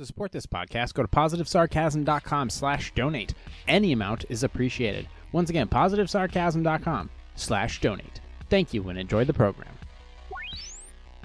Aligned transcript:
To 0.00 0.06
support 0.06 0.32
this 0.32 0.46
podcast, 0.46 0.94
go 0.94 1.02
to 1.02 1.08
positivesarcasm.com 1.08 2.48
slash 2.48 2.94
donate. 2.94 3.34
Any 3.68 3.92
amount 3.92 4.24
is 4.30 4.42
appreciated. 4.42 5.06
Once 5.30 5.50
again, 5.50 5.68
positivesarcasm.com 5.68 7.10
slash 7.34 7.82
donate. 7.82 8.22
Thank 8.48 8.72
you 8.72 8.88
and 8.88 8.98
enjoy 8.98 9.26
the 9.26 9.34
program. 9.34 9.74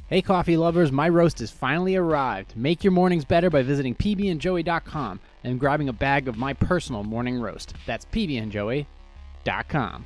Hey, 0.10 0.22
coffee 0.22 0.58
lovers, 0.58 0.92
my 0.92 1.08
roast 1.08 1.40
has 1.40 1.52
finally 1.52 1.96
arrived. 1.96 2.58
Make 2.58 2.84
your 2.84 2.92
mornings 2.92 3.24
better 3.24 3.50
by 3.50 3.64
visiting 3.64 3.96
pbandjoey.com 3.96 5.22
and 5.46 5.58
grabbing 5.58 5.88
a 5.88 5.94
bag 5.94 6.28
of 6.28 6.36
my 6.36 6.52
personal 6.52 7.06
morning 7.06 7.40
roast. 7.40 7.76
That's 7.86 8.04
pbandjoey.com. 8.04 10.06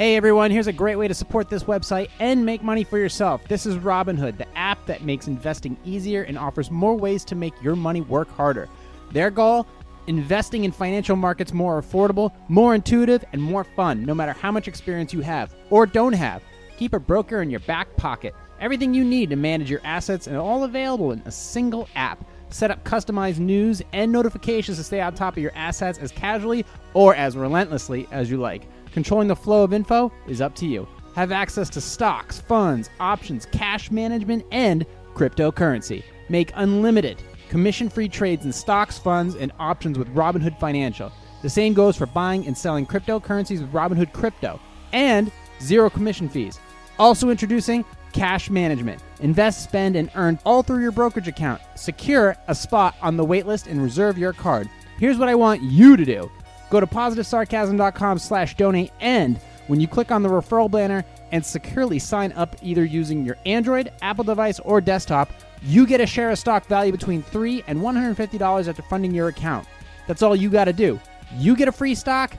Hey 0.00 0.16
everyone, 0.16 0.50
here's 0.50 0.66
a 0.66 0.72
great 0.72 0.96
way 0.96 1.08
to 1.08 1.14
support 1.14 1.50
this 1.50 1.64
website 1.64 2.08
and 2.20 2.46
make 2.46 2.62
money 2.62 2.84
for 2.84 2.96
yourself. 2.96 3.46
This 3.48 3.66
is 3.66 3.76
Robinhood, 3.76 4.38
the 4.38 4.48
app 4.56 4.86
that 4.86 5.02
makes 5.02 5.26
investing 5.26 5.76
easier 5.84 6.22
and 6.22 6.38
offers 6.38 6.70
more 6.70 6.96
ways 6.96 7.22
to 7.26 7.34
make 7.34 7.52
your 7.62 7.76
money 7.76 8.00
work 8.00 8.30
harder. 8.30 8.66
Their 9.12 9.30
goal? 9.30 9.66
Investing 10.06 10.64
in 10.64 10.72
financial 10.72 11.16
markets 11.16 11.52
more 11.52 11.82
affordable, 11.82 12.32
more 12.48 12.74
intuitive, 12.74 13.22
and 13.34 13.42
more 13.42 13.62
fun, 13.62 14.06
no 14.06 14.14
matter 14.14 14.32
how 14.32 14.50
much 14.50 14.68
experience 14.68 15.12
you 15.12 15.20
have 15.20 15.54
or 15.68 15.84
don't 15.84 16.14
have. 16.14 16.42
Keep 16.78 16.94
a 16.94 16.98
broker 16.98 17.42
in 17.42 17.50
your 17.50 17.60
back 17.60 17.94
pocket. 17.98 18.34
Everything 18.58 18.94
you 18.94 19.04
need 19.04 19.28
to 19.28 19.36
manage 19.36 19.70
your 19.70 19.82
assets 19.84 20.28
and 20.28 20.36
all 20.38 20.64
available 20.64 21.12
in 21.12 21.20
a 21.26 21.30
single 21.30 21.90
app. 21.94 22.24
Set 22.48 22.70
up 22.70 22.82
customized 22.84 23.38
news 23.38 23.82
and 23.92 24.10
notifications 24.10 24.78
to 24.78 24.82
stay 24.82 25.02
on 25.02 25.14
top 25.14 25.36
of 25.36 25.42
your 25.42 25.52
assets 25.54 25.98
as 25.98 26.10
casually 26.10 26.64
or 26.94 27.14
as 27.14 27.36
relentlessly 27.36 28.08
as 28.12 28.30
you 28.30 28.38
like. 28.38 28.62
Controlling 28.92 29.28
the 29.28 29.36
flow 29.36 29.62
of 29.62 29.72
info 29.72 30.12
is 30.26 30.40
up 30.40 30.54
to 30.56 30.66
you. 30.66 30.86
Have 31.14 31.32
access 31.32 31.68
to 31.70 31.80
stocks, 31.80 32.40
funds, 32.40 32.90
options, 32.98 33.46
cash 33.46 33.90
management, 33.90 34.44
and 34.50 34.86
cryptocurrency. 35.14 36.02
Make 36.28 36.52
unlimited, 36.54 37.22
commission 37.48 37.88
free 37.88 38.08
trades 38.08 38.44
in 38.44 38.52
stocks, 38.52 38.98
funds, 38.98 39.34
and 39.34 39.52
options 39.58 39.98
with 39.98 40.14
Robinhood 40.14 40.58
Financial. 40.58 41.12
The 41.42 41.50
same 41.50 41.74
goes 41.74 41.96
for 41.96 42.06
buying 42.06 42.46
and 42.46 42.56
selling 42.56 42.86
cryptocurrencies 42.86 43.60
with 43.60 43.72
Robinhood 43.72 44.12
Crypto, 44.12 44.60
and 44.92 45.32
zero 45.60 45.90
commission 45.90 46.28
fees. 46.28 46.58
Also 46.98 47.30
introducing 47.30 47.84
cash 48.12 48.50
management. 48.50 49.02
Invest, 49.20 49.64
spend, 49.64 49.96
and 49.96 50.10
earn 50.14 50.38
all 50.44 50.62
through 50.62 50.82
your 50.82 50.92
brokerage 50.92 51.28
account. 51.28 51.60
Secure 51.76 52.36
a 52.48 52.54
spot 52.54 52.94
on 53.00 53.16
the 53.16 53.24
waitlist 53.24 53.68
and 53.68 53.82
reserve 53.82 54.18
your 54.18 54.32
card. 54.32 54.68
Here's 54.98 55.16
what 55.16 55.28
I 55.28 55.34
want 55.34 55.62
you 55.62 55.96
to 55.96 56.04
do. 56.04 56.30
Go 56.70 56.80
to 56.80 56.86
positivesarcasm.com 56.86 58.18
slash 58.18 58.56
donate 58.56 58.92
and 59.00 59.40
when 59.70 59.80
you 59.80 59.86
click 59.86 60.10
on 60.10 60.24
the 60.24 60.28
referral 60.28 60.68
banner 60.68 61.04
and 61.30 61.46
securely 61.46 62.00
sign 62.00 62.32
up 62.32 62.56
either 62.60 62.84
using 62.84 63.24
your 63.24 63.36
Android, 63.46 63.92
Apple 64.02 64.24
device, 64.24 64.58
or 64.60 64.80
desktop, 64.80 65.30
you 65.62 65.86
get 65.86 66.00
a 66.00 66.06
share 66.06 66.30
of 66.30 66.38
stock 66.40 66.66
value 66.66 66.90
between 66.90 67.22
3 67.22 67.62
and 67.68 67.78
$150 67.78 68.68
after 68.68 68.82
funding 68.82 69.14
your 69.14 69.28
account. 69.28 69.68
That's 70.08 70.22
all 70.22 70.34
you 70.34 70.50
got 70.50 70.64
to 70.64 70.72
do. 70.72 70.98
You 71.36 71.54
get 71.54 71.68
a 71.68 71.72
free 71.72 71.94
stock, 71.94 72.36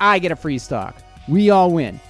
I 0.00 0.18
get 0.18 0.32
a 0.32 0.36
free 0.36 0.58
stock. 0.58 0.96
We 1.28 1.50
all 1.50 1.70
win. 1.70 2.00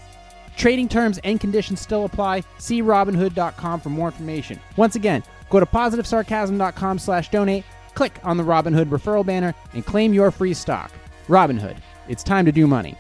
Trading 0.57 0.89
terms 0.89 1.19
and 1.23 1.39
conditions 1.39 1.81
still 1.81 2.07
apply. 2.07 2.43
See 2.57 2.81
Robinhood.com 2.81 3.81
for 3.81 3.91
more 3.91 4.09
information. 4.09 4.59
Once 4.77 4.97
again, 4.97 5.23
go 5.51 5.61
to 5.61 5.67
positivesarcasm.com 5.67 6.99
slash 6.99 7.31
donate, 7.31 7.65
click 7.95 8.19
on 8.25 8.39
the 8.39 8.43
Robinhood 8.43 8.87
referral 8.87 9.27
banner, 9.27 9.55
and 9.75 9.85
claim 9.85 10.15
your 10.15 10.31
free 10.31 10.55
stock. 10.55 10.91
Robinhood, 11.33 11.79
it's 12.11 12.23
time 12.23 12.45
to 12.45 12.53
do 12.53 12.67
money. 12.67 12.95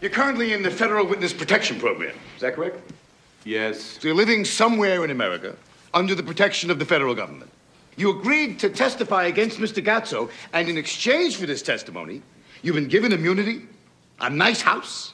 You're 0.00 0.12
currently 0.12 0.52
in 0.52 0.62
the 0.62 0.70
Federal 0.70 1.04
Witness 1.04 1.32
Protection 1.32 1.80
Program. 1.80 2.14
Is 2.36 2.42
that 2.42 2.54
correct? 2.54 2.92
Yes. 3.44 3.80
So 3.80 4.06
you're 4.06 4.16
living 4.16 4.44
somewhere 4.44 5.04
in 5.04 5.10
America 5.10 5.56
under 5.92 6.14
the 6.14 6.22
protection 6.22 6.70
of 6.70 6.78
the 6.78 6.84
federal 6.84 7.16
government. 7.16 7.50
You 7.96 8.16
agreed 8.16 8.60
to 8.60 8.70
testify 8.70 9.24
against 9.24 9.58
Mr. 9.58 9.84
Gatso, 9.84 10.30
and 10.52 10.68
in 10.68 10.78
exchange 10.78 11.34
for 11.34 11.46
this 11.46 11.60
testimony, 11.60 12.22
you've 12.62 12.76
been 12.76 12.86
given 12.86 13.10
immunity, 13.10 13.62
a 14.20 14.30
nice 14.30 14.60
house, 14.60 15.12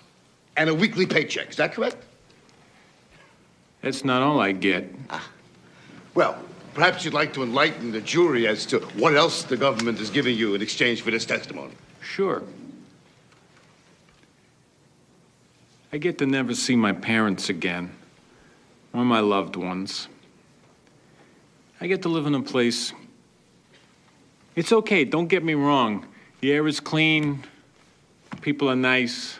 and 0.58 0.68
a 0.68 0.74
weekly 0.74 1.06
paycheck. 1.06 1.48
Is 1.48 1.56
that 1.56 1.72
correct? 1.72 1.96
That's 3.80 4.04
not 4.04 4.20
all 4.20 4.40
I 4.40 4.52
get. 4.52 4.94
Ah. 5.08 5.26
Well, 6.14 6.36
perhaps 6.74 7.02
you'd 7.02 7.14
like 7.14 7.32
to 7.32 7.42
enlighten 7.42 7.92
the 7.92 8.02
jury 8.02 8.46
as 8.46 8.66
to 8.66 8.80
what 8.98 9.16
else 9.16 9.42
the 9.42 9.56
government 9.56 10.00
is 10.00 10.10
giving 10.10 10.36
you 10.36 10.54
in 10.54 10.60
exchange 10.60 11.00
for 11.00 11.10
this 11.10 11.24
testimony. 11.24 11.72
Sure. 12.04 12.42
I 15.92 15.96
get 15.96 16.18
to 16.18 16.26
never 16.26 16.54
see 16.54 16.76
my 16.76 16.92
parents 16.92 17.48
again, 17.48 17.90
or 18.92 19.04
my 19.04 19.20
loved 19.20 19.56
ones. 19.56 20.08
I 21.80 21.86
get 21.86 22.02
to 22.02 22.08
live 22.08 22.26
in 22.26 22.34
a 22.34 22.42
place. 22.42 22.92
It's 24.54 24.70
okay, 24.70 25.04
don't 25.04 25.28
get 25.28 25.42
me 25.42 25.54
wrong. 25.54 26.06
The 26.40 26.52
air 26.52 26.68
is 26.68 26.78
clean, 26.78 27.42
people 28.42 28.68
are 28.68 28.76
nice. 28.76 29.38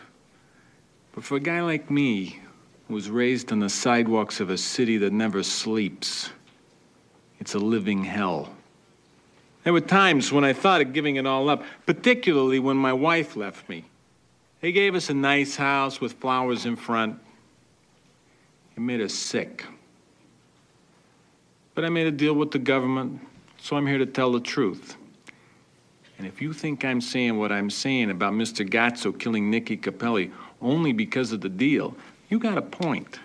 But 1.13 1.23
for 1.23 1.35
a 1.35 1.39
guy 1.39 1.61
like 1.61 1.91
me, 1.91 2.39
who 2.87 2.95
was 2.95 3.09
raised 3.09 3.51
on 3.51 3.59
the 3.59 3.69
sidewalks 3.69 4.39
of 4.39 4.49
a 4.49 4.57
city 4.57 4.97
that 4.97 5.13
never 5.13 5.43
sleeps, 5.43 6.29
it's 7.39 7.53
a 7.53 7.59
living 7.59 8.03
hell. 8.03 8.54
There 9.65 9.73
were 9.73 9.81
times 9.81 10.31
when 10.31 10.43
I 10.43 10.53
thought 10.53 10.81
of 10.81 10.93
giving 10.93 11.15
it 11.15 11.25
all 11.25 11.49
up, 11.49 11.63
particularly 11.87 12.59
when 12.59 12.77
my 12.77 12.93
wife 12.93 13.35
left 13.35 13.67
me. 13.67 13.83
They 14.61 14.71
gave 14.71 14.93
us 14.93 15.09
a 15.09 15.13
nice 15.15 15.55
house 15.55 15.99
with 15.99 16.13
flowers 16.13 16.67
in 16.67 16.75
front. 16.75 17.19
It 18.77 18.79
made 18.79 19.01
us 19.01 19.13
sick. 19.13 19.65
But 21.73 21.83
I 21.83 21.89
made 21.89 22.05
a 22.05 22.11
deal 22.11 22.35
with 22.35 22.51
the 22.51 22.59
government, 22.59 23.19
so 23.57 23.75
I'm 23.75 23.87
here 23.87 23.97
to 23.97 24.05
tell 24.05 24.31
the 24.31 24.39
truth. 24.39 24.97
And 26.19 26.27
if 26.27 26.43
you 26.43 26.53
think 26.53 26.85
I'm 26.85 27.01
saying 27.01 27.35
what 27.39 27.51
I'm 27.51 27.71
saying 27.71 28.11
about 28.11 28.33
Mr. 28.33 28.69
Gatso 28.69 29.17
killing 29.17 29.49
Nicky 29.49 29.77
Capelli 29.77 30.31
only 30.61 30.93
because 30.93 31.31
of 31.31 31.41
the 31.41 31.49
deal, 31.49 31.97
you 32.29 32.37
got 32.37 32.59
a 32.59 32.61
point. 32.61 33.19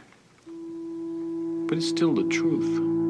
But 1.68 1.76
it's 1.76 1.88
still 1.88 2.14
the 2.14 2.24
truth. 2.24 3.09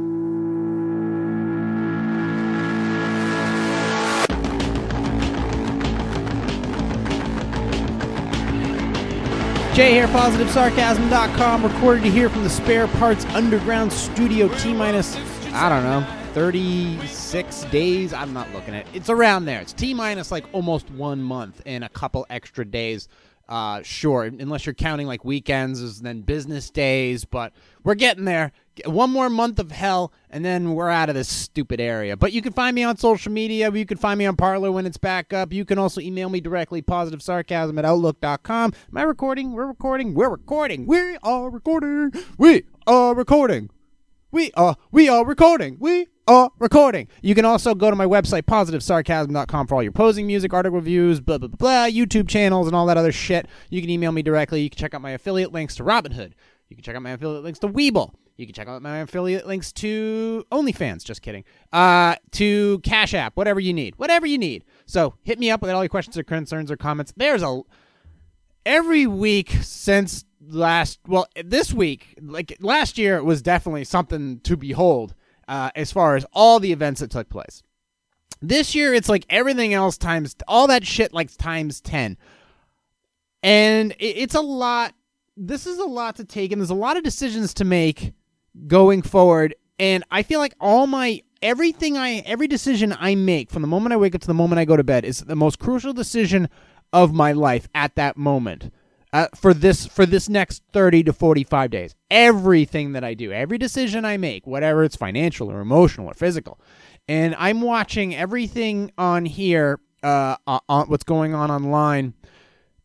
Jay 9.80 9.92
here, 9.92 10.08
positivesarcasm.com, 10.08 11.64
recorded 11.64 12.02
to 12.04 12.10
here 12.10 12.28
from 12.28 12.44
the 12.44 12.50
Spare 12.50 12.86
Parts 12.86 13.24
Underground 13.24 13.90
Studio 13.90 14.46
T 14.58 14.74
minus, 14.74 15.16
I 15.54 15.70
don't 15.70 15.84
know, 15.84 16.06
36 16.34 17.64
days. 17.70 18.12
I'm 18.12 18.34
not 18.34 18.52
looking 18.52 18.74
at 18.74 18.86
it. 18.86 18.88
It's 18.92 19.08
around 19.08 19.46
there. 19.46 19.58
It's 19.58 19.72
T 19.72 19.94
minus 19.94 20.30
like 20.30 20.44
almost 20.52 20.90
one 20.90 21.22
month 21.22 21.62
and 21.64 21.82
a 21.82 21.88
couple 21.88 22.26
extra 22.28 22.62
days. 22.62 23.08
Uh, 23.48 23.80
sure, 23.82 24.24
unless 24.24 24.66
you're 24.66 24.74
counting 24.74 25.06
like 25.06 25.24
weekends 25.24 25.80
and 25.80 26.06
then 26.06 26.20
business 26.20 26.68
days, 26.68 27.24
but 27.24 27.54
we're 27.82 27.94
getting 27.94 28.26
there. 28.26 28.52
One 28.86 29.10
more 29.10 29.30
month 29.30 29.58
of 29.58 29.70
hell, 29.70 30.12
and 30.30 30.44
then 30.44 30.74
we're 30.74 30.90
out 30.90 31.08
of 31.08 31.14
this 31.14 31.28
stupid 31.28 31.80
area. 31.80 32.16
But 32.16 32.32
you 32.32 32.42
can 32.42 32.52
find 32.52 32.74
me 32.74 32.82
on 32.82 32.96
social 32.96 33.32
media. 33.32 33.70
You 33.70 33.86
can 33.86 33.98
find 33.98 34.18
me 34.18 34.26
on 34.26 34.36
Parler 34.36 34.72
when 34.72 34.86
it's 34.86 34.98
back 34.98 35.32
up. 35.32 35.52
You 35.52 35.64
can 35.64 35.78
also 35.78 36.00
email 36.00 36.28
me 36.28 36.40
directly, 36.40 36.82
positive 36.82 37.22
sarcasm 37.22 37.78
at 37.78 37.84
outlook.com. 37.84 38.72
Am 38.90 38.96
I 38.96 39.02
recording? 39.02 39.52
We're 39.52 39.66
recording. 39.66 40.14
We're 40.14 40.30
recording. 40.30 40.86
We 40.86 41.16
are 41.22 41.50
recording. 41.50 42.12
We 42.38 42.64
are 42.86 43.14
recording. 43.14 43.70
We 44.32 44.52
are 44.52 44.76
we 44.92 45.08
are 45.08 45.24
recording. 45.24 45.76
We 45.80 46.06
are 46.28 46.50
recording. 46.60 47.08
You 47.20 47.34
can 47.34 47.44
also 47.44 47.74
go 47.74 47.90
to 47.90 47.96
my 47.96 48.06
website, 48.06 48.42
positivesarcasm.com 48.42 49.66
for 49.66 49.74
all 49.74 49.82
your 49.82 49.90
posing 49.90 50.28
music, 50.28 50.54
article 50.54 50.78
reviews, 50.78 51.20
blah, 51.20 51.38
blah, 51.38 51.48
blah, 51.48 51.56
blah, 51.56 51.86
YouTube 51.86 52.28
channels, 52.28 52.68
and 52.68 52.76
all 52.76 52.86
that 52.86 52.96
other 52.96 53.10
shit. 53.10 53.46
You 53.70 53.80
can 53.80 53.90
email 53.90 54.12
me 54.12 54.22
directly. 54.22 54.62
You 54.62 54.70
can 54.70 54.78
check 54.78 54.94
out 54.94 55.02
my 55.02 55.10
affiliate 55.10 55.52
links 55.52 55.74
to 55.76 55.82
Robinhood. 55.82 56.32
You 56.68 56.76
can 56.76 56.84
check 56.84 56.94
out 56.94 57.02
my 57.02 57.10
affiliate 57.10 57.42
links 57.42 57.58
to 57.58 57.68
Webull. 57.68 58.14
You 58.40 58.46
can 58.46 58.54
check 58.54 58.68
out 58.68 58.80
my 58.80 58.98
affiliate 59.00 59.46
links 59.46 59.70
to 59.74 60.46
OnlyFans. 60.50 61.04
Just 61.04 61.20
kidding. 61.20 61.44
Uh, 61.74 62.14
to 62.32 62.78
Cash 62.78 63.12
App, 63.12 63.36
whatever 63.36 63.60
you 63.60 63.74
need. 63.74 63.94
Whatever 63.98 64.26
you 64.26 64.38
need. 64.38 64.64
So 64.86 65.14
hit 65.22 65.38
me 65.38 65.50
up 65.50 65.60
with 65.60 65.70
all 65.70 65.84
your 65.84 65.90
questions 65.90 66.16
or 66.16 66.22
concerns 66.22 66.70
or 66.70 66.78
comments. 66.78 67.12
There's 67.14 67.42
a 67.42 67.60
every 68.64 69.06
week 69.06 69.50
since 69.60 70.24
last 70.48 71.00
well 71.06 71.26
this 71.44 71.72
week 71.72 72.14
like 72.20 72.56
last 72.60 72.98
year 72.98 73.22
was 73.22 73.42
definitely 73.42 73.84
something 73.84 74.40
to 74.40 74.56
behold 74.56 75.14
uh, 75.48 75.70
as 75.74 75.92
far 75.92 76.16
as 76.16 76.24
all 76.32 76.58
the 76.58 76.72
events 76.72 77.00
that 77.00 77.10
took 77.10 77.28
place 77.28 77.62
this 78.42 78.74
year 78.74 78.92
it's 78.92 79.08
like 79.08 79.24
everything 79.30 79.72
else 79.74 79.96
times 79.96 80.34
all 80.48 80.66
that 80.66 80.84
shit 80.84 81.12
like 81.12 81.34
times 81.36 81.80
10 81.80 82.16
and 83.42 83.92
it, 83.92 84.04
it's 84.04 84.34
a 84.34 84.40
lot 84.40 84.94
this 85.36 85.66
is 85.66 85.78
a 85.78 85.84
lot 85.84 86.16
to 86.16 86.24
take 86.24 86.52
and 86.52 86.60
there's 86.60 86.70
a 86.70 86.74
lot 86.74 86.96
of 86.96 87.02
decisions 87.02 87.54
to 87.54 87.64
make 87.64 88.12
going 88.66 89.02
forward 89.02 89.54
and 89.78 90.04
i 90.10 90.22
feel 90.22 90.40
like 90.40 90.54
all 90.60 90.86
my 90.86 91.22
everything 91.42 91.96
i 91.96 92.16
every 92.26 92.46
decision 92.46 92.94
i 92.98 93.14
make 93.14 93.50
from 93.50 93.62
the 93.62 93.68
moment 93.68 93.92
i 93.92 93.96
wake 93.96 94.14
up 94.14 94.20
to 94.20 94.26
the 94.26 94.34
moment 94.34 94.58
i 94.58 94.64
go 94.64 94.76
to 94.76 94.84
bed 94.84 95.04
is 95.04 95.20
the 95.20 95.36
most 95.36 95.58
crucial 95.58 95.92
decision 95.92 96.48
of 96.92 97.12
my 97.12 97.32
life 97.32 97.68
at 97.74 97.94
that 97.94 98.16
moment 98.16 98.72
uh, 99.12 99.26
for 99.34 99.52
this 99.52 99.86
for 99.86 100.06
this 100.06 100.28
next 100.28 100.62
30 100.72 101.02
to 101.02 101.12
45 101.12 101.70
days. 101.70 101.96
Everything 102.10 102.92
that 102.92 103.02
i 103.02 103.14
do 103.14 103.32
every 103.32 103.58
decision 103.58 104.04
i 104.04 104.16
make 104.16 104.46
whatever 104.46 104.84
it's 104.84 104.94
financial 104.94 105.50
or 105.50 105.60
emotional 105.60 106.08
or 106.08 106.14
physical 106.14 106.60
and 107.10 107.34
I'm 107.38 107.60
watching 107.60 108.14
everything 108.14 108.92
on 108.96 109.24
here, 109.26 109.80
uh, 110.04 110.36
on 110.46 110.86
what's 110.86 111.02
going 111.02 111.34
on 111.34 111.50
online, 111.50 112.14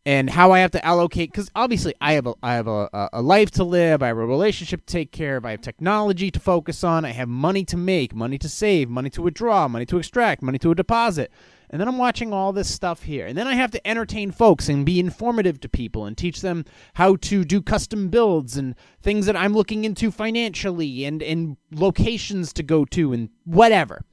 and 0.05 0.29
how 0.29 0.51
I 0.51 0.59
have 0.59 0.71
to 0.71 0.85
allocate. 0.85 1.31
Because 1.31 1.49
obviously, 1.55 1.93
I 1.99 2.13
have 2.13 2.27
a 2.27 2.35
I 2.43 2.53
have 2.53 2.67
a, 2.67 3.09
a 3.13 3.21
life 3.21 3.51
to 3.51 3.63
live. 3.63 4.03
I 4.03 4.07
have 4.07 4.17
a 4.17 4.25
relationship 4.25 4.85
to 4.85 4.91
take 4.91 5.11
care 5.11 5.37
of. 5.37 5.45
I 5.45 5.51
have 5.51 5.61
technology 5.61 6.29
to 6.31 6.39
focus 6.39 6.83
on. 6.83 7.05
I 7.05 7.11
have 7.11 7.29
money 7.29 7.65
to 7.65 7.77
make, 7.77 8.13
money 8.13 8.37
to 8.37 8.49
save, 8.49 8.89
money 8.89 9.09
to 9.11 9.21
withdraw, 9.21 9.67
money 9.67 9.85
to 9.87 9.97
extract, 9.97 10.41
money 10.41 10.59
to 10.59 10.75
deposit. 10.75 11.31
And 11.69 11.81
then 11.81 11.87
I'm 11.87 11.97
watching 11.97 12.31
all 12.31 12.53
this 12.53 12.73
stuff 12.73 13.03
here. 13.03 13.25
And 13.25 13.37
then 13.37 13.47
I 13.47 13.55
have 13.55 13.71
to 13.71 13.87
entertain 13.87 14.31
folks 14.31 14.69
and 14.69 14.85
be 14.85 14.99
informative 14.99 15.59
to 15.61 15.69
people 15.69 16.05
and 16.05 16.15
teach 16.15 16.41
them 16.41 16.63
how 16.93 17.15
to 17.17 17.43
do 17.43 17.61
custom 17.61 18.09
builds 18.09 18.55
and 18.55 18.75
things 19.01 19.25
that 19.25 19.35
I'm 19.35 19.53
looking 19.53 19.83
into 19.83 20.11
financially 20.11 21.05
and, 21.05 21.23
and 21.23 21.57
locations 21.71 22.53
to 22.53 22.63
go 22.63 22.85
to 22.85 23.13
and 23.13 23.29
whatever. 23.45 24.05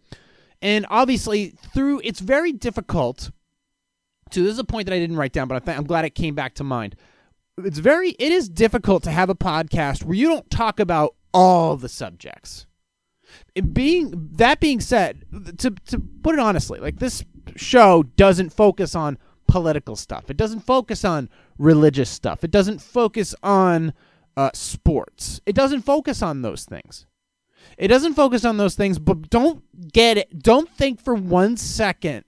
And 0.62 0.86
obviously, 0.88 1.50
through 1.74 2.00
it's 2.04 2.20
very 2.20 2.52
difficult 2.52 3.30
this 4.40 4.52
is 4.52 4.58
a 4.58 4.64
point 4.64 4.86
that 4.86 4.94
I 4.94 4.98
didn't 4.98 5.16
write 5.16 5.32
down, 5.32 5.48
but 5.48 5.68
I 5.68 5.72
am 5.72 5.84
glad 5.84 6.04
it 6.04 6.14
came 6.14 6.34
back 6.34 6.54
to 6.54 6.64
mind. 6.64 6.96
It's 7.58 7.78
very 7.78 8.10
it 8.10 8.32
is 8.32 8.48
difficult 8.48 9.02
to 9.04 9.10
have 9.10 9.28
a 9.28 9.34
podcast 9.34 10.04
where 10.04 10.16
you 10.16 10.28
don't 10.28 10.50
talk 10.50 10.80
about 10.80 11.14
all 11.34 11.76
the 11.76 11.88
subjects. 11.88 12.66
It 13.54 13.74
being 13.74 14.30
that 14.32 14.60
being 14.60 14.80
said, 14.80 15.24
to 15.58 15.70
to 15.70 15.98
put 16.22 16.34
it 16.34 16.38
honestly, 16.38 16.80
like 16.80 16.98
this 16.98 17.24
show 17.56 18.02
doesn't 18.16 18.50
focus 18.50 18.94
on 18.94 19.18
political 19.46 19.96
stuff. 19.96 20.30
It 20.30 20.36
doesn't 20.36 20.60
focus 20.60 21.04
on 21.04 21.28
religious 21.58 22.08
stuff. 22.08 22.44
It 22.44 22.50
doesn't 22.50 22.80
focus 22.80 23.34
on 23.42 23.92
uh, 24.36 24.50
sports. 24.54 25.40
It 25.44 25.54
doesn't 25.54 25.82
focus 25.82 26.22
on 26.22 26.42
those 26.42 26.64
things. 26.64 27.06
It 27.78 27.88
doesn't 27.88 28.14
focus 28.14 28.44
on 28.44 28.56
those 28.56 28.74
things, 28.74 28.98
but 28.98 29.30
don't 29.30 29.62
get 29.92 30.16
it. 30.16 30.42
Don't 30.42 30.68
think 30.70 31.00
for 31.00 31.14
one 31.14 31.56
second 31.56 32.24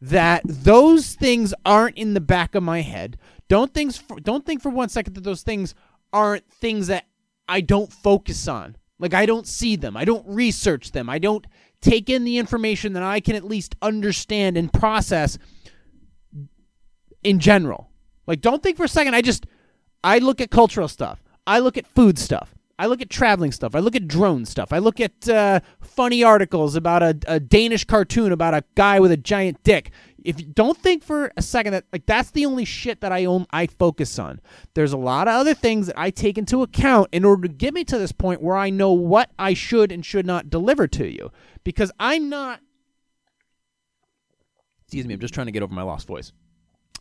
that 0.00 0.42
those 0.44 1.14
things 1.14 1.52
aren't 1.64 1.96
in 1.96 2.14
the 2.14 2.20
back 2.20 2.54
of 2.54 2.62
my 2.62 2.82
head. 2.82 3.18
Don't 3.48 3.72
things 3.72 4.02
don't 4.22 4.44
think 4.44 4.62
for 4.62 4.70
one 4.70 4.88
second 4.88 5.14
that 5.14 5.24
those 5.24 5.42
things 5.42 5.74
aren't 6.12 6.48
things 6.50 6.86
that 6.86 7.06
I 7.48 7.60
don't 7.60 7.92
focus 7.92 8.46
on. 8.46 8.76
Like 8.98 9.14
I 9.14 9.26
don't 9.26 9.46
see 9.46 9.76
them. 9.76 9.96
I 9.96 10.04
don't 10.04 10.26
research 10.26 10.92
them. 10.92 11.08
I 11.08 11.18
don't 11.18 11.46
take 11.80 12.10
in 12.10 12.24
the 12.24 12.38
information 12.38 12.92
that 12.94 13.02
I 13.02 13.20
can 13.20 13.36
at 13.36 13.44
least 13.44 13.76
understand 13.80 14.56
and 14.56 14.72
process 14.72 15.38
in 17.22 17.38
general. 17.38 17.90
Like, 18.26 18.40
don't 18.40 18.62
think 18.62 18.76
for 18.76 18.84
a 18.84 18.88
second. 18.88 19.14
I 19.14 19.22
just, 19.22 19.46
I 20.02 20.18
look 20.18 20.40
at 20.40 20.50
cultural 20.50 20.88
stuff. 20.88 21.22
I 21.46 21.60
look 21.60 21.76
at 21.78 21.86
food 21.86 22.18
stuff. 22.18 22.54
I 22.78 22.86
look 22.86 23.02
at 23.02 23.10
traveling 23.10 23.52
stuff. 23.52 23.74
I 23.74 23.80
look 23.80 23.96
at 23.96 24.06
drone 24.06 24.44
stuff. 24.44 24.72
I 24.72 24.78
look 24.78 25.00
at 25.00 25.28
uh, 25.28 25.60
funny 25.80 26.22
articles 26.22 26.76
about 26.76 27.02
a, 27.02 27.18
a 27.26 27.40
Danish 27.40 27.84
cartoon 27.84 28.30
about 28.30 28.54
a 28.54 28.62
guy 28.76 29.00
with 29.00 29.10
a 29.10 29.16
giant 29.16 29.62
dick 29.64 29.90
if 30.24 30.38
you 30.40 30.46
don't 30.46 30.76
think 30.76 31.02
for 31.02 31.32
a 31.36 31.42
second 31.42 31.72
that 31.72 31.84
like 31.92 32.04
that's 32.04 32.32
the 32.32 32.44
only 32.44 32.64
shit 32.64 33.00
that 33.00 33.12
I 33.12 33.24
own 33.24 33.46
I 33.50 33.66
focus 33.66 34.18
on. 34.18 34.40
There's 34.74 34.92
a 34.92 34.98
lot 34.98 35.28
of 35.28 35.34
other 35.34 35.54
things 35.54 35.86
that 35.86 35.98
I 35.98 36.10
take 36.10 36.36
into 36.36 36.62
account 36.62 37.08
in 37.12 37.24
order 37.24 37.48
to 37.48 37.54
get 37.54 37.72
me 37.72 37.84
to 37.84 37.98
this 37.98 38.12
point 38.12 38.42
where 38.42 38.56
I 38.56 38.70
know 38.70 38.92
what 38.92 39.30
I 39.38 39.54
should 39.54 39.92
and 39.92 40.04
should 40.04 40.26
not 40.26 40.50
deliver 40.50 40.86
to 40.88 41.06
you. 41.06 41.30
Because 41.64 41.90
I'm 41.98 42.28
not 42.28 42.60
Excuse 44.82 45.06
me, 45.06 45.14
I'm 45.14 45.20
just 45.20 45.34
trying 45.34 45.46
to 45.46 45.52
get 45.52 45.62
over 45.62 45.74
my 45.74 45.82
lost 45.82 46.06
voice. 46.06 46.32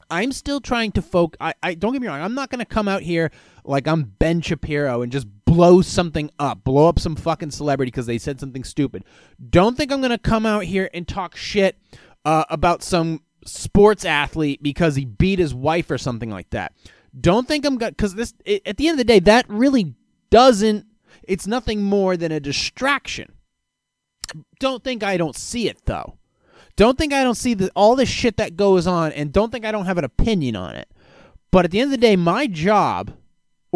I'm 0.10 0.32
still 0.32 0.60
trying 0.60 0.92
to 0.94 1.02
focus. 1.02 1.38
I, 1.40 1.54
I 1.64 1.74
don't 1.74 1.94
get 1.94 2.02
me 2.02 2.08
wrong. 2.08 2.22
I'm 2.22 2.34
not 2.36 2.50
going 2.50 2.60
to 2.60 2.66
come 2.66 2.88
out 2.88 3.02
here 3.02 3.32
like 3.64 3.88
I'm 3.88 4.04
Ben 4.04 4.42
Shapiro 4.42 5.02
and 5.02 5.12
just 5.12 5.28
blow 5.48 5.82
something 5.82 6.30
up, 6.38 6.64
blow 6.64 6.88
up 6.88 7.00
some 7.00 7.16
fucking 7.16 7.52
celebrity 7.52 7.90
because 7.90 8.06
they 8.06 8.18
said 8.18 8.40
something 8.40 8.64
stupid. 8.64 9.04
Don't 9.50 9.78
think 9.78 9.92
I'm 9.92 10.02
going 10.02 10.12
to 10.12 10.18
come 10.18 10.46
out 10.46 10.66
here 10.66 10.90
and 10.94 11.08
talk 11.08 11.36
shit 11.36 11.80
uh, 12.26 12.44
about 12.50 12.84
some 12.84 13.24
sports 13.46 14.04
athlete 14.04 14.62
because 14.62 14.96
he 14.98 15.06
beat 15.06 15.40
his 15.40 15.56
wife 15.56 15.90
or 15.90 15.98
something 15.98 16.30
like 16.30 16.50
that. 16.50 16.74
Don't 17.20 17.48
think 17.48 17.66
I'm 17.66 17.78
going 17.78 17.92
to, 17.92 17.96
because 17.96 18.14
this 18.14 18.34
it, 18.46 18.62
at 18.68 18.78
the 18.78 18.88
end 18.88 18.96
of 18.96 18.98
the 19.00 19.12
day 19.12 19.20
that 19.20 19.46
really 19.50 19.96
doesn't. 20.30 20.86
It's 21.24 21.48
nothing 21.48 21.82
more 21.82 22.16
than 22.16 22.32
a 22.32 22.40
distraction. 22.40 23.34
Don't 24.60 24.84
think 24.84 25.02
I 25.04 25.18
don't 25.18 25.36
see 25.36 25.68
it 25.68 25.86
though. 25.86 26.18
Don't 26.76 26.98
think 26.98 27.12
I 27.12 27.24
don't 27.24 27.36
see 27.36 27.54
the, 27.54 27.72
all 27.76 27.96
this 27.96 28.10
shit 28.10 28.38
that 28.38 28.56
goes 28.56 28.86
on, 28.86 29.12
and 29.14 29.34
don't 29.34 29.52
think 29.52 29.66
I 29.66 29.72
don't 29.72 29.86
have 29.86 29.98
an 29.98 30.04
opinion 30.04 30.56
on 30.56 30.76
it. 30.76 30.90
But 31.50 31.66
at 31.66 31.72
the 31.72 31.80
end 31.80 31.88
of 31.88 31.92
the 32.00 32.06
day, 32.06 32.16
my 32.16 32.46
job 32.46 33.14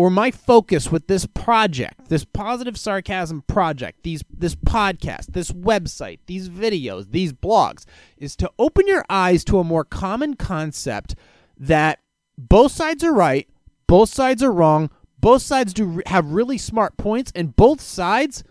or 0.01 0.09
my 0.09 0.31
focus 0.31 0.91
with 0.91 1.05
this 1.05 1.27
project, 1.27 2.09
this 2.09 2.25
positive 2.25 2.75
sarcasm 2.75 3.43
project, 3.43 4.01
these 4.01 4.23
this 4.35 4.55
podcast, 4.55 5.27
this 5.33 5.51
website, 5.51 6.17
these 6.25 6.49
videos, 6.49 7.11
these 7.11 7.31
blogs 7.31 7.85
is 8.17 8.35
to 8.35 8.49
open 8.57 8.87
your 8.87 9.05
eyes 9.11 9.43
to 9.43 9.59
a 9.59 9.63
more 9.63 9.85
common 9.85 10.33
concept 10.33 11.13
that 11.55 11.99
both 12.35 12.71
sides 12.71 13.03
are 13.03 13.13
right, 13.13 13.47
both 13.85 14.09
sides 14.09 14.41
are 14.41 14.51
wrong, 14.51 14.89
both 15.19 15.43
sides 15.43 15.71
do 15.71 16.01
have 16.07 16.31
really 16.31 16.57
smart 16.57 16.97
points 16.97 17.31
and 17.35 17.55
both 17.55 17.79
sides 17.79 18.43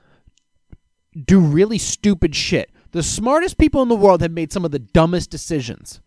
do 1.20 1.40
really 1.40 1.78
stupid 1.78 2.36
shit. 2.36 2.70
The 2.92 3.02
smartest 3.02 3.58
people 3.58 3.82
in 3.82 3.88
the 3.88 3.96
world 3.96 4.22
have 4.22 4.30
made 4.30 4.52
some 4.52 4.64
of 4.64 4.70
the 4.70 4.78
dumbest 4.78 5.30
decisions. 5.30 6.00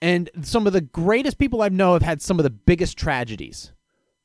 And 0.00 0.30
some 0.40 0.66
of 0.66 0.72
the 0.72 0.80
greatest 0.80 1.36
people 1.36 1.60
I 1.60 1.68
know 1.68 1.92
have 1.92 2.00
had 2.00 2.22
some 2.22 2.38
of 2.38 2.44
the 2.44 2.48
biggest 2.50 2.96
tragedies 2.96 3.72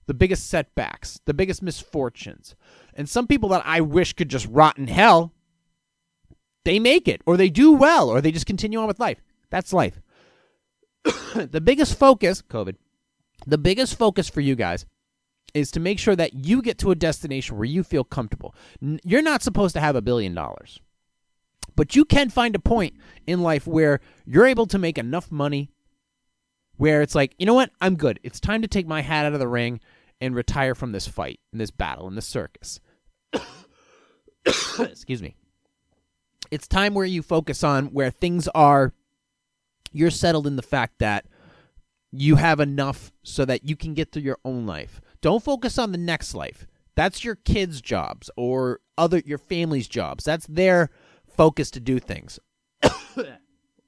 the 0.06 0.14
biggest 0.14 0.50
setbacks, 0.50 1.20
the 1.26 1.34
biggest 1.34 1.62
misfortunes. 1.62 2.56
And 2.94 3.10
some 3.10 3.28
people 3.28 3.50
that 3.50 3.64
I 3.66 3.82
wish 3.82 4.14
could 4.14 4.30
just 4.30 4.48
rot 4.48 4.78
in 4.78 4.88
hell, 4.88 5.34
they 6.66 6.80
make 6.80 7.08
it, 7.08 7.22
or 7.26 7.38
they 7.38 7.50
do 7.50 7.72
well, 7.72 8.10
or 8.10 8.22
they 8.22 8.32
just 8.32 8.46
continue 8.46 8.80
on 8.80 8.88
with 8.88 9.00
life. 9.00 9.22
That's 9.50 9.74
life. 9.74 10.02
the 11.36 11.62
biggest 11.62 11.98
focus, 11.98 12.42
COVID, 12.42 12.76
the 13.46 13.58
biggest 13.58 13.98
focus 13.98 14.30
for 14.30 14.42
you 14.42 14.56
guys 14.56 14.86
is 15.54 15.72
to 15.72 15.80
make 15.80 16.00
sure 16.00 16.16
that 16.16 16.34
you 16.34 16.62
get 16.62 16.78
to 16.80 16.92
a 16.92 16.96
destination 16.96 17.58
where 17.58 17.66
you 17.66 17.84
feel 17.84 18.04
comfortable. 18.04 18.56
You're 18.82 19.22
not 19.22 19.44
supposed 19.44 19.76
to 19.76 19.82
have 19.82 19.96
a 19.96 20.02
billion 20.02 20.34
dollars, 20.34 20.80
but 21.76 21.96
you 21.96 22.06
can 22.06 22.30
find 22.30 22.56
a 22.56 22.60
point 22.60 22.96
in 23.28 23.42
life 23.42 23.68
where 23.68 24.00
you're 24.26 24.48
able 24.48 24.66
to 24.68 24.80
make 24.80 24.98
enough 24.98 25.32
money 25.32 25.70
where 26.78 27.02
it's 27.02 27.16
like, 27.16 27.36
you 27.38 27.46
know 27.46 27.54
what? 27.54 27.72
I'm 27.82 27.96
good. 27.96 28.20
It's 28.24 28.40
time 28.40 28.62
to 28.64 28.68
take 28.68 28.88
my 28.88 29.02
hat 29.02 29.26
out 29.26 29.34
of 29.34 29.40
the 29.40 29.48
ring 29.48 29.80
and 30.22 30.36
retire 30.36 30.76
from 30.76 30.92
this 30.92 31.08
fight, 31.08 31.40
in 31.52 31.60
this 31.60 31.72
battle, 31.72 32.08
in 32.08 32.16
this 32.16 32.28
circus. 32.28 32.80
Excuse 34.46 35.22
me. 35.22 35.36
It's 36.52 36.68
time 36.68 36.94
where 36.94 37.06
you 37.06 37.22
focus 37.22 37.64
on 37.64 37.88
where 37.88 38.12
things 38.12 38.48
are, 38.50 38.94
you're 39.92 40.12
settled 40.12 40.48
in 40.48 40.56
the 40.56 40.62
fact 40.62 41.00
that 41.00 41.26
you 42.12 42.36
have 42.36 42.60
enough 42.60 43.12
so 43.24 43.46
that 43.46 43.64
you 43.64 43.76
can 43.76 43.94
get 43.94 44.12
through 44.12 44.22
your 44.22 44.38
own 44.46 44.66
life. 44.66 45.02
Don't 45.22 45.44
focus 45.44 45.78
on 45.78 45.92
the 45.92 45.98
next 45.98 46.36
life. 46.36 46.68
That's 46.96 47.24
your 47.24 47.36
kids' 47.36 47.82
jobs 47.82 48.30
or 48.38 48.82
other 48.98 49.22
your 49.26 49.40
family's 49.40 49.88
jobs. 49.88 50.24
That's 50.26 50.46
their 50.46 50.92
focus 51.26 51.72
to 51.72 51.80
do 51.80 52.00
things. 52.00 52.40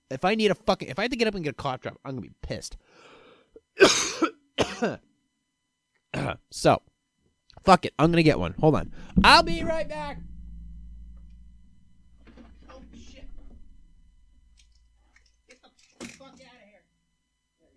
If 0.09 0.23
I 0.23 0.35
need 0.35 0.51
a 0.51 0.55
fucking, 0.55 0.87
if 0.87 0.97
I 0.97 1.03
have 1.03 1.11
to 1.11 1.17
get 1.17 1.27
up 1.27 1.35
and 1.35 1.43
get 1.43 1.51
a 1.51 1.53
cough 1.53 1.81
drop, 1.81 1.97
I'm 2.05 2.15
gonna 2.15 2.21
be 2.21 2.31
pissed. 2.41 2.77
so, 6.51 6.81
fuck 7.63 7.85
it, 7.85 7.93
I'm 7.99 8.11
gonna 8.11 8.23
get 8.23 8.39
one. 8.39 8.53
Hold 8.59 8.75
on, 8.75 8.91
I'll 9.23 9.43
be 9.43 9.63
right 9.63 9.87
back. 9.87 10.19
Oh 12.69 12.81
shit! 12.93 13.25
Get 15.47 15.61
the 15.99 16.05
fuck 16.07 16.27
out 16.27 16.33
of 16.33 16.37
here. 16.37 16.81
There 17.59 17.69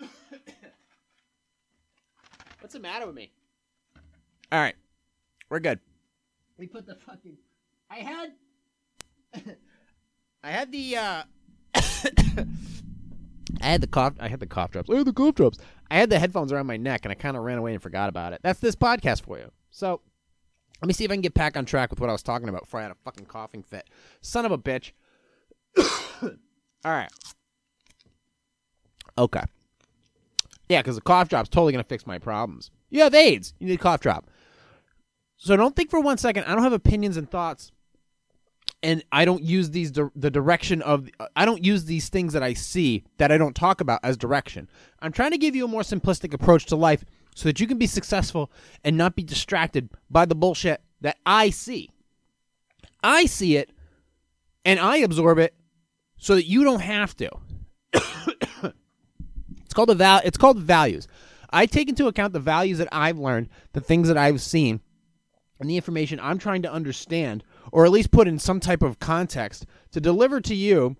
you 0.00 0.52
go. 0.52 0.68
What's 2.60 2.74
the 2.74 2.80
matter 2.80 3.06
with 3.06 3.14
me? 3.14 3.30
All 4.52 4.60
right, 4.60 4.74
we're 5.48 5.60
good. 5.60 5.80
We 6.58 6.66
put 6.66 6.86
the 6.86 6.96
fucking. 6.96 7.36
I 7.90 7.96
had 7.96 8.32
I 10.42 10.50
had 10.50 10.72
the 10.72 10.96
uh 10.96 11.22
I 13.62 13.66
had 13.66 13.80
the 13.80 13.86
cough 13.86 14.14
I 14.20 14.28
had 14.28 14.40
the 14.40 14.46
cough 14.46 14.70
drops. 14.70 14.90
I 14.90 14.96
had 14.96 15.06
the 15.06 15.12
cough 15.12 15.34
drops. 15.34 15.58
I 15.90 15.96
had 15.96 16.10
the 16.10 16.18
headphones 16.18 16.52
around 16.52 16.66
my 16.66 16.76
neck 16.76 17.04
and 17.04 17.12
I 17.12 17.14
kind 17.14 17.36
of 17.36 17.42
ran 17.42 17.58
away 17.58 17.72
and 17.72 17.82
forgot 17.82 18.08
about 18.08 18.32
it. 18.32 18.40
That's 18.42 18.60
this 18.60 18.76
podcast 18.76 19.22
for 19.22 19.38
you. 19.38 19.50
So 19.70 20.00
let 20.80 20.86
me 20.86 20.92
see 20.92 21.04
if 21.04 21.10
I 21.10 21.14
can 21.14 21.22
get 21.22 21.34
back 21.34 21.56
on 21.56 21.64
track 21.64 21.90
with 21.90 22.00
what 22.00 22.08
I 22.08 22.12
was 22.12 22.22
talking 22.22 22.48
about 22.48 22.62
before 22.62 22.80
I 22.80 22.84
had 22.84 22.92
a 22.92 22.96
fucking 23.04 23.26
coughing 23.26 23.62
fit. 23.62 23.88
Son 24.20 24.44
of 24.44 24.52
a 24.52 24.58
bitch. 24.58 24.92
All 25.78 26.30
right. 26.84 27.10
Okay. 29.16 29.42
Yeah, 30.68 30.80
because 30.80 30.96
the 30.96 31.02
cough 31.02 31.28
drop's 31.28 31.48
totally 31.48 31.72
gonna 31.72 31.84
fix 31.84 32.06
my 32.06 32.18
problems. 32.18 32.70
You 32.90 33.02
have 33.02 33.14
AIDS. 33.14 33.54
You 33.58 33.66
need 33.66 33.74
a 33.74 33.82
cough 33.82 34.00
drop. 34.00 34.26
So 35.36 35.56
don't 35.56 35.74
think 35.74 35.90
for 35.90 36.00
one 36.00 36.18
second. 36.18 36.44
I 36.44 36.54
don't 36.54 36.64
have 36.64 36.72
opinions 36.72 37.16
and 37.16 37.30
thoughts 37.30 37.72
and 38.82 39.02
I 39.10 39.24
don't 39.24 39.42
use 39.42 39.70
these 39.70 39.92
the 39.92 40.30
direction 40.30 40.82
of 40.82 41.08
I 41.34 41.44
don't 41.44 41.64
use 41.64 41.84
these 41.84 42.08
things 42.08 42.32
that 42.32 42.42
I 42.42 42.54
see 42.54 43.04
that 43.16 43.32
I 43.32 43.38
don't 43.38 43.56
talk 43.56 43.80
about 43.80 44.00
as 44.02 44.16
direction. 44.16 44.68
I'm 45.00 45.12
trying 45.12 45.32
to 45.32 45.38
give 45.38 45.56
you 45.56 45.64
a 45.64 45.68
more 45.68 45.82
simplistic 45.82 46.32
approach 46.32 46.66
to 46.66 46.76
life 46.76 47.04
so 47.34 47.48
that 47.48 47.60
you 47.60 47.66
can 47.66 47.78
be 47.78 47.86
successful 47.86 48.50
and 48.84 48.96
not 48.96 49.16
be 49.16 49.22
distracted 49.22 49.90
by 50.10 50.26
the 50.26 50.34
bullshit 50.34 50.80
that 51.00 51.18
I 51.26 51.50
see. 51.50 51.90
I 53.02 53.26
see 53.26 53.56
it 53.56 53.70
and 54.64 54.78
I 54.78 54.98
absorb 54.98 55.38
it 55.38 55.54
so 56.16 56.34
that 56.34 56.46
you 56.46 56.64
don't 56.64 56.80
have 56.80 57.16
to. 57.16 57.30
it's 57.92 59.74
called 59.74 59.88
the 59.88 59.94
val- 59.94 60.22
it's 60.24 60.38
called 60.38 60.58
values. 60.58 61.08
I 61.50 61.66
take 61.66 61.88
into 61.88 62.06
account 62.06 62.32
the 62.32 62.40
values 62.40 62.78
that 62.78 62.88
I've 62.92 63.18
learned, 63.18 63.48
the 63.72 63.80
things 63.80 64.08
that 64.08 64.18
I've 64.18 64.40
seen, 64.40 64.80
and 65.58 65.68
the 65.68 65.76
information 65.76 66.20
I'm 66.20 66.38
trying 66.38 66.62
to 66.62 66.72
understand 66.72 67.42
or 67.72 67.84
at 67.84 67.90
least 67.90 68.10
put 68.10 68.28
in 68.28 68.38
some 68.38 68.60
type 68.60 68.82
of 68.82 68.98
context 68.98 69.66
to 69.92 70.00
deliver 70.00 70.40
to 70.40 70.54
you. 70.54 70.96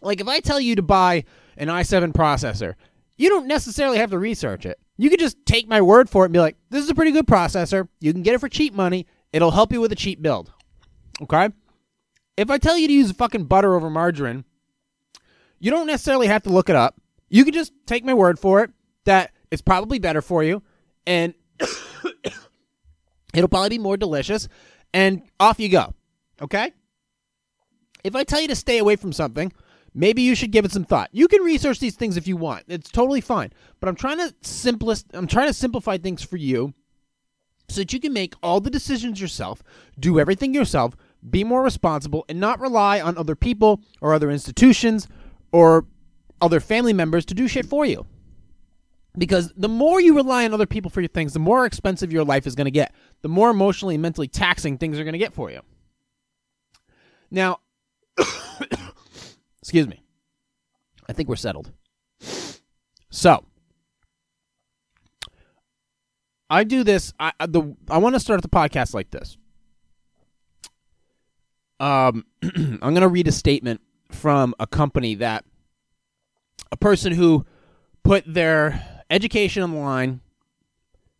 Like 0.00 0.20
if 0.20 0.28
I 0.28 0.40
tell 0.40 0.60
you 0.60 0.76
to 0.76 0.82
buy 0.82 1.24
an 1.56 1.68
i7 1.68 2.12
processor, 2.12 2.74
you 3.16 3.28
don't 3.28 3.48
necessarily 3.48 3.98
have 3.98 4.10
to 4.10 4.18
research 4.18 4.64
it. 4.64 4.78
You 4.96 5.10
can 5.10 5.18
just 5.18 5.44
take 5.44 5.68
my 5.68 5.80
word 5.80 6.08
for 6.08 6.24
it 6.24 6.26
and 6.26 6.32
be 6.32 6.40
like, 6.40 6.56
this 6.70 6.84
is 6.84 6.90
a 6.90 6.94
pretty 6.94 7.12
good 7.12 7.26
processor. 7.26 7.88
You 8.00 8.12
can 8.12 8.22
get 8.22 8.34
it 8.34 8.40
for 8.40 8.48
cheap 8.48 8.74
money. 8.74 9.06
It'll 9.32 9.50
help 9.50 9.72
you 9.72 9.80
with 9.80 9.92
a 9.92 9.96
cheap 9.96 10.22
build. 10.22 10.52
Okay? 11.22 11.50
If 12.36 12.50
I 12.50 12.58
tell 12.58 12.78
you 12.78 12.86
to 12.86 12.92
use 12.92 13.12
fucking 13.12 13.44
butter 13.44 13.74
over 13.74 13.90
margarine, 13.90 14.44
you 15.58 15.70
don't 15.70 15.86
necessarily 15.86 16.28
have 16.28 16.44
to 16.44 16.50
look 16.50 16.68
it 16.68 16.76
up. 16.76 17.00
You 17.28 17.44
can 17.44 17.52
just 17.52 17.72
take 17.86 18.04
my 18.04 18.14
word 18.14 18.38
for 18.38 18.62
it 18.62 18.70
that 19.04 19.32
it's 19.50 19.62
probably 19.62 19.98
better 19.98 20.22
for 20.22 20.42
you 20.44 20.62
and 21.06 21.34
it'll 23.34 23.48
probably 23.48 23.70
be 23.70 23.78
more 23.78 23.96
delicious 23.96 24.48
and 24.92 25.22
off 25.38 25.60
you 25.60 25.68
go. 25.68 25.94
Okay? 26.40 26.72
If 28.04 28.14
I 28.14 28.24
tell 28.24 28.40
you 28.40 28.48
to 28.48 28.56
stay 28.56 28.78
away 28.78 28.96
from 28.96 29.12
something, 29.12 29.52
maybe 29.94 30.22
you 30.22 30.34
should 30.34 30.52
give 30.52 30.64
it 30.64 30.72
some 30.72 30.84
thought. 30.84 31.10
You 31.12 31.28
can 31.28 31.42
research 31.42 31.80
these 31.80 31.96
things 31.96 32.16
if 32.16 32.28
you 32.28 32.36
want. 32.36 32.64
It's 32.68 32.90
totally 32.90 33.20
fine. 33.20 33.52
But 33.80 33.88
I'm 33.88 33.96
trying 33.96 34.18
to 34.18 34.34
simplest 34.42 35.06
I'm 35.12 35.26
trying 35.26 35.48
to 35.48 35.54
simplify 35.54 35.98
things 35.98 36.22
for 36.22 36.36
you 36.36 36.74
so 37.68 37.80
that 37.80 37.92
you 37.92 38.00
can 38.00 38.12
make 38.12 38.34
all 38.42 38.60
the 38.60 38.70
decisions 38.70 39.20
yourself, 39.20 39.62
do 39.98 40.18
everything 40.18 40.54
yourself, 40.54 40.96
be 41.28 41.44
more 41.44 41.62
responsible 41.62 42.24
and 42.28 42.40
not 42.40 42.60
rely 42.60 43.00
on 43.00 43.18
other 43.18 43.34
people 43.34 43.80
or 44.00 44.14
other 44.14 44.30
institutions 44.30 45.08
or 45.52 45.86
other 46.40 46.60
family 46.60 46.92
members 46.92 47.24
to 47.26 47.34
do 47.34 47.48
shit 47.48 47.66
for 47.66 47.84
you. 47.84 48.06
Because 49.16 49.52
the 49.56 49.68
more 49.68 50.00
you 50.00 50.14
rely 50.14 50.44
on 50.44 50.54
other 50.54 50.66
people 50.66 50.90
for 50.90 51.00
your 51.00 51.08
things, 51.08 51.32
the 51.32 51.40
more 51.40 51.66
expensive 51.66 52.12
your 52.12 52.24
life 52.24 52.46
is 52.46 52.54
going 52.54 52.66
to 52.66 52.70
get. 52.70 52.94
The 53.22 53.28
more 53.28 53.50
emotionally 53.50 53.94
and 53.96 54.02
mentally 54.02 54.28
taxing 54.28 54.78
things 54.78 54.98
are 54.98 55.04
going 55.04 55.12
to 55.12 55.18
get 55.18 55.34
for 55.34 55.50
you. 55.50 55.60
Now, 57.30 57.60
excuse 59.62 59.86
me. 59.86 60.02
I 61.08 61.12
think 61.12 61.28
we're 61.28 61.36
settled. 61.36 61.72
So, 63.10 63.44
I 66.50 66.64
do 66.64 66.84
this. 66.84 67.12
I 67.18 67.32
the 67.46 67.74
I 67.90 67.98
want 67.98 68.14
to 68.14 68.20
start 68.20 68.40
the 68.42 68.48
podcast 68.48 68.94
like 68.94 69.10
this. 69.10 69.36
Um, 71.80 72.24
I'm 72.42 72.78
going 72.80 73.00
to 73.00 73.08
read 73.08 73.28
a 73.28 73.32
statement 73.32 73.80
from 74.10 74.54
a 74.58 74.66
company 74.66 75.14
that 75.16 75.44
a 76.72 76.76
person 76.76 77.12
who 77.12 77.46
put 78.02 78.24
their 78.26 79.02
education 79.10 79.62
on 79.62 79.72
the 79.72 79.78
line, 79.78 80.20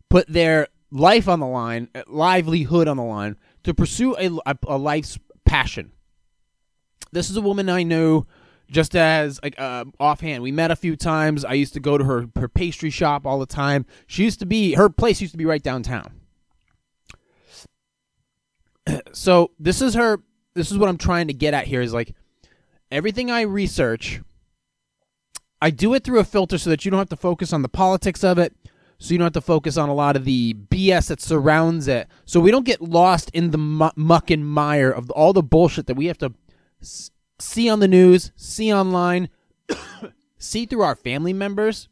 put 0.09 0.27
their 0.27 0.67
life 0.91 1.27
on 1.27 1.39
the 1.39 1.47
line, 1.47 1.89
uh, 1.93 2.03
livelihood 2.07 2.87
on 2.87 2.97
the 2.97 3.03
line 3.03 3.37
to 3.63 3.73
pursue 3.73 4.15
a, 4.17 4.55
a, 4.67 4.77
life's 4.77 5.17
passion. 5.45 5.91
This 7.11 7.29
is 7.29 7.37
a 7.37 7.41
woman 7.41 7.69
I 7.69 7.83
know 7.83 8.25
just 8.69 8.95
as 8.95 9.39
like 9.41 9.59
uh, 9.59 9.85
offhand. 9.99 10.43
We 10.43 10.51
met 10.51 10.71
a 10.71 10.75
few 10.75 10.95
times. 10.95 11.43
I 11.43 11.53
used 11.53 11.73
to 11.73 11.79
go 11.79 11.97
to 11.97 12.03
her 12.03 12.27
her 12.35 12.47
pastry 12.47 12.89
shop 12.89 13.25
all 13.25 13.39
the 13.39 13.45
time. 13.45 13.85
She 14.07 14.23
used 14.23 14.39
to 14.39 14.45
be 14.45 14.73
her 14.73 14.89
place 14.89 15.21
used 15.21 15.33
to 15.33 15.37
be 15.37 15.45
right 15.45 15.63
downtown. 15.63 16.11
So 19.11 19.51
this 19.59 19.81
is 19.81 19.93
her. 19.93 20.19
This 20.55 20.71
is 20.71 20.77
what 20.77 20.89
I'm 20.89 20.97
trying 20.97 21.27
to 21.27 21.33
get 21.33 21.53
at 21.53 21.67
here. 21.67 21.81
Is 21.81 21.93
like 21.93 22.15
everything 22.91 23.29
I 23.29 23.41
research. 23.41 24.21
I 25.61 25.71
do 25.71 25.93
it 25.93 26.03
through 26.03 26.19
a 26.19 26.23
filter 26.23 26.57
so 26.57 26.69
that 26.69 26.85
you 26.85 26.91
don't 26.91 26.99
have 26.99 27.09
to 27.09 27.17
focus 27.17 27.51
on 27.51 27.61
the 27.63 27.69
politics 27.69 28.23
of 28.23 28.37
it. 28.37 28.55
So 28.99 29.13
you 29.13 29.17
don't 29.17 29.25
have 29.25 29.33
to 29.33 29.41
focus 29.41 29.77
on 29.77 29.87
a 29.87 29.93
lot 29.93 30.17
of 30.17 30.25
the 30.25 30.53
BS 30.53 31.07
that 31.07 31.21
surrounds 31.21 31.87
it. 31.87 32.07
So 32.25 32.41
we 32.41 32.51
don't 32.51 32.65
get 32.65 32.81
lost 32.81 33.31
in 33.33 33.51
the 33.51 33.57
muck 33.57 34.29
and 34.29 34.45
mire 34.45 34.91
of 34.91 35.09
all 35.11 35.31
the 35.31 35.41
bullshit 35.41 35.87
that 35.87 35.95
we 35.95 36.07
have 36.07 36.17
to 36.17 36.33
see 37.39 37.69
on 37.69 37.79
the 37.79 37.87
news, 37.87 38.33
see 38.35 38.73
online, 38.73 39.29
see 40.37 40.65
through 40.65 40.81
our 40.81 40.95
family 40.95 41.31
members 41.31 41.87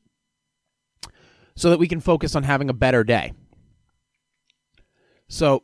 so 1.56 1.70
that 1.70 1.80
we 1.80 1.88
can 1.88 2.02
focus 2.02 2.36
on 2.36 2.44
having 2.44 2.70
a 2.70 2.74
better 2.74 3.06
day. 3.06 3.34
So, 5.30 5.64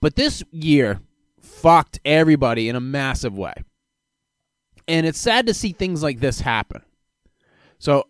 but 0.00 0.14
this 0.14 0.44
year 0.52 1.00
fucked 1.40 1.98
everybody 2.04 2.68
in 2.68 2.76
a 2.76 2.80
massive 2.80 3.36
way. 3.36 3.54
And 4.86 5.06
it's 5.06 5.20
sad 5.20 5.46
to 5.46 5.54
see 5.54 5.72
things 5.72 6.02
like 6.02 6.20
this 6.20 6.40
happen. 6.40 6.82
So, 7.78 8.06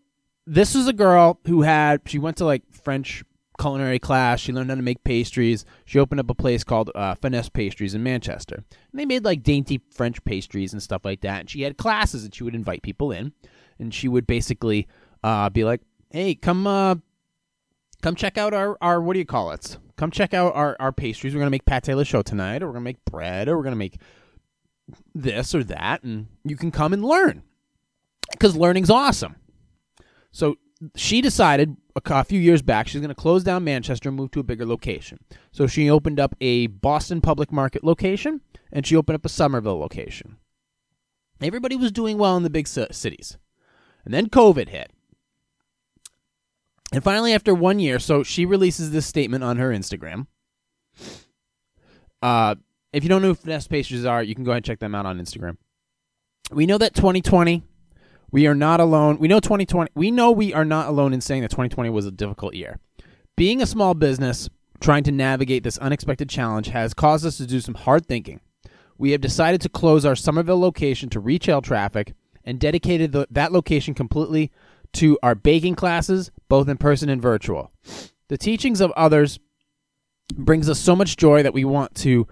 this 0.46 0.74
is 0.74 0.86
a 0.88 0.92
girl 0.92 1.40
who 1.46 1.62
had, 1.62 2.02
she 2.06 2.18
went 2.18 2.36
to 2.38 2.44
like 2.44 2.62
French 2.70 3.24
culinary 3.60 3.98
class. 3.98 4.40
She 4.40 4.52
learned 4.52 4.70
how 4.70 4.76
to 4.76 4.82
make 4.82 5.04
pastries. 5.04 5.64
She 5.84 5.98
opened 5.98 6.20
up 6.20 6.30
a 6.30 6.34
place 6.34 6.64
called 6.64 6.90
uh, 6.94 7.14
Finesse 7.14 7.50
Pastries 7.50 7.94
in 7.94 8.02
Manchester. 8.02 8.56
And 8.56 9.00
they 9.00 9.04
made 9.04 9.24
like 9.24 9.42
dainty 9.42 9.80
French 9.90 10.24
pastries 10.24 10.72
and 10.72 10.82
stuff 10.82 11.04
like 11.04 11.20
that. 11.20 11.40
And 11.40 11.50
she 11.50 11.62
had 11.62 11.76
classes 11.76 12.24
and 12.24 12.34
she 12.34 12.42
would 12.42 12.54
invite 12.54 12.82
people 12.82 13.12
in. 13.12 13.32
And 13.78 13.94
she 13.94 14.08
would 14.08 14.26
basically 14.26 14.88
uh, 15.22 15.50
be 15.50 15.64
like, 15.64 15.82
hey, 16.10 16.34
come 16.34 16.66
uh, 16.66 16.96
come 18.02 18.14
check 18.14 18.38
out 18.38 18.54
our, 18.54 18.76
our, 18.80 19.00
what 19.00 19.14
do 19.14 19.18
you 19.18 19.26
call 19.26 19.52
it? 19.52 19.78
Come 19.96 20.10
check 20.10 20.32
out 20.32 20.54
our, 20.54 20.76
our 20.80 20.92
pastries. 20.92 21.34
We're 21.34 21.40
to 21.46 21.50
make 21.50 21.66
pate 21.66 21.88
le 21.88 22.04
show 22.04 22.22
tonight, 22.22 22.62
or 22.62 22.68
we're 22.68 22.74
to 22.74 22.80
make 22.80 23.04
bread, 23.04 23.48
or 23.48 23.56
we're 23.56 23.64
to 23.72 23.76
make 23.76 24.00
this 25.14 25.54
or 25.54 25.62
that. 25.64 26.02
And 26.02 26.28
you 26.44 26.56
can 26.56 26.70
come 26.70 26.92
and 26.92 27.04
learn 27.04 27.42
because 28.32 28.56
learning's 28.56 28.90
awesome. 28.90 29.36
So 30.30 30.56
she 30.96 31.20
decided 31.20 31.76
a 31.94 32.24
few 32.24 32.40
years 32.40 32.62
back 32.62 32.88
she's 32.88 33.00
going 33.00 33.08
to 33.08 33.14
close 33.14 33.44
down 33.44 33.64
Manchester 33.64 34.08
and 34.08 34.16
move 34.16 34.30
to 34.32 34.40
a 34.40 34.44
bigger 34.44 34.66
location. 34.66 35.18
So 35.52 35.66
she 35.66 35.90
opened 35.90 36.18
up 36.18 36.34
a 36.40 36.68
Boston 36.68 37.20
Public 37.20 37.52
Market 37.52 37.84
location 37.84 38.40
and 38.72 38.86
she 38.86 38.96
opened 38.96 39.16
up 39.16 39.24
a 39.24 39.28
Somerville 39.28 39.78
location. 39.78 40.36
Everybody 41.42 41.76
was 41.76 41.92
doing 41.92 42.18
well 42.18 42.36
in 42.36 42.42
the 42.42 42.50
big 42.50 42.66
cities. 42.66 43.38
And 44.04 44.14
then 44.14 44.28
COVID 44.28 44.68
hit. 44.68 44.90
And 46.92 47.04
finally, 47.04 47.32
after 47.32 47.54
one 47.54 47.78
year, 47.78 47.98
so 47.98 48.22
she 48.22 48.44
releases 48.44 48.90
this 48.90 49.06
statement 49.06 49.44
on 49.44 49.58
her 49.58 49.70
Instagram. 49.70 50.26
Uh, 52.20 52.56
if 52.92 53.04
you 53.04 53.08
don't 53.08 53.22
know 53.22 53.28
who 53.28 53.34
Finesse 53.34 53.68
Pastries 53.68 54.04
are, 54.04 54.22
you 54.22 54.34
can 54.34 54.44
go 54.44 54.50
ahead 54.50 54.58
and 54.58 54.64
check 54.64 54.80
them 54.80 54.94
out 54.94 55.06
on 55.06 55.20
Instagram. 55.20 55.56
We 56.50 56.66
know 56.66 56.78
that 56.78 56.94
2020 56.94 57.62
we 58.32 58.46
are 58.46 58.54
not 58.54 58.80
alone. 58.80 59.18
We 59.18 59.28
know 59.28 59.40
2020. 59.40 59.90
We 59.94 60.10
know 60.10 60.30
we 60.30 60.52
are 60.54 60.64
not 60.64 60.88
alone 60.88 61.12
in 61.12 61.20
saying 61.20 61.42
that 61.42 61.50
2020 61.50 61.90
was 61.90 62.06
a 62.06 62.10
difficult 62.10 62.54
year. 62.54 62.78
Being 63.36 63.62
a 63.62 63.66
small 63.66 63.94
business 63.94 64.48
trying 64.80 65.04
to 65.04 65.12
navigate 65.12 65.62
this 65.62 65.78
unexpected 65.78 66.28
challenge 66.28 66.68
has 66.68 66.94
caused 66.94 67.26
us 67.26 67.36
to 67.38 67.46
do 67.46 67.60
some 67.60 67.74
hard 67.74 68.06
thinking. 68.06 68.40
We 68.98 69.12
have 69.12 69.20
decided 69.20 69.60
to 69.62 69.68
close 69.68 70.04
our 70.04 70.16
Somerville 70.16 70.60
location 70.60 71.08
to 71.10 71.20
retail 71.20 71.62
traffic 71.62 72.14
and 72.44 72.58
dedicated 72.58 73.12
the, 73.12 73.26
that 73.30 73.52
location 73.52 73.94
completely 73.94 74.50
to 74.94 75.18
our 75.22 75.34
baking 75.34 75.74
classes, 75.74 76.30
both 76.48 76.68
in 76.68 76.76
person 76.76 77.08
and 77.08 77.20
virtual. 77.20 77.70
The 78.28 78.38
teachings 78.38 78.80
of 78.80 78.90
others 78.92 79.38
brings 80.34 80.68
us 80.68 80.78
so 80.78 80.94
much 80.94 81.16
joy 81.16 81.42
that 81.42 81.54
we 81.54 81.64
want 81.64 81.94
to 81.96 82.26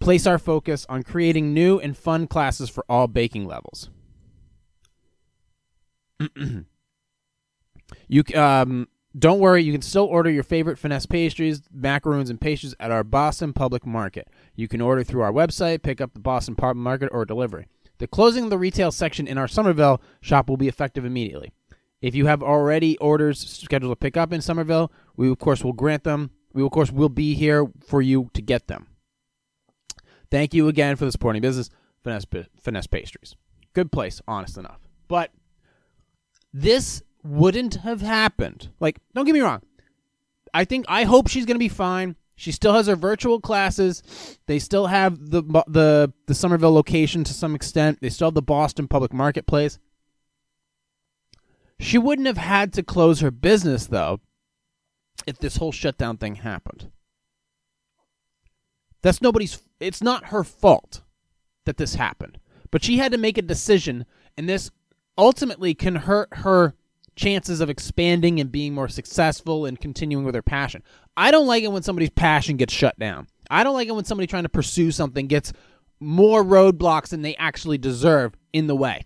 place 0.00 0.26
our 0.26 0.38
focus 0.38 0.86
on 0.88 1.02
creating 1.02 1.54
new 1.54 1.78
and 1.78 1.96
fun 1.96 2.26
classes 2.26 2.68
for 2.68 2.84
all 2.88 3.06
baking 3.06 3.46
levels. 3.46 3.90
you 8.08 8.24
um 8.34 8.88
don't 9.16 9.38
worry, 9.38 9.62
you 9.62 9.72
can 9.72 9.82
still 9.82 10.06
order 10.06 10.28
your 10.28 10.42
favorite 10.42 10.78
finesse 10.78 11.06
pastries, 11.06 11.62
macaroons, 11.72 12.30
and 12.30 12.40
pastries 12.40 12.74
at 12.80 12.90
our 12.90 13.04
Boston 13.04 13.52
Public 13.52 13.86
Market. 13.86 14.28
You 14.56 14.66
can 14.66 14.80
order 14.80 15.04
through 15.04 15.22
our 15.22 15.32
website, 15.32 15.82
pick 15.82 16.00
up 16.00 16.14
the 16.14 16.20
Boston 16.20 16.56
Public 16.56 16.82
Market, 16.82 17.10
or 17.12 17.24
delivery. 17.24 17.68
The 17.98 18.08
closing 18.08 18.44
of 18.44 18.50
the 18.50 18.58
retail 18.58 18.90
section 18.90 19.28
in 19.28 19.38
our 19.38 19.46
Somerville 19.46 20.02
shop 20.20 20.48
will 20.48 20.56
be 20.56 20.66
effective 20.66 21.04
immediately. 21.04 21.52
If 22.02 22.16
you 22.16 22.26
have 22.26 22.42
already 22.42 22.98
orders 22.98 23.38
scheduled 23.38 23.92
to 23.92 23.96
pick 23.96 24.16
up 24.16 24.32
in 24.32 24.40
Somerville, 24.40 24.90
we 25.16 25.30
of 25.30 25.38
course 25.38 25.62
will 25.62 25.72
grant 25.72 26.02
them. 26.02 26.30
We 26.52 26.64
of 26.64 26.72
course 26.72 26.90
will 26.90 27.08
be 27.08 27.34
here 27.34 27.68
for 27.86 28.02
you 28.02 28.30
to 28.34 28.42
get 28.42 28.66
them. 28.66 28.88
Thank 30.30 30.54
you 30.54 30.66
again 30.66 30.96
for 30.96 31.04
the 31.04 31.12
supporting 31.12 31.40
business, 31.40 31.70
Finesse, 32.02 32.26
Finesse 32.60 32.88
Pastries. 32.88 33.36
Good 33.74 33.92
place, 33.92 34.20
honest 34.26 34.58
enough. 34.58 34.80
But 35.06 35.30
this 36.54 37.02
wouldn't 37.24 37.74
have 37.74 38.00
happened. 38.00 38.70
Like, 38.78 39.00
don't 39.12 39.26
get 39.26 39.34
me 39.34 39.40
wrong. 39.40 39.60
I 40.54 40.64
think 40.64 40.86
I 40.88 41.02
hope 41.02 41.26
she's 41.28 41.44
going 41.44 41.56
to 41.56 41.58
be 41.58 41.68
fine. 41.68 42.14
She 42.36 42.52
still 42.52 42.72
has 42.72 42.86
her 42.86 42.96
virtual 42.96 43.40
classes. 43.40 44.02
They 44.46 44.58
still 44.58 44.86
have 44.86 45.30
the 45.30 45.42
the 45.66 46.12
the 46.26 46.34
Somerville 46.34 46.72
location 46.72 47.24
to 47.24 47.34
some 47.34 47.54
extent. 47.54 47.98
They 48.00 48.08
still 48.08 48.28
have 48.28 48.34
the 48.34 48.42
Boston 48.42 48.88
Public 48.88 49.12
Marketplace. 49.12 49.78
She 51.80 51.98
wouldn't 51.98 52.28
have 52.28 52.38
had 52.38 52.72
to 52.74 52.82
close 52.82 53.20
her 53.20 53.32
business 53.32 53.86
though 53.86 54.20
if 55.26 55.38
this 55.38 55.56
whole 55.56 55.72
shutdown 55.72 56.16
thing 56.16 56.36
happened. 56.36 56.90
That's 59.02 59.20
nobody's 59.20 59.60
it's 59.80 60.02
not 60.02 60.26
her 60.26 60.44
fault 60.44 61.02
that 61.66 61.78
this 61.78 61.96
happened. 61.96 62.38
But 62.70 62.84
she 62.84 62.98
had 62.98 63.12
to 63.12 63.18
make 63.18 63.38
a 63.38 63.42
decision 63.42 64.06
and 64.36 64.48
this 64.48 64.70
ultimately 65.16 65.74
can 65.74 65.96
hurt 65.96 66.28
her 66.32 66.74
chances 67.16 67.60
of 67.60 67.70
expanding 67.70 68.40
and 68.40 68.50
being 68.50 68.74
more 68.74 68.88
successful 68.88 69.66
and 69.66 69.80
continuing 69.80 70.24
with 70.24 70.34
her 70.34 70.42
passion. 70.42 70.82
I 71.16 71.30
don't 71.30 71.46
like 71.46 71.62
it 71.62 71.70
when 71.70 71.82
somebody's 71.82 72.10
passion 72.10 72.56
gets 72.56 72.72
shut 72.72 72.98
down. 72.98 73.28
I 73.50 73.62
don't 73.62 73.74
like 73.74 73.88
it 73.88 73.94
when 73.94 74.04
somebody 74.04 74.26
trying 74.26 74.42
to 74.44 74.48
pursue 74.48 74.90
something 74.90 75.26
gets 75.26 75.52
more 76.00 76.42
roadblocks 76.42 77.08
than 77.08 77.22
they 77.22 77.36
actually 77.36 77.78
deserve 77.78 78.34
in 78.52 78.66
the 78.66 78.74
way. 78.76 79.04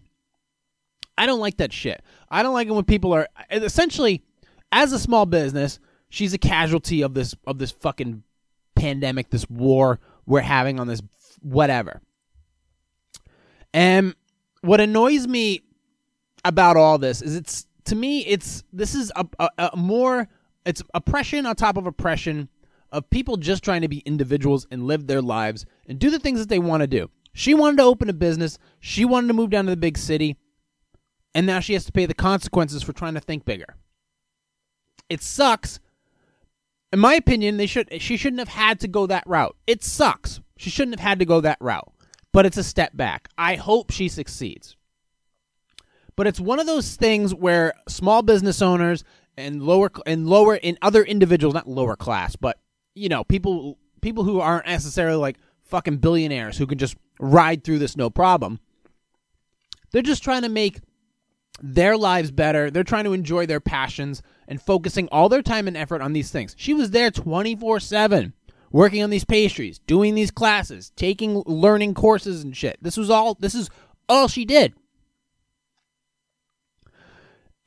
I 1.18 1.26
don't 1.26 1.40
like 1.40 1.58
that 1.58 1.72
shit. 1.72 2.02
I 2.30 2.42
don't 2.42 2.54
like 2.54 2.68
it 2.68 2.72
when 2.72 2.84
people 2.84 3.12
are 3.12 3.28
essentially 3.50 4.22
as 4.72 4.92
a 4.92 4.98
small 4.98 5.26
business, 5.26 5.80
she's 6.08 6.32
a 6.32 6.38
casualty 6.38 7.02
of 7.02 7.14
this 7.14 7.34
of 7.46 7.58
this 7.58 7.72
fucking 7.72 8.22
pandemic, 8.74 9.30
this 9.30 9.48
war 9.50 9.98
we're 10.26 10.40
having 10.40 10.78
on 10.78 10.86
this 10.86 11.02
whatever. 11.40 12.00
And 13.74 14.14
what 14.60 14.80
annoys 14.80 15.26
me 15.26 15.62
about 16.44 16.76
all 16.76 16.98
this 16.98 17.20
is 17.22 17.34
it's 17.34 17.66
to 17.84 17.96
me 17.96 18.20
it's 18.20 18.62
this 18.72 18.94
is 18.94 19.10
a, 19.16 19.26
a, 19.38 19.70
a 19.72 19.76
more 19.76 20.28
it's 20.64 20.82
oppression 20.94 21.46
on 21.46 21.56
top 21.56 21.76
of 21.76 21.86
oppression 21.86 22.48
of 22.90 23.08
people 23.10 23.36
just 23.36 23.62
trying 23.62 23.82
to 23.82 23.88
be 23.88 23.98
individuals 24.00 24.66
and 24.70 24.86
live 24.86 25.06
their 25.06 25.22
lives 25.22 25.66
and 25.86 25.98
do 25.98 26.10
the 26.10 26.18
things 26.18 26.38
that 26.38 26.48
they 26.48 26.58
want 26.58 26.82
to 26.82 26.86
do. 26.86 27.10
She 27.32 27.54
wanted 27.54 27.78
to 27.78 27.84
open 27.84 28.08
a 28.08 28.14
business. 28.14 28.58
She 28.80 29.04
wanted 29.04 29.28
to 29.28 29.34
move 29.34 29.50
down 29.50 29.66
to 29.66 29.70
the 29.70 29.76
big 29.76 29.98
city. 29.98 30.36
And 31.34 31.46
now 31.46 31.60
she 31.60 31.74
has 31.74 31.84
to 31.84 31.92
pay 31.92 32.06
the 32.06 32.14
consequences 32.14 32.82
for 32.82 32.92
trying 32.92 33.14
to 33.14 33.20
think 33.20 33.44
bigger. 33.44 33.76
It 35.08 35.22
sucks. 35.22 35.78
In 36.92 36.98
my 36.98 37.14
opinion, 37.14 37.58
they 37.58 37.66
should 37.66 38.00
she 38.00 38.16
shouldn't 38.16 38.40
have 38.40 38.48
had 38.48 38.80
to 38.80 38.88
go 38.88 39.06
that 39.06 39.24
route. 39.26 39.56
It 39.66 39.84
sucks. 39.84 40.40
She 40.56 40.70
shouldn't 40.70 40.98
have 40.98 41.06
had 41.06 41.18
to 41.18 41.26
go 41.26 41.40
that 41.42 41.58
route. 41.60 41.92
But 42.32 42.46
it's 42.46 42.56
a 42.56 42.64
step 42.64 42.96
back. 42.96 43.28
I 43.36 43.56
hope 43.56 43.90
she 43.90 44.08
succeeds. 44.08 44.76
But 46.18 46.26
it's 46.26 46.40
one 46.40 46.58
of 46.58 46.66
those 46.66 46.96
things 46.96 47.32
where 47.32 47.74
small 47.88 48.22
business 48.22 48.60
owners 48.60 49.04
and 49.36 49.62
lower 49.62 49.88
and 50.04 50.26
lower 50.26 50.56
in 50.56 50.76
other 50.82 51.04
individuals, 51.04 51.54
not 51.54 51.68
lower 51.68 51.94
class, 51.94 52.34
but 52.34 52.58
you 52.96 53.08
know, 53.08 53.22
people 53.22 53.78
people 54.00 54.24
who 54.24 54.40
aren't 54.40 54.66
necessarily 54.66 55.16
like 55.16 55.36
fucking 55.62 55.98
billionaires 55.98 56.58
who 56.58 56.66
can 56.66 56.76
just 56.76 56.96
ride 57.20 57.62
through 57.62 57.78
this 57.78 57.96
no 57.96 58.10
problem. 58.10 58.58
They're 59.92 60.02
just 60.02 60.24
trying 60.24 60.42
to 60.42 60.48
make 60.48 60.80
their 61.62 61.96
lives 61.96 62.32
better. 62.32 62.68
They're 62.68 62.82
trying 62.82 63.04
to 63.04 63.12
enjoy 63.12 63.46
their 63.46 63.60
passions 63.60 64.20
and 64.48 64.60
focusing 64.60 65.06
all 65.12 65.28
their 65.28 65.40
time 65.40 65.68
and 65.68 65.76
effort 65.76 66.02
on 66.02 66.14
these 66.14 66.32
things. 66.32 66.56
She 66.58 66.74
was 66.74 66.90
there 66.90 67.12
24/7 67.12 68.32
working 68.72 69.04
on 69.04 69.10
these 69.10 69.24
pastries, 69.24 69.78
doing 69.86 70.16
these 70.16 70.32
classes, 70.32 70.90
taking 70.96 71.44
learning 71.46 71.94
courses 71.94 72.42
and 72.42 72.56
shit. 72.56 72.76
This 72.82 72.96
was 72.96 73.08
all 73.08 73.34
this 73.38 73.54
is 73.54 73.70
all 74.08 74.26
she 74.26 74.44
did. 74.44 74.74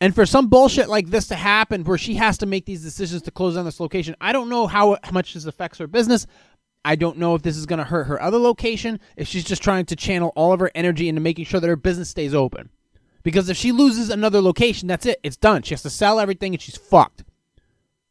And 0.02 0.16
for 0.16 0.26
some 0.26 0.48
bullshit 0.48 0.90
like 0.90 1.12
this 1.12 1.28
to 1.28 1.36
happen 1.36 1.84
where 1.84 1.98
she 1.98 2.16
has 2.16 2.40
to 2.40 2.48
make 2.48 2.66
these 2.66 2.82
decisions 2.82 3.22
to 3.22 3.32
close 3.32 3.54
down 3.54 3.66
this 3.66 3.80
location, 3.80 4.16
I 4.20 4.34
don't 4.34 4.50
know 4.50 4.66
how, 4.66 4.98
how 5.04 5.12
much 5.12 5.36
this 5.36 5.46
affects 5.46 5.78
her 5.78 5.86
business. 5.86 6.26
I 6.84 6.96
don't 6.96 7.20
know 7.20 7.36
if 7.36 7.44
this 7.44 7.56
is 7.56 7.68
going 7.68 7.78
to 7.78 7.86
hurt 7.86 8.06
her 8.06 8.20
other 8.20 8.40
location, 8.40 9.00
if 9.16 9.28
she's 9.28 9.44
just 9.44 9.62
trying 9.62 9.86
to 9.86 9.96
channel 9.96 10.34
all 10.36 10.54
of 10.54 10.60
her 10.60 10.72
energy 10.74 11.08
into 11.08 11.22
making 11.22 11.46
sure 11.46 11.60
that 11.60 11.68
her 11.68 11.76
business 11.76 12.10
stays 12.10 12.34
open. 12.34 12.72
Because 13.22 13.48
if 13.48 13.58
she 13.58 13.72
loses 13.72 14.10
another 14.10 14.42
location, 14.42 14.88
that's 14.88 15.06
it. 15.06 15.20
It's 15.22 15.38
done. 15.38 15.62
She 15.62 15.76
has 15.76 15.84
to 15.84 15.92
sell 15.92 16.20
everything 16.20 16.56
and 16.56 16.62
she's 16.62 16.78
fucked. 16.78 17.24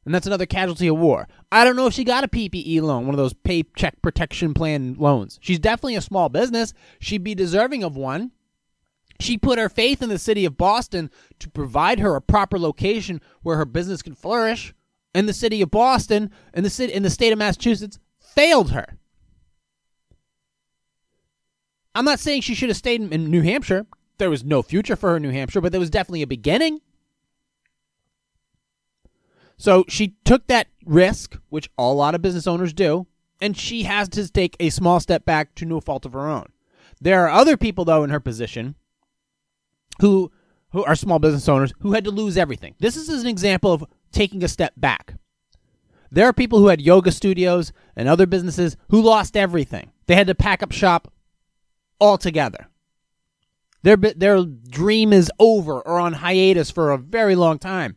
And 0.05 0.15
that's 0.15 0.29
another 0.29 0.47
casualty 0.47 0.87
of 0.87 0.97
war. 0.97 1.27
I 1.51 1.65
don't 1.65 1.75
know 1.75 1.89
if 1.89 1.95
she 1.95 2.05
got 2.05 2.23
a 2.23 2.29
PPE 2.29 2.81
loan, 2.83 3.07
one 3.07 3.15
of 3.15 3.19
those 3.19 3.35
paycheck 3.35 4.01
protection 4.01 4.55
plan 4.55 4.95
loans. 4.97 5.41
She's 5.43 5.59
definitely 5.59 5.97
a 5.97 6.01
small 6.01 6.29
business. 6.29 6.73
She'd 7.01 7.25
be 7.25 7.35
deserving 7.35 7.83
of 7.83 7.97
one. 7.97 8.31
She 9.21 9.37
put 9.37 9.59
her 9.59 9.69
faith 9.69 10.03
in 10.03 10.09
the 10.09 10.19
city 10.19 10.45
of 10.45 10.57
Boston 10.57 11.11
to 11.39 11.51
provide 11.51 12.01
her 12.01 12.17
a 12.17 12.23
proper 12.23 12.59
location 12.59 13.21
where 13.43 13.57
her 13.57 13.65
business 13.65 14.03
can 14.03 14.15
flourish. 14.15 14.75
And 15.15 15.29
the 15.29 15.33
city 15.33 15.61
of 15.61 15.71
Boston 15.71 16.31
and 16.55 16.65
the 16.65 16.71
city 16.71 16.93
in 16.93 17.03
the 17.03 17.11
state 17.11 17.33
of 17.33 17.39
Massachusetts 17.39 17.99
failed 18.19 18.71
her. 18.71 18.99
I'm 21.95 22.05
not 22.05 22.21
saying 22.21 22.43
she 22.43 22.55
should 22.55 22.69
have 22.69 22.79
stayed 22.79 23.01
in 23.01 23.31
New 23.31 23.43
Hampshire. 23.43 23.87
There 24.19 24.31
was 24.31 24.45
no 24.45 24.63
future 24.63 24.97
for 24.97 25.11
her 25.11 25.17
in 25.17 25.23
New 25.23 25.31
Hampshire, 25.31 25.61
but 25.61 25.73
there 25.73 25.81
was 25.81 25.91
definitely 25.91 26.23
a 26.23 26.29
beginning. 26.29 26.81
So 29.57 29.85
she 29.89 30.15
took 30.25 30.47
that 30.47 30.69
risk, 30.87 31.37
which 31.49 31.69
a 31.77 31.93
lot 31.93 32.15
of 32.15 32.23
business 32.23 32.47
owners 32.47 32.73
do, 32.73 33.07
and 33.41 33.57
she 33.57 33.83
has 33.83 34.09
to 34.11 34.31
take 34.31 34.57
a 34.61 34.71
small 34.71 35.01
step 35.01 35.25
back 35.25 35.55
to 35.57 35.67
no 35.67 35.81
fault 35.81 36.07
of 36.07 36.13
her 36.13 36.29
own. 36.29 36.47
There 37.01 37.27
are 37.27 37.31
other 37.31 37.57
people, 37.57 37.85
though, 37.85 38.05
in 38.05 38.11
her 38.11 38.21
position 38.21 38.77
who 40.01 40.31
who 40.73 40.85
are 40.85 40.95
small 40.95 41.19
business 41.19 41.49
owners 41.49 41.73
who 41.81 41.93
had 41.93 42.05
to 42.05 42.11
lose 42.11 42.37
everything. 42.37 42.75
This 42.79 42.97
is 42.97 43.09
an 43.09 43.27
example 43.27 43.73
of 43.73 43.85
taking 44.13 44.45
a 44.45 44.49
step 44.49 44.73
back. 44.77 45.15
There 46.13 46.27
are 46.27 46.33
people 46.33 46.59
who 46.59 46.69
had 46.69 46.81
yoga 46.81 47.13
studios 47.13 47.73
and 47.97 48.09
other 48.09 48.27
businesses 48.27 48.77
who 48.91 49.01
lost 49.01 49.37
everything. 49.37 49.91
They 50.07 50.15
had 50.15 50.27
to 50.27 50.35
pack 50.35 50.63
up 50.63 50.73
shop 50.73 51.13
altogether. 52.01 52.69
Their 53.83 53.97
their 53.97 54.45
dream 54.45 55.13
is 55.13 55.31
over 55.39 55.81
or 55.81 55.99
on 55.99 56.13
hiatus 56.13 56.71
for 56.71 56.91
a 56.91 56.99
very 56.99 57.35
long 57.35 57.59
time. 57.59 57.97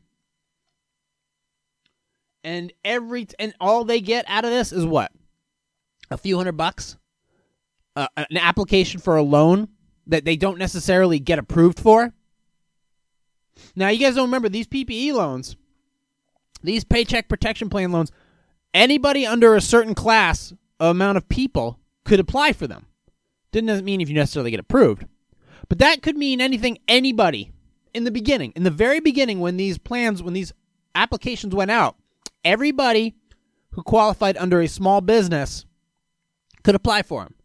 And 2.44 2.74
every 2.84 3.28
and 3.39 3.54
all 3.60 3.84
they 3.84 4.02
get 4.02 4.26
out 4.28 4.46
of 4.46 4.52
this 4.52 4.72
is 4.72 4.86
what? 4.86 5.12
A 6.12 6.18
few 6.18 6.38
hundred 6.38 6.58
bucks? 6.58 6.98
Uh, 7.96 8.08
an 8.18 8.38
application 8.38 9.00
for 9.00 9.18
a 9.18 9.24
loan 9.24 9.68
that 10.08 10.26
they 10.26 10.36
don't 10.36 10.58
necessarily 10.58 11.20
get 11.20 11.39
approved 11.39 11.80
for. 11.80 12.13
Now, 13.76 13.89
you 13.89 14.00
guys 14.00 14.16
don't 14.16 14.28
remember 14.28 14.50
these 14.50 14.68
PPE 14.68 15.13
loans, 15.13 15.56
these 16.62 16.84
paycheck 16.84 17.30
protection 17.30 17.70
plan 17.70 17.92
loans, 17.92 18.12
anybody 18.74 19.26
under 19.26 19.56
a 19.56 19.62
certain 19.62 19.96
class 19.96 20.54
amount 20.80 21.18
of 21.18 21.30
people 21.30 21.80
could 22.04 22.20
apply 22.20 22.54
for 22.54 22.68
them. 22.68 22.88
Didn't 23.52 23.86
mean 23.86 24.02
if 24.02 24.10
you 24.10 24.16
necessarily 24.16 24.52
get 24.52 24.60
approved, 24.60 25.06
but 25.70 25.80
that 25.80 26.02
could 26.02 26.18
mean 26.18 26.42
anything, 26.42 26.80
anybody 26.88 27.52
in 27.94 28.04
the 28.04 28.12
beginning, 28.12 28.52
in 28.56 28.63
the 28.63 28.72
very 28.72 29.00
beginning, 29.00 29.39
when 29.39 29.58
these 29.58 29.78
plans, 29.78 30.24
when 30.24 30.34
these 30.34 30.54
applications 30.96 31.54
went 31.54 31.72
out, 31.72 31.96
everybody 32.44 33.16
who 33.72 33.84
qualified 33.84 34.38
under 34.38 34.60
a 34.62 34.68
small 34.68 35.02
business 35.02 35.66
could 36.63 36.76
apply 36.76 37.04
for 37.04 37.24
them. 37.24 37.36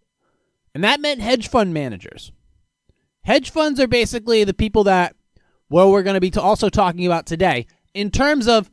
And 0.75 0.85
that 0.85 1.01
meant 1.01 1.21
hedge 1.21 1.49
fund 1.49 1.75
managers. 1.75 2.33
Hedge 3.25 3.51
funds 3.51 3.79
are 3.81 3.87
basically 3.87 4.45
the 4.45 4.55
people 4.55 4.85
that, 4.85 5.15
well, 5.69 5.91
we're 5.91 6.03
going 6.03 6.15
to 6.15 6.21
be 6.21 6.33
also 6.39 6.69
talking 6.69 7.07
about 7.07 7.27
today 7.27 7.67
in 7.95 8.11
terms 8.11 8.49
of 8.49 8.71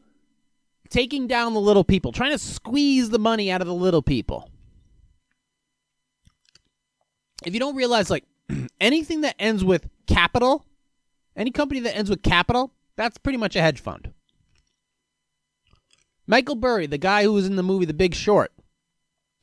taking 0.89 1.27
down 1.27 1.53
the 1.53 1.59
little 1.59 1.83
people, 1.83 2.11
trying 2.11 2.31
to 2.31 2.37
squeeze 2.37 3.09
the 3.09 3.19
money 3.19 3.51
out 3.51 3.61
of 3.61 3.67
the 3.67 3.73
little 3.73 4.01
people. 4.01 4.49
If 7.45 7.53
you 7.53 7.59
don't 7.59 7.75
realize, 7.75 8.09
like, 8.09 8.23
anything 8.79 9.21
that 9.21 9.35
ends 9.39 9.63
with 9.63 9.89
capital, 10.07 10.65
any 11.35 11.51
company 11.51 11.81
that 11.81 11.95
ends 11.95 12.09
with 12.09 12.23
capital, 12.23 12.71
that's 12.95 13.17
pretty 13.17 13.37
much 13.37 13.55
a 13.55 13.61
hedge 13.61 13.81
fund. 13.81 14.13
Michael 16.27 16.55
Burry, 16.55 16.87
the 16.87 16.97
guy 16.97 17.23
who 17.23 17.33
was 17.33 17.45
in 17.45 17.55
the 17.55 17.63
movie 17.63 17.85
The 17.85 17.93
Big 17.93 18.15
Short. 18.15 18.51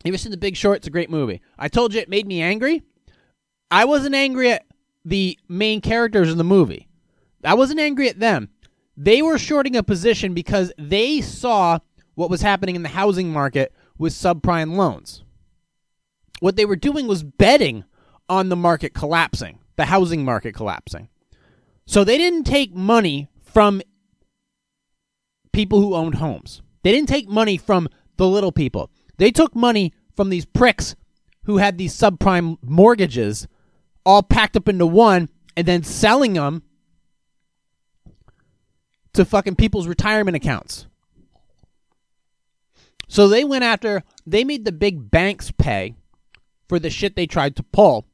You 0.05 0.09
ever 0.09 0.19
seen 0.19 0.33
The 0.33 0.37
Big 0.37 0.57
Short? 0.57 0.79
It's 0.79 0.87
a 0.89 0.91
great 0.91 1.11
movie. 1.11 1.41
I 1.59 1.69
told 1.69 1.95
you 1.95 2.01
it 2.01 2.09
made 2.09 2.27
me 2.27 2.41
angry. 2.43 2.83
I 3.71 3.85
wasn't 3.85 4.15
angry 4.15 4.51
at 4.51 4.65
the 5.05 5.39
main 5.49 5.81
characters 5.81 6.31
in 6.31 6.39
the 6.39 6.45
movie. 6.45 6.89
I 7.45 7.55
wasn't 7.55 7.81
angry 7.81 8.09
at 8.09 8.21
them. 8.21 8.51
They 8.97 9.23
were 9.23 9.39
shorting 9.39 9.77
a 9.77 9.83
position 9.83 10.35
because 10.35 10.73
they 10.79 11.21
saw 11.21 11.79
what 12.15 12.31
was 12.31 12.43
happening 12.43 12.77
in 12.77 12.83
the 12.83 12.91
housing 12.91 13.33
market 13.33 13.75
with 13.99 14.13
subprime 14.13 14.77
loans. 14.77 15.25
What 16.41 16.57
they 16.57 16.65
were 16.65 16.77
doing 16.77 17.07
was 17.07 17.23
betting 17.23 17.85
on 18.29 18.49
the 18.49 18.57
market 18.57 18.95
collapsing, 18.95 19.59
the 19.77 19.87
housing 19.87 20.25
market 20.25 20.55
collapsing. 20.55 21.09
So 21.87 22.05
they 22.05 22.19
didn't 22.19 22.45
take 22.45 22.75
money 22.75 23.29
from 23.43 23.83
people 25.53 25.81
who 25.81 25.95
owned 25.95 26.17
homes. 26.17 26.63
They 26.83 26.93
didn't 26.93 27.09
take 27.09 27.29
money 27.29 27.57
from 27.57 27.89
the 28.17 28.29
little 28.29 28.53
people. 28.53 28.91
They 29.19 29.31
took 29.31 29.55
money 29.55 29.93
from 30.17 30.31
these 30.31 30.45
pricks 30.45 30.97
who 31.45 31.59
had 31.59 31.79
these 31.79 31.95
subprime 31.95 32.57
mortgages 32.63 33.47
all 34.05 34.23
packed 34.23 34.57
up 34.57 34.69
into 34.69 34.87
one 34.87 35.29
and 35.57 35.67
then 35.67 35.83
selling 35.83 36.35
them 36.35 36.63
to 39.13 39.25
fucking 39.25 39.57
people's 39.57 39.87
retirement 39.87 40.37
accounts. 40.37 40.87
So 43.09 43.29
they 43.29 43.45
went 43.45 43.65
after, 43.65 44.03
they 44.27 44.43
made 44.43 44.65
the 44.65 44.73
big 44.73 45.11
banks 45.11 45.51
pay 45.51 45.95
for 46.69 46.79
the 46.79 46.89
shit 46.89 47.15
they 47.15 47.27
tried 47.27 47.57
to 47.57 47.63
pull. 47.63 48.07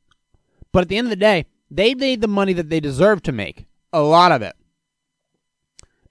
But 0.73 0.83
at 0.83 0.89
the 0.89 0.97
end 0.97 1.07
of 1.07 1.11
the 1.11 1.17
day, 1.17 1.47
they 1.71 1.95
made 1.95 2.21
the 2.21 2.29
money 2.29 2.53
that 2.55 2.69
they 2.69 2.81
deserved 2.81 3.25
to 3.27 3.33
make. 3.33 3.67
A 3.93 4.03
lot 4.03 4.33
of 4.33 4.43
it. 4.43 4.57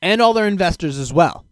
And 0.02 0.22
all 0.22 0.34
their 0.34 0.48
investors 0.48 0.98
as 0.98 1.12
well. 1.12 1.46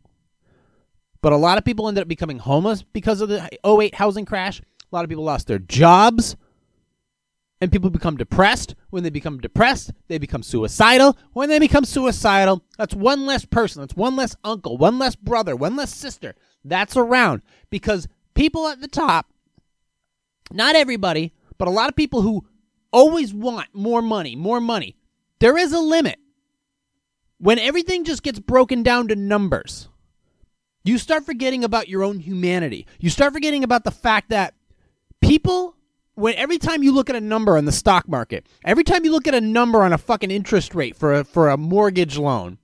But 1.22 1.34
a 1.34 1.38
lot 1.38 1.58
of 1.58 1.66
people 1.66 1.88
ended 1.88 2.04
up 2.04 2.08
becoming 2.08 2.40
homeless 2.40 2.84
because 2.84 3.20
of 3.20 3.30
the 3.30 3.50
08 3.66 3.96
housing 3.96 4.26
crash. 4.26 4.62
A 4.62 4.96
lot 4.96 5.04
of 5.04 5.10
people 5.10 5.24
lost 5.24 5.48
their 5.48 5.60
jobs. 5.60 6.36
And 7.62 7.72
people 7.72 7.90
become 7.90 8.18
depressed. 8.18 8.76
When 8.90 9.04
they 9.04 9.10
become 9.10 9.40
depressed, 9.40 9.92
they 10.08 10.18
become 10.18 10.44
suicidal. 10.44 11.18
When 11.34 11.50
they 11.50 11.60
become 11.60 11.86
suicidal, 11.86 12.64
that's 12.78 12.94
one 12.94 13.26
less 13.26 13.46
person. 13.46 13.82
That's 13.82 13.96
one 13.96 14.16
less 14.16 14.36
uncle, 14.44 14.78
one 14.78 15.00
less 15.00 15.16
brother, 15.16 15.56
one 15.56 15.76
less 15.76 15.94
sister 15.94 16.36
that's 16.66 16.98
around. 16.98 17.44
Because 17.70 18.08
people 18.34 18.68
at 18.68 18.82
the 18.82 18.88
top, 18.88 19.28
not 20.52 20.76
everybody, 20.76 21.34
but 21.58 21.68
a 21.68 21.72
lot 21.72 21.90
of 21.90 21.96
people 21.96 22.22
who 22.22 22.46
always 22.92 23.34
want 23.34 23.68
more 23.74 24.02
money, 24.02 24.36
more 24.36 24.60
money, 24.60 24.98
there 25.40 25.58
is 25.58 25.72
a 25.72 25.80
limit. 25.80 26.20
When 27.38 27.60
everything 27.60 28.04
just 28.04 28.24
gets 28.24 28.40
broken 28.40 28.84
down 28.84 29.10
to 29.10 29.16
numbers, 29.16 29.90
you 30.84 30.98
start 30.98 31.26
forgetting 31.26 31.64
about 31.64 31.90
your 31.90 32.04
own 32.04 32.20
humanity. 32.20 32.88
You 33.00 33.10
start 33.10 33.34
forgetting 33.34 33.64
about 33.64 33.84
the 33.84 33.92
fact 33.92 34.30
that 34.30 34.54
people 35.22 35.76
when 36.16 36.34
every 36.36 36.58
time 36.58 36.82
you 36.82 36.94
look 36.94 37.10
at 37.10 37.16
a 37.16 37.22
number 37.22 37.58
on 37.58 37.66
the 37.66 37.72
stock 37.72 38.08
market, 38.08 38.48
every 38.64 38.84
time 38.84 39.06
you 39.06 39.12
look 39.12 39.28
at 39.28 39.36
a 39.36 39.42
number 39.42 39.84
on 39.84 39.94
a 39.94 39.98
fucking 39.98 40.32
interest 40.32 40.74
rate 40.74 40.96
for 40.96 41.14
a, 41.14 41.24
for 41.24 41.50
a 41.50 41.58
mortgage 41.58 42.18
loan, 42.18 42.58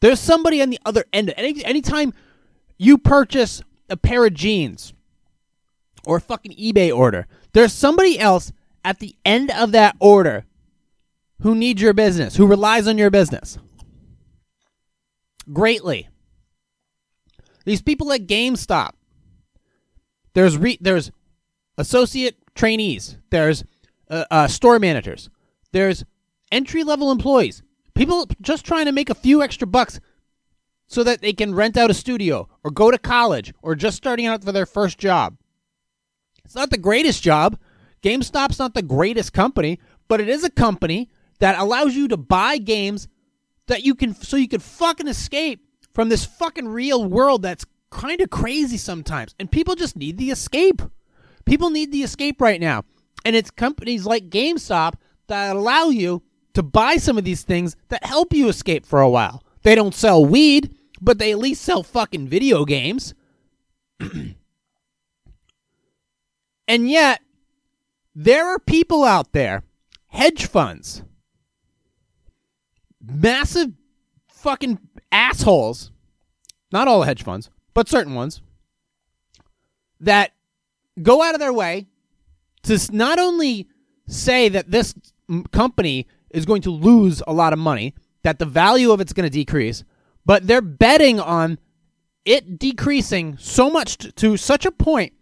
there's 0.00 0.20
somebody 0.20 0.60
on 0.62 0.70
the 0.70 0.78
other 0.84 1.04
end. 1.12 1.28
Of 1.28 1.34
any 1.36 1.64
anytime 1.64 2.12
you 2.78 2.96
purchase 2.96 3.62
a 3.88 3.96
pair 3.96 4.24
of 4.24 4.34
jeans 4.34 4.94
or 6.06 6.16
a 6.16 6.20
fucking 6.20 6.52
eBay 6.52 6.94
order, 6.94 7.26
there's 7.52 7.72
somebody 7.72 8.18
else 8.18 8.52
at 8.84 8.98
the 8.98 9.14
end 9.24 9.50
of 9.50 9.72
that 9.72 9.96
order 10.00 10.46
who 11.42 11.54
needs 11.54 11.82
your 11.82 11.92
business, 11.92 12.36
who 12.36 12.46
relies 12.46 12.88
on 12.88 12.96
your 12.96 13.10
business 13.10 13.58
greatly. 15.52 16.08
These 17.64 17.82
people 17.82 18.12
at 18.12 18.26
GameStop, 18.26 18.92
there's 20.32 20.56
re- 20.56 20.78
there's 20.80 21.10
associate 21.80 22.36
trainees, 22.54 23.16
there's 23.30 23.64
uh, 24.08 24.24
uh, 24.30 24.46
store 24.46 24.78
managers, 24.78 25.30
there's 25.72 26.04
entry 26.52 26.84
level 26.84 27.10
employees, 27.10 27.62
people 27.94 28.26
just 28.40 28.64
trying 28.64 28.86
to 28.86 28.92
make 28.92 29.10
a 29.10 29.14
few 29.14 29.42
extra 29.42 29.66
bucks 29.66 30.00
so 30.86 31.04
that 31.04 31.20
they 31.20 31.32
can 31.32 31.54
rent 31.54 31.76
out 31.76 31.90
a 31.90 31.94
studio 31.94 32.48
or 32.64 32.70
go 32.70 32.90
to 32.90 32.98
college 32.98 33.52
or 33.62 33.74
just 33.74 33.96
starting 33.96 34.26
out 34.26 34.44
for 34.44 34.52
their 34.52 34.66
first 34.66 34.98
job. 34.98 35.36
It's 36.44 36.54
not 36.54 36.70
the 36.70 36.78
greatest 36.78 37.22
job. 37.22 37.58
GameStop's 38.02 38.58
not 38.58 38.74
the 38.74 38.82
greatest 38.82 39.32
company, 39.32 39.78
but 40.08 40.20
it 40.20 40.28
is 40.28 40.42
a 40.42 40.50
company 40.50 41.08
that 41.38 41.58
allows 41.58 41.94
you 41.94 42.08
to 42.08 42.16
buy 42.16 42.58
games 42.58 43.08
that 43.68 43.84
you 43.84 43.94
can 43.94 44.14
so 44.14 44.36
you 44.36 44.48
can 44.48 44.60
fucking 44.60 45.06
escape 45.06 45.64
from 45.94 46.08
this 46.08 46.24
fucking 46.24 46.66
real 46.66 47.04
world 47.04 47.42
that's 47.42 47.64
kind 47.90 48.20
of 48.20 48.30
crazy 48.30 48.76
sometimes. 48.76 49.34
And 49.38 49.50
people 49.50 49.74
just 49.74 49.96
need 49.96 50.18
the 50.18 50.30
escape. 50.30 50.82
People 51.50 51.70
need 51.70 51.90
the 51.90 52.04
escape 52.04 52.40
right 52.40 52.60
now. 52.60 52.84
And 53.24 53.34
it's 53.34 53.50
companies 53.50 54.06
like 54.06 54.30
GameStop 54.30 54.94
that 55.26 55.56
allow 55.56 55.88
you 55.88 56.22
to 56.54 56.62
buy 56.62 56.96
some 56.96 57.18
of 57.18 57.24
these 57.24 57.42
things 57.42 57.74
that 57.88 58.06
help 58.06 58.32
you 58.32 58.48
escape 58.48 58.86
for 58.86 59.00
a 59.00 59.10
while. 59.10 59.42
They 59.62 59.74
don't 59.74 59.92
sell 59.92 60.24
weed, 60.24 60.72
but 61.00 61.18
they 61.18 61.32
at 61.32 61.40
least 61.40 61.62
sell 61.62 61.82
fucking 61.82 62.28
video 62.28 62.64
games. 62.64 63.14
and 64.00 64.36
yet, 66.68 67.20
there 68.14 68.46
are 68.46 68.60
people 68.60 69.02
out 69.02 69.32
there, 69.32 69.64
hedge 70.06 70.46
funds, 70.46 71.02
massive 73.04 73.72
fucking 74.28 74.78
assholes, 75.10 75.90
not 76.70 76.86
all 76.86 77.02
hedge 77.02 77.24
funds, 77.24 77.50
but 77.74 77.88
certain 77.88 78.14
ones, 78.14 78.40
that 79.98 80.30
go 81.02 81.22
out 81.22 81.34
of 81.34 81.40
their 81.40 81.52
way 81.52 81.86
to 82.64 82.78
not 82.92 83.18
only 83.18 83.68
say 84.06 84.48
that 84.48 84.70
this 84.70 84.94
company 85.52 86.06
is 86.30 86.44
going 86.44 86.62
to 86.62 86.70
lose 86.70 87.22
a 87.26 87.32
lot 87.32 87.52
of 87.52 87.58
money, 87.58 87.94
that 88.22 88.38
the 88.38 88.46
value 88.46 88.92
of 88.92 89.00
it's 89.00 89.12
going 89.12 89.24
to 89.24 89.30
decrease, 89.30 89.84
but 90.26 90.46
they're 90.46 90.60
betting 90.60 91.18
on 91.18 91.58
it 92.24 92.58
decreasing 92.58 93.36
so 93.38 93.70
much 93.70 93.98
t- 93.98 94.12
to 94.12 94.36
such 94.36 94.66
a 94.66 94.70
point 94.70 95.12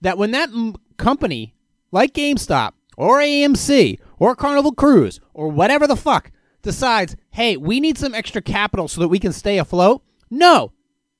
that 0.00 0.18
when 0.18 0.32
that 0.32 0.48
m- 0.48 0.74
company 0.96 1.54
like 1.92 2.12
GameStop 2.12 2.72
or 2.96 3.20
AMC 3.20 4.00
or 4.18 4.34
Carnival 4.34 4.72
Cruise 4.72 5.20
or 5.32 5.48
whatever 5.48 5.86
the 5.86 5.96
fuck 5.96 6.32
decides, 6.62 7.16
hey, 7.30 7.56
we 7.56 7.78
need 7.78 7.96
some 7.96 8.14
extra 8.14 8.42
capital 8.42 8.88
so 8.88 9.00
that 9.00 9.08
we 9.08 9.20
can 9.20 9.32
stay 9.32 9.58
afloat, 9.58 10.02
no, 10.30 10.72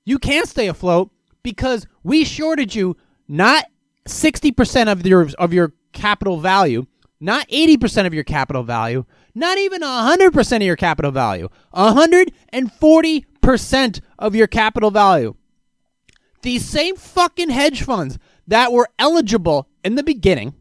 you 0.05 0.19
can't 0.19 0.49
stay 0.49 0.67
afloat 0.67 1.11
because 1.43 1.87
we 2.03 2.25
shorted 2.25 2.75
you 2.75 2.97
not 3.29 3.65
60% 4.09 4.91
of 4.91 5.07
your 5.07 5.29
of 5.39 5.53
your 5.53 5.75
capital 5.93 6.41
value, 6.41 6.87
not 7.21 7.47
80% 7.49 8.07
of 8.07 8.15
your 8.15 8.25
capital 8.25 8.63
value, 8.63 9.05
not 9.35 9.59
even 9.59 9.83
100% 9.83 10.57
of 10.57 10.63
your 10.63 10.77
capital 10.77 11.11
value, 11.11 11.51
140% 11.75 14.01
of 14.19 14.35
your 14.35 14.47
capital 14.47 14.91
value. 14.91 15.35
These 16.43 16.65
same 16.65 16.97
fucking 16.97 17.51
hedge 17.51 17.83
funds 17.83 18.19
that 18.47 18.73
were 18.73 18.89
eligible 18.99 19.69
in 19.85 19.97
the 19.97 20.03
beginning 20.03 20.55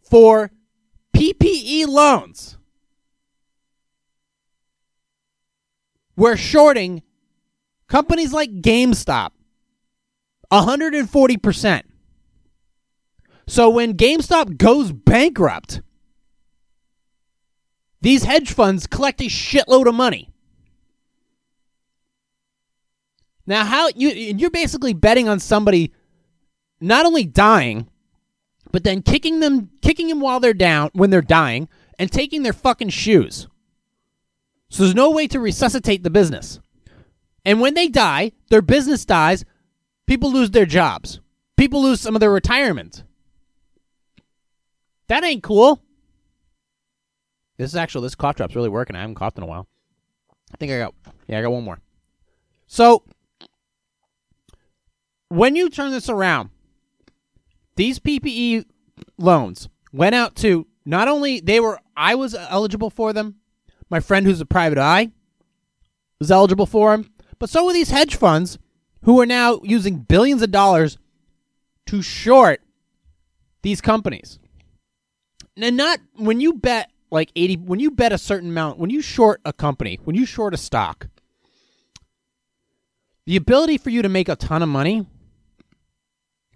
for 0.00 0.50
PPE 1.14 1.86
loans 1.86 2.56
were 6.16 6.36
shorting 6.36 7.02
companies 7.88 8.32
like 8.32 8.50
GameStop 8.60 9.30
140%. 10.52 11.82
So 13.50 13.68
when 13.68 13.94
GameStop 13.94 14.58
goes 14.58 14.92
bankrupt, 14.92 15.82
these 18.00 18.22
hedge 18.22 18.52
funds 18.52 18.86
collect 18.86 19.20
a 19.20 19.24
shitload 19.24 19.88
of 19.88 19.94
money. 19.96 20.30
Now, 23.46 23.64
how 23.64 23.88
you 23.96 24.10
you're 24.10 24.50
basically 24.50 24.94
betting 24.94 25.28
on 25.28 25.40
somebody 25.40 25.92
not 26.80 27.06
only 27.06 27.24
dying, 27.24 27.88
but 28.70 28.84
then 28.84 29.02
kicking 29.02 29.40
them, 29.40 29.70
kicking 29.82 30.06
them 30.06 30.20
while 30.20 30.38
they're 30.38 30.54
down 30.54 30.90
when 30.92 31.10
they're 31.10 31.20
dying, 31.20 31.68
and 31.98 32.12
taking 32.12 32.44
their 32.44 32.52
fucking 32.52 32.90
shoes. 32.90 33.48
So 34.68 34.84
there's 34.84 34.94
no 34.94 35.10
way 35.10 35.26
to 35.26 35.40
resuscitate 35.40 36.04
the 36.04 36.10
business. 36.10 36.60
And 37.44 37.60
when 37.60 37.74
they 37.74 37.88
die, 37.88 38.30
their 38.48 38.62
business 38.62 39.04
dies. 39.04 39.44
People 40.06 40.30
lose 40.30 40.52
their 40.52 40.66
jobs. 40.66 41.18
People 41.56 41.82
lose 41.82 42.00
some 42.00 42.14
of 42.14 42.20
their 42.20 42.30
retirement. 42.30 43.02
That 45.10 45.24
ain't 45.24 45.42
cool. 45.42 45.82
This 47.58 47.70
is 47.70 47.74
actually 47.74 48.06
this 48.06 48.14
cough 48.14 48.36
drop's 48.36 48.54
really 48.54 48.68
working. 48.68 48.94
I 48.94 49.00
haven't 49.00 49.16
coughed 49.16 49.38
in 49.38 49.42
a 49.42 49.46
while. 49.46 49.66
I 50.54 50.56
think 50.56 50.70
I 50.70 50.78
got 50.78 50.94
yeah, 51.26 51.40
I 51.40 51.42
got 51.42 51.50
one 51.50 51.64
more. 51.64 51.80
So 52.68 53.02
when 55.28 55.56
you 55.56 55.68
turn 55.68 55.90
this 55.90 56.08
around, 56.08 56.50
these 57.74 57.98
PPE 57.98 58.66
loans 59.18 59.68
went 59.92 60.14
out 60.14 60.36
to 60.36 60.68
not 60.86 61.08
only 61.08 61.40
they 61.40 61.58
were 61.58 61.80
I 61.96 62.14
was 62.14 62.36
eligible 62.36 62.88
for 62.88 63.12
them, 63.12 63.34
my 63.90 63.98
friend 63.98 64.24
who's 64.24 64.40
a 64.40 64.46
private 64.46 64.78
eye 64.78 65.10
was 66.20 66.30
eligible 66.30 66.66
for 66.66 66.92
them, 66.92 67.10
but 67.40 67.50
so 67.50 67.66
were 67.66 67.72
these 67.72 67.90
hedge 67.90 68.14
funds 68.14 68.58
who 69.02 69.20
are 69.20 69.26
now 69.26 69.58
using 69.64 69.98
billions 69.98 70.40
of 70.40 70.52
dollars 70.52 70.98
to 71.86 72.00
short 72.00 72.60
these 73.62 73.80
companies. 73.80 74.38
And 75.62 75.76
not 75.76 76.00
when 76.16 76.40
you 76.40 76.54
bet 76.54 76.90
like 77.10 77.30
80 77.34 77.56
when 77.56 77.80
you 77.80 77.90
bet 77.90 78.12
a 78.12 78.18
certain 78.18 78.50
amount, 78.50 78.78
when 78.78 78.90
you 78.90 79.02
short 79.02 79.40
a 79.44 79.52
company, 79.52 79.98
when 80.04 80.16
you 80.16 80.26
short 80.26 80.54
a 80.54 80.56
stock, 80.56 81.08
the 83.26 83.36
ability 83.36 83.78
for 83.78 83.90
you 83.90 84.02
to 84.02 84.08
make 84.08 84.28
a 84.28 84.36
ton 84.36 84.62
of 84.62 84.68
money 84.68 85.06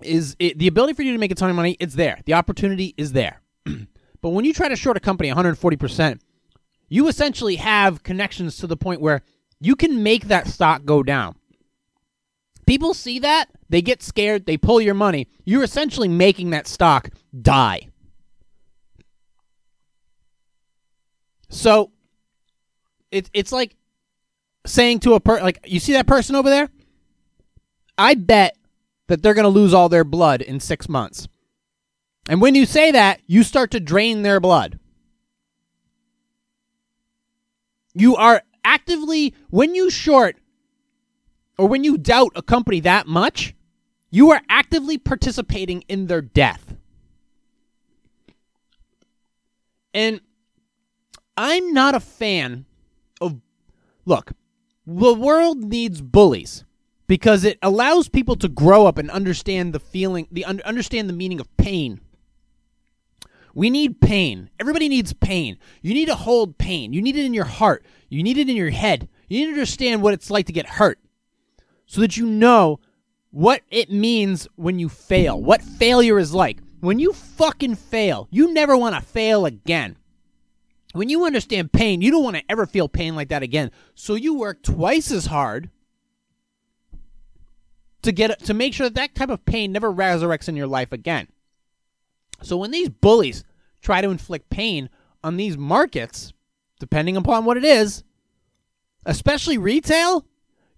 is 0.02 0.36
it, 0.38 0.58
the 0.58 0.66
ability 0.66 0.92
for 0.92 1.02
you 1.02 1.12
to 1.12 1.18
make 1.18 1.30
a 1.30 1.34
ton 1.34 1.50
of 1.50 1.56
money 1.56 1.76
it's 1.80 1.94
there. 1.94 2.20
The 2.24 2.34
opportunity 2.34 2.94
is 2.96 3.12
there. 3.12 3.40
But 4.20 4.30
when 4.30 4.46
you 4.46 4.54
try 4.54 4.68
to 4.68 4.76
short 4.76 4.96
a 4.96 5.00
company 5.00 5.30
140% 5.30 6.18
you 6.88 7.08
essentially 7.08 7.56
have 7.56 8.02
connections 8.02 8.56
to 8.56 8.66
the 8.66 8.76
point 8.76 9.02
where 9.02 9.20
you 9.60 9.76
can 9.76 10.02
make 10.02 10.28
that 10.28 10.46
stock 10.46 10.86
go 10.86 11.02
down. 11.02 11.34
People 12.66 12.94
see 12.94 13.18
that 13.18 13.50
they 13.68 13.82
get 13.82 14.02
scared 14.02 14.46
they 14.46 14.56
pull 14.56 14.80
your 14.80 14.94
money. 14.94 15.28
You're 15.44 15.62
essentially 15.62 16.08
making 16.08 16.50
that 16.50 16.66
stock 16.66 17.10
die 17.42 17.88
so 21.54 21.90
it, 23.10 23.30
it's 23.32 23.52
like 23.52 23.76
saying 24.66 25.00
to 25.00 25.14
a 25.14 25.20
per 25.20 25.40
like 25.40 25.60
you 25.64 25.80
see 25.80 25.92
that 25.92 26.06
person 26.06 26.34
over 26.34 26.48
there 26.48 26.68
i 27.96 28.14
bet 28.14 28.56
that 29.06 29.22
they're 29.22 29.34
going 29.34 29.44
to 29.44 29.48
lose 29.48 29.74
all 29.74 29.88
their 29.88 30.04
blood 30.04 30.40
in 30.40 30.60
six 30.60 30.88
months. 30.88 31.28
And 32.28 32.40
when 32.40 32.54
you 32.54 32.64
say 32.64 32.90
that, 32.90 33.20
you 33.26 33.42
start 33.42 33.70
to 33.72 33.80
drain 33.80 34.22
their 34.22 34.40
blood. 34.40 34.78
You 37.92 38.16
are 38.16 38.42
actively, 38.64 39.34
when 39.50 39.74
you 39.74 39.90
short 39.90 40.36
or 41.58 41.68
when 41.68 41.84
you 41.84 41.98
doubt 41.98 42.32
a 42.34 42.42
company 42.42 42.80
that 42.80 43.06
much, 43.06 43.54
You 44.10 44.30
are 44.30 44.42
actively 44.48 44.96
participating 44.96 45.82
in 45.88 46.06
their 46.06 46.22
death. 46.22 46.76
And 49.92 50.20
I'm 51.36 51.72
not 51.72 51.94
a 51.94 52.00
fan 52.00 52.66
of. 53.20 53.40
Look, 54.04 54.32
the 54.86 55.14
world 55.14 55.64
needs 55.64 56.00
bullies 56.00 56.64
because 57.06 57.44
it 57.44 57.58
allows 57.62 58.08
people 58.08 58.36
to 58.36 58.48
grow 58.48 58.86
up 58.86 58.98
and 58.98 59.10
understand 59.10 59.72
the 59.72 59.80
feeling, 59.80 60.28
the 60.30 60.44
un- 60.44 60.62
understand 60.64 61.08
the 61.08 61.14
meaning 61.14 61.40
of 61.40 61.54
pain. 61.56 62.00
We 63.54 63.70
need 63.70 64.00
pain. 64.00 64.50
Everybody 64.58 64.88
needs 64.88 65.12
pain. 65.12 65.58
You 65.80 65.94
need 65.94 66.06
to 66.06 66.16
hold 66.16 66.58
pain. 66.58 66.92
You 66.92 67.00
need 67.00 67.16
it 67.16 67.24
in 67.24 67.34
your 67.34 67.44
heart. 67.44 67.84
You 68.08 68.22
need 68.22 68.36
it 68.36 68.48
in 68.50 68.56
your 68.56 68.70
head. 68.70 69.08
You 69.28 69.40
need 69.40 69.46
to 69.46 69.52
understand 69.52 70.02
what 70.02 70.12
it's 70.12 70.30
like 70.30 70.46
to 70.46 70.52
get 70.52 70.66
hurt 70.66 70.98
so 71.86 72.00
that 72.00 72.16
you 72.16 72.26
know 72.26 72.80
what 73.30 73.62
it 73.70 73.90
means 73.90 74.48
when 74.56 74.78
you 74.78 74.88
fail, 74.88 75.40
what 75.40 75.62
failure 75.62 76.18
is 76.18 76.34
like. 76.34 76.58
When 76.80 76.98
you 76.98 77.12
fucking 77.12 77.76
fail, 77.76 78.28
you 78.30 78.52
never 78.52 78.76
want 78.76 78.94
to 78.94 79.00
fail 79.00 79.46
again. 79.46 79.96
When 80.94 81.08
you 81.08 81.26
understand 81.26 81.72
pain, 81.72 82.02
you 82.02 82.12
don't 82.12 82.22
want 82.22 82.36
to 82.36 82.44
ever 82.48 82.66
feel 82.66 82.88
pain 82.88 83.16
like 83.16 83.28
that 83.30 83.42
again. 83.42 83.72
So 83.96 84.14
you 84.14 84.34
work 84.34 84.62
twice 84.62 85.10
as 85.10 85.26
hard 85.26 85.70
to 88.02 88.12
get 88.12 88.38
to 88.44 88.54
make 88.54 88.74
sure 88.74 88.86
that 88.86 88.94
that 88.94 89.14
type 89.16 89.28
of 89.28 89.44
pain 89.44 89.72
never 89.72 89.92
resurrects 89.92 90.48
in 90.48 90.54
your 90.54 90.68
life 90.68 90.92
again. 90.92 91.26
So 92.42 92.56
when 92.56 92.70
these 92.70 92.88
bullies 92.88 93.42
try 93.82 94.02
to 94.02 94.10
inflict 94.10 94.50
pain 94.50 94.88
on 95.24 95.36
these 95.36 95.58
markets, 95.58 96.32
depending 96.78 97.16
upon 97.16 97.44
what 97.44 97.56
it 97.56 97.64
is, 97.64 98.04
especially 99.04 99.58
retail, 99.58 100.24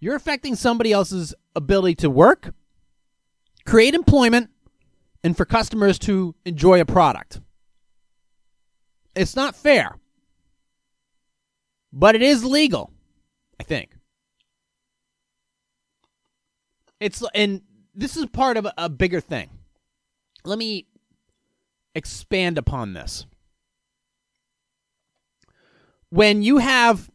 you're 0.01 0.17
affecting 0.17 0.55
somebody 0.55 0.93
else's 0.93 1.35
ability 1.55 1.97
to 1.97 2.09
work, 2.09 2.55
create 3.67 3.95
employment, 3.95 4.49
and 5.23 5.37
for 5.37 5.45
customers 5.45 5.99
to 5.99 6.35
enjoy 6.47 6.81
a 6.81 6.87
product. 6.87 7.43
It's 9.15 9.37
not 9.37 9.55
fair. 9.55 9.99
But 11.93 12.15
it 12.15 12.23
is 12.23 12.45
legal, 12.45 12.91
I 13.61 13.65
think. 13.65 13.97
It's 17.01 17.23
and 17.35 17.63
this 17.95 18.17
is 18.17 18.27
part 18.27 18.57
of 18.57 18.67
a, 18.77 18.89
bigger 18.89 19.21
thing. 19.21 19.51
Let 20.45 20.59
me 20.59 20.87
expand 21.95 22.59
upon 22.59 22.93
this. 22.93 23.27
When 26.11 26.43
you 26.43 26.59
have 26.59 27.11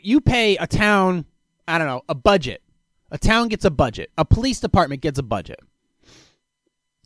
you 0.00 0.20
pay 0.20 0.56
a 0.56 0.66
town, 0.66 1.26
I 1.68 1.78
don't 1.78 1.86
know, 1.86 2.02
a 2.08 2.14
budget. 2.14 2.62
A 3.10 3.18
town 3.18 3.48
gets 3.48 3.64
a 3.64 3.70
budget. 3.70 4.10
A 4.16 4.24
police 4.24 4.58
department 4.58 5.02
gets 5.02 5.18
a 5.18 5.22
budget. 5.22 5.60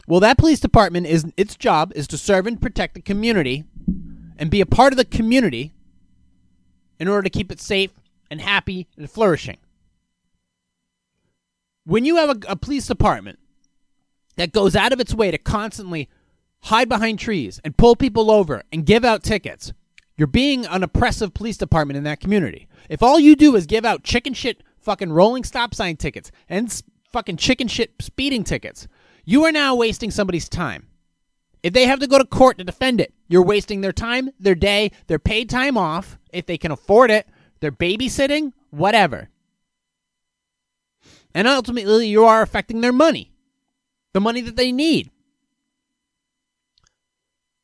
Well, 0.06 0.20
that 0.20 0.38
police 0.38 0.60
department 0.60 1.06
is 1.06 1.26
its 1.36 1.56
job 1.56 1.92
is 1.96 2.06
to 2.08 2.18
serve 2.18 2.46
and 2.46 2.60
protect 2.60 2.94
the 2.94 3.00
community 3.00 3.64
and 4.38 4.50
be 4.50 4.60
a 4.60 4.66
part 4.66 4.92
of 4.92 4.96
the 4.96 5.04
community 5.04 5.72
in 6.98 7.08
order 7.08 7.22
to 7.22 7.30
keep 7.30 7.52
it 7.52 7.60
safe 7.60 7.90
and 8.30 8.40
happy 8.40 8.86
and 8.96 9.10
flourishing. 9.10 9.58
When 11.84 12.04
you 12.04 12.16
have 12.16 12.30
a, 12.30 12.38
a 12.48 12.56
police 12.56 12.86
department 12.86 13.38
that 14.36 14.52
goes 14.52 14.74
out 14.74 14.92
of 14.92 15.00
its 15.00 15.14
way 15.14 15.30
to 15.30 15.38
constantly 15.38 16.08
hide 16.62 16.88
behind 16.88 17.18
trees 17.18 17.60
and 17.64 17.76
pull 17.76 17.96
people 17.96 18.30
over 18.30 18.62
and 18.72 18.84
give 18.84 19.04
out 19.04 19.22
tickets, 19.22 19.72
you're 20.16 20.26
being 20.26 20.66
an 20.66 20.82
oppressive 20.82 21.34
police 21.34 21.56
department 21.56 21.96
in 21.96 22.04
that 22.04 22.20
community. 22.20 22.66
If 22.88 23.02
all 23.02 23.20
you 23.20 23.36
do 23.36 23.54
is 23.54 23.66
give 23.66 23.84
out 23.84 24.02
chicken 24.02 24.34
shit 24.34 24.62
fucking 24.78 25.12
rolling 25.12 25.44
stop 25.44 25.74
sign 25.74 25.96
tickets 25.96 26.30
and 26.48 26.82
fucking 27.12 27.36
chicken 27.36 27.68
shit 27.68 27.92
speeding 28.00 28.44
tickets, 28.44 28.88
you 29.24 29.44
are 29.44 29.52
now 29.52 29.74
wasting 29.74 30.10
somebody's 30.10 30.48
time. 30.48 30.88
If 31.62 31.72
they 31.72 31.86
have 31.86 31.98
to 32.00 32.06
go 32.06 32.18
to 32.18 32.24
court 32.24 32.58
to 32.58 32.64
defend 32.64 33.00
it, 33.00 33.12
you're 33.28 33.42
wasting 33.42 33.80
their 33.80 33.92
time, 33.92 34.30
their 34.38 34.54
day, 34.54 34.92
their 35.08 35.18
paid 35.18 35.50
time 35.50 35.76
off, 35.76 36.18
if 36.36 36.46
they 36.46 36.58
can 36.58 36.70
afford 36.70 37.10
it, 37.10 37.26
they're 37.60 37.72
babysitting, 37.72 38.52
whatever. 38.70 39.30
And 41.34 41.46
ultimately, 41.48 42.08
you 42.08 42.24
are 42.24 42.42
affecting 42.42 42.80
their 42.80 42.92
money, 42.92 43.32
the 44.12 44.20
money 44.20 44.40
that 44.42 44.56
they 44.56 44.72
need. 44.72 45.10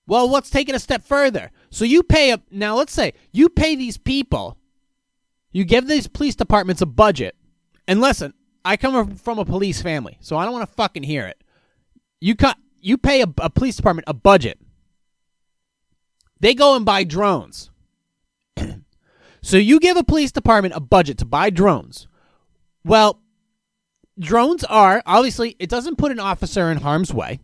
Well, 0.06 0.28
let's 0.28 0.50
take 0.50 0.68
it 0.68 0.74
a 0.74 0.80
step 0.80 1.04
further. 1.04 1.50
So 1.70 1.84
you 1.84 2.02
pay 2.02 2.32
a 2.32 2.42
now 2.50 2.76
let's 2.76 2.92
say 2.92 3.14
you 3.32 3.48
pay 3.48 3.76
these 3.76 3.96
people, 3.96 4.58
you 5.52 5.64
give 5.64 5.86
these 5.86 6.06
police 6.06 6.34
departments 6.34 6.82
a 6.82 6.86
budget. 6.86 7.36
And 7.88 8.00
listen, 8.00 8.34
I 8.64 8.76
come 8.76 9.16
from 9.16 9.38
a 9.38 9.44
police 9.44 9.80
family, 9.80 10.18
so 10.20 10.36
I 10.36 10.44
don't 10.44 10.52
want 10.52 10.68
to 10.68 10.74
fucking 10.74 11.02
hear 11.02 11.26
it. 11.26 11.42
You 12.20 12.34
cut 12.34 12.58
you 12.80 12.98
pay 12.98 13.22
a, 13.22 13.26
a 13.38 13.48
police 13.48 13.76
department 13.76 14.04
a 14.08 14.14
budget. 14.14 14.58
They 16.40 16.54
go 16.54 16.76
and 16.76 16.84
buy 16.84 17.04
drones. 17.04 17.70
So 19.42 19.56
you 19.56 19.80
give 19.80 19.96
a 19.96 20.04
police 20.04 20.32
department 20.32 20.74
a 20.74 20.80
budget 20.80 21.18
to 21.18 21.24
buy 21.24 21.50
drones. 21.50 22.06
Well, 22.84 23.20
drones 24.18 24.64
are 24.64 25.02
obviously 25.04 25.56
it 25.58 25.68
doesn't 25.68 25.98
put 25.98 26.12
an 26.12 26.20
officer 26.20 26.70
in 26.70 26.78
harm's 26.78 27.12
way. 27.12 27.40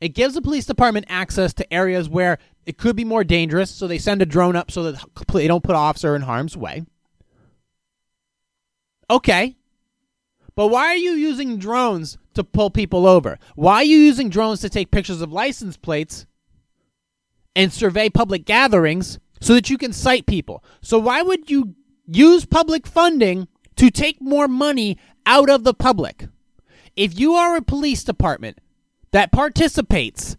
It 0.00 0.10
gives 0.10 0.34
the 0.34 0.42
police 0.42 0.66
department 0.66 1.06
access 1.08 1.54
to 1.54 1.72
areas 1.72 2.08
where 2.08 2.38
it 2.66 2.78
could 2.78 2.96
be 2.96 3.04
more 3.04 3.24
dangerous, 3.24 3.70
so 3.70 3.86
they 3.86 3.98
send 3.98 4.20
a 4.20 4.26
drone 4.26 4.54
up 4.54 4.70
so 4.70 4.82
that 4.84 5.02
they 5.32 5.48
don't 5.48 5.64
put 5.64 5.74
officer 5.74 6.14
in 6.14 6.22
harm's 6.22 6.56
way. 6.56 6.84
Okay. 9.08 9.56
But 10.54 10.68
why 10.68 10.86
are 10.86 10.96
you 10.96 11.12
using 11.12 11.58
drones 11.58 12.18
to 12.34 12.44
pull 12.44 12.70
people 12.70 13.06
over? 13.06 13.38
Why 13.54 13.76
are 13.76 13.84
you 13.84 13.98
using 13.98 14.28
drones 14.28 14.60
to 14.60 14.68
take 14.68 14.90
pictures 14.90 15.20
of 15.20 15.32
license 15.32 15.76
plates 15.76 16.26
and 17.54 17.72
survey 17.72 18.08
public 18.08 18.44
gatherings 18.44 19.18
so 19.40 19.54
that 19.54 19.70
you 19.70 19.78
can 19.78 19.92
cite 19.92 20.26
people? 20.26 20.64
So 20.80 20.98
why 20.98 21.22
would 21.22 21.50
you 21.50 21.74
use 22.06 22.44
public 22.44 22.86
funding 22.86 23.48
to 23.76 23.90
take 23.90 24.20
more 24.20 24.48
money 24.48 24.98
out 25.24 25.50
of 25.50 25.64
the 25.64 25.74
public? 25.74 26.26
If 26.96 27.18
you 27.18 27.34
are 27.34 27.56
a 27.56 27.62
police 27.62 28.04
department 28.04 28.58
that 29.12 29.32
participates 29.32 30.36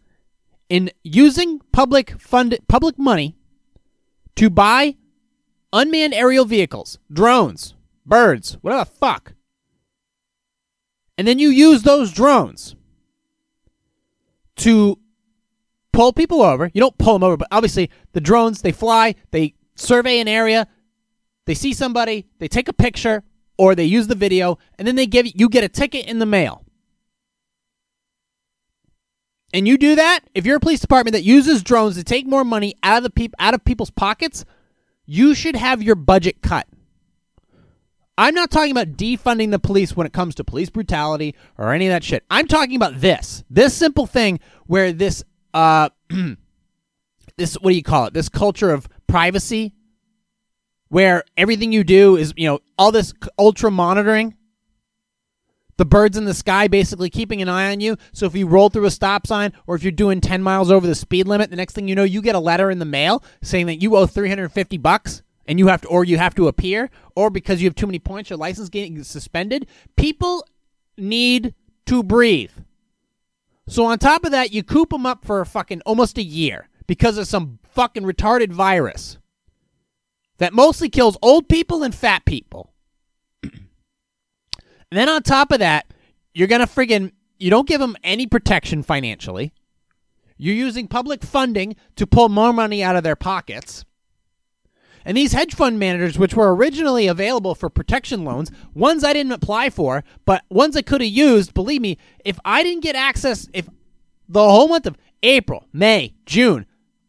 in 0.69 0.91
using 1.03 1.59
public 1.71 2.19
fund 2.19 2.57
public 2.67 2.97
money 2.97 3.35
to 4.35 4.49
buy 4.49 4.95
unmanned 5.73 6.13
aerial 6.13 6.45
vehicles, 6.45 6.99
drones, 7.11 7.75
birds, 8.05 8.57
whatever 8.61 8.85
the 8.85 8.91
fuck. 8.91 9.33
And 11.17 11.27
then 11.27 11.39
you 11.39 11.49
use 11.49 11.83
those 11.83 12.11
drones 12.11 12.75
to 14.57 14.99
pull 15.97 16.13
people 16.13 16.43
over. 16.43 16.69
You 16.75 16.79
don't 16.79 16.97
pull 16.99 17.13
them 17.13 17.23
over, 17.23 17.37
but 17.37 17.47
obviously 17.49 17.89
the 18.13 18.21
drones, 18.21 18.61
they 18.61 18.71
fly, 18.71 19.15
they 19.31 19.55
survey 19.73 20.19
an 20.19 20.27
area, 20.27 20.67
they 21.47 21.55
see 21.55 21.73
somebody, 21.73 22.27
they 22.37 22.47
take 22.47 22.67
a 22.67 22.73
picture, 22.73 23.23
or 23.57 23.73
they 23.73 23.85
use 23.85 24.05
the 24.05 24.13
video, 24.13 24.59
and 24.77 24.87
then 24.87 24.95
they 24.95 25.07
give 25.07 25.25
you 25.25 25.49
get 25.49 25.63
a 25.63 25.69
ticket 25.69 26.05
in 26.05 26.19
the 26.19 26.25
mail. 26.27 26.63
And 29.51 29.67
you 29.67 29.79
do 29.79 29.95
that, 29.95 30.19
if 30.35 30.45
you're 30.45 30.57
a 30.57 30.59
police 30.59 30.81
department 30.81 31.13
that 31.13 31.23
uses 31.23 31.63
drones 31.63 31.95
to 31.95 32.03
take 32.03 32.27
more 32.27 32.43
money 32.43 32.75
out 32.83 32.97
of 32.97 33.03
the 33.03 33.09
peop- 33.09 33.33
out 33.39 33.55
of 33.55 33.65
people's 33.65 33.89
pockets, 33.89 34.45
you 35.07 35.33
should 35.33 35.55
have 35.55 35.81
your 35.81 35.95
budget 35.95 36.43
cut. 36.43 36.67
I'm 38.19 38.35
not 38.35 38.51
talking 38.51 38.71
about 38.71 38.97
defunding 38.97 39.49
the 39.49 39.57
police 39.57 39.95
when 39.95 40.05
it 40.05 40.13
comes 40.13 40.35
to 40.35 40.43
police 40.43 40.69
brutality 40.69 41.33
or 41.57 41.73
any 41.73 41.87
of 41.87 41.91
that 41.91 42.03
shit. 42.03 42.23
I'm 42.29 42.45
talking 42.45 42.75
about 42.75 43.01
this. 43.01 43.43
This 43.49 43.73
simple 43.73 44.05
thing 44.05 44.39
where 44.67 44.93
this 44.93 45.23
uh 45.57 45.89
this 47.37 47.55
what 47.55 47.71
do 47.71 47.75
you 47.75 47.83
call 47.83 48.05
it? 48.05 48.13
This 48.13 48.29
culture 48.29 48.71
of 48.71 48.87
privacy 49.07 49.73
where 50.89 51.23
everything 51.35 51.71
you 51.71 51.83
do 51.83 52.15
is, 52.15 52.33
you 52.37 52.47
know, 52.47 52.59
all 52.77 52.91
this 52.91 53.13
ultra 53.37 53.71
monitoring 53.71 54.35
the 55.77 55.85
birds 55.85 56.17
in 56.17 56.25
the 56.25 56.33
sky 56.33 56.67
basically 56.67 57.09
keeping 57.09 57.41
an 57.41 57.49
eye 57.49 57.71
on 57.71 57.79
you. 57.79 57.97
So 58.11 58.25
if 58.25 58.35
you 58.35 58.47
roll 58.47 58.69
through 58.69 58.85
a 58.85 58.91
stop 58.91 59.27
sign 59.27 59.53
or 59.67 59.75
if 59.75 59.83
you're 59.83 59.91
doing 59.91 60.21
10 60.21 60.41
miles 60.41 60.71
over 60.71 60.85
the 60.85 60.95
speed 60.95 61.27
limit, 61.27 61.49
the 61.49 61.55
next 61.55 61.73
thing 61.73 61.87
you 61.87 61.95
know, 61.95 62.03
you 62.03 62.21
get 62.21 62.35
a 62.35 62.39
letter 62.39 62.71
in 62.71 62.79
the 62.79 62.85
mail 62.85 63.23
saying 63.41 63.67
that 63.67 63.81
you 63.81 63.95
owe 63.95 64.07
350 64.07 64.77
bucks 64.77 65.21
and 65.45 65.59
you 65.59 65.67
have 65.67 65.81
to 65.81 65.87
or 65.87 66.03
you 66.03 66.17
have 66.17 66.35
to 66.35 66.47
appear 66.47 66.89
or 67.15 67.29
because 67.29 67.61
you 67.61 67.67
have 67.67 67.75
too 67.75 67.85
many 67.87 67.99
points 67.99 68.29
your 68.29 68.37
license 68.37 68.69
getting 68.69 69.01
suspended. 69.03 69.67
People 69.95 70.45
need 70.97 71.53
to 71.85 72.03
breathe. 72.03 72.51
So 73.67 73.85
on 73.85 73.99
top 73.99 74.23
of 74.23 74.31
that, 74.31 74.53
you 74.53 74.63
coop 74.63 74.89
them 74.89 75.05
up 75.05 75.25
for 75.25 75.41
a 75.41 75.45
fucking 75.45 75.81
almost 75.85 76.17
a 76.17 76.23
year 76.23 76.69
because 76.87 77.17
of 77.17 77.27
some 77.27 77.59
fucking 77.63 78.03
retarded 78.03 78.51
virus 78.51 79.17
that 80.37 80.53
mostly 80.53 80.89
kills 80.89 81.17
old 81.21 81.49
people 81.49 81.83
and 81.83 81.93
fat 81.93 82.25
people. 82.25 82.71
And 83.43 83.51
then 84.91 85.09
on 85.09 85.21
top 85.21 85.51
of 85.51 85.59
that, 85.59 85.93
you're 86.33 86.47
going 86.47 86.65
to 86.65 86.67
friggin' 86.67 87.11
you 87.39 87.49
don't 87.49 87.67
give 87.67 87.79
them 87.79 87.95
any 88.03 88.25
protection 88.25 88.83
financially. 88.83 89.51
You're 90.37 90.55
using 90.55 90.87
public 90.87 91.23
funding 91.23 91.75
to 91.95 92.07
pull 92.07 92.29
more 92.29 92.53
money 92.53 92.83
out 92.83 92.95
of 92.95 93.03
their 93.03 93.15
pockets. 93.15 93.85
And 95.07 95.15
these 95.15 95.31
hedge 95.31 95.55
fund 95.55 95.79
managers, 95.79 96.19
which 96.19 96.35
were 96.35 96.53
originally 96.53 97.07
available 97.07 97.55
for 97.55 97.69
protection 97.69 98.25
loans, 98.25 98.51
ones 98.73 99.05
I 99.05 99.13
didn't 99.13 99.31
apply 99.31 99.69
for, 99.69 100.03
but 100.25 100.43
ones 100.49 100.75
I 100.75 100.81
could 100.81 100.99
have 100.99 101.09
used, 101.09 101.53
believe 101.53 101.79
me, 101.79 101.97
if 102.25 102.37
I 102.43 102.61
didn't 102.61 102.83
get 102.83 102.97
access, 102.97 103.47
if 103.53 103.69
the 104.27 104.43
whole 104.43 104.67
month 104.67 104.85
of 104.85 104.97
April, 105.23 105.65
May, 105.71 106.13
June, 106.25 106.65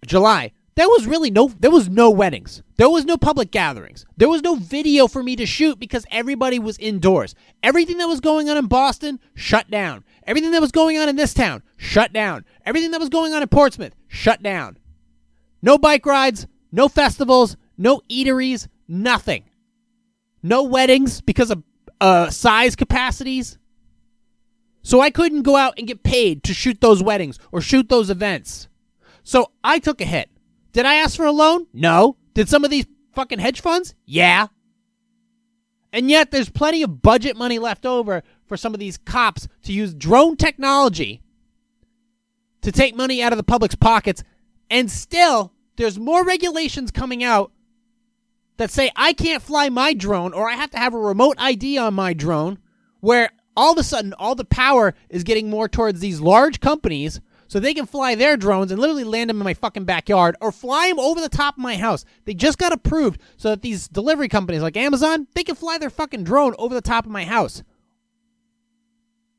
July, 0.07 0.53
there 0.77 0.87
was 0.87 1.09
really 1.09 1.33
no 1.33 1.49
there 1.59 1.73
was 1.73 1.89
no 1.89 2.09
weddings. 2.09 2.63
There 2.77 2.89
was 2.89 3.05
no 3.05 3.17
public 3.17 3.51
gatherings. 3.51 4.07
There 4.17 4.29
was 4.29 4.43
no 4.43 4.55
video 4.55 5.09
for 5.09 5.25
me 5.25 5.35
to 5.35 5.45
shoot 5.45 5.81
because 5.81 6.07
everybody 6.13 6.61
was 6.61 6.79
indoors. 6.79 7.35
Everything 7.65 7.99
that 7.99 8.07
was 8.07 8.21
going 8.21 8.49
on 8.49 8.57
in 8.57 8.67
Boston 8.67 9.19
shut 9.35 9.73
down. 9.73 10.05
Everything 10.25 10.53
that 10.53 10.61
was 10.61 10.71
going 10.71 10.99
on 10.99 11.09
in 11.09 11.17
this 11.17 11.35
town 11.35 11.65
shut 11.77 12.13
down. 12.13 12.45
Everything 12.65 12.93
that 12.93 13.01
was 13.01 13.09
going 13.09 13.35
on 13.35 13.43
in 13.43 13.49
Portsmouth 13.49 13.97
shut 14.07 14.41
down. 14.41 14.79
No 15.63 15.79
bike 15.79 16.07
rides, 16.07 16.47
no 16.71 16.87
festivals, 16.87 17.57
no 17.79 18.03
eateries, 18.11 18.69
nothing. 18.87 19.45
No 20.43 20.65
weddings 20.65 21.21
because 21.21 21.51
of 21.51 21.63
uh, 22.01 22.31
size 22.31 22.77
capacities. 22.77 23.59
So 24.83 25.01
I 25.01 25.11
couldn't 25.11 25.43
go 25.43 25.57
out 25.57 25.75
and 25.79 25.87
get 25.87 26.03
paid 26.03 26.43
to 26.45 26.55
shoot 26.55 26.81
those 26.81 27.03
weddings 27.03 27.39
or 27.53 27.61
shoot 27.61 27.89
those 27.89 28.11
events. 28.11 28.69
So 29.23 29.53
I 29.63 29.79
took 29.79 30.01
a 30.01 30.05
hit. 30.05 30.31
Did 30.73 30.87
I 30.87 30.95
ask 30.95 31.17
for 31.17 31.27
a 31.27 31.33
loan? 31.33 31.67
No. 31.73 32.17
Did 32.35 32.49
some 32.49 32.65
of 32.65 32.71
these 32.71 32.87
fucking 33.15 33.39
hedge 33.39 33.61
funds? 33.61 33.95
Yeah. 34.07 34.49
And 35.93 36.11
yet 36.11 36.31
there's 36.31 36.51
plenty 36.51 36.83
of 36.83 37.03
budget 37.03 37.37
money 37.37 37.59
left 37.59 37.87
over 37.87 38.23
for 38.47 38.57
some 38.57 38.75
of 38.75 38.81
these 38.81 38.99
cops 38.99 39.49
to 39.63 39.73
use 39.73 39.95
drone 39.95 40.37
technology 40.37 41.23
to 42.63 42.73
take 42.73 42.95
money 42.95 43.23
out 43.23 43.33
of 43.33 43.37
the 43.37 43.43
public's 43.45 43.75
pockets. 43.75 44.23
And 44.71 44.91
still, 44.91 45.53
there's 45.77 45.99
more 45.99 46.25
regulations 46.25 46.91
coming 46.91 47.25
out 47.25 47.53
that 48.59 48.71
say 48.71 48.91
I 48.95 49.13
can't 49.15 49.43
fly 49.43 49.71
my 49.71 49.95
drone 49.95 50.35
or 50.35 50.49
I 50.49 50.55
have 50.55 50.71
to 50.73 50.79
have 50.79 50.95
a 50.95 50.99
remote 50.99 51.37
ID 51.39 51.79
on 51.79 51.95
my 51.95 52.13
drone, 52.13 52.59
where 53.01 53.31
all 53.57 53.73
of 53.73 53.79
a 53.79 53.83
sudden 53.83 54.13
all 54.13 54.35
the 54.35 54.45
power 54.45 54.95
is 55.09 55.25
getting 55.25 55.49
more 55.49 55.69
towards 55.69 56.01
these 56.01 56.21
large 56.21 56.61
companies 56.61 57.21
so 57.49 57.59
they 57.59 57.73
can 57.75 57.87
fly 57.87 58.15
their 58.15 58.37
drones 58.37 58.71
and 58.71 58.81
literally 58.81 59.05
land 59.05 59.31
them 59.31 59.41
in 59.41 59.45
my 59.45 59.55
fucking 59.55 59.85
backyard 59.85 60.37
or 60.41 60.53
fly 60.53 60.89
them 60.89 61.01
over 61.01 61.21
the 61.21 61.29
top 61.29 61.57
of 61.57 61.63
my 61.63 61.77
house. 61.77 62.05
They 62.25 62.35
just 62.35 62.59
got 62.59 62.73
approved 62.73 63.21
so 63.37 63.51
that 63.51 63.63
these 63.63 63.89
delivery 63.89 64.29
companies 64.29 64.63
like 64.63 64.77
Amazon, 64.77 65.27
they 65.35 65.45
can 65.45 65.55
fly 65.55 65.79
their 65.79 65.91
fucking 65.91 66.25
drone 66.25 66.55
over 66.59 66.75
the 66.75 66.83
top 66.83 67.07
of 67.07 67.11
my 67.11 67.25
house. 67.25 67.63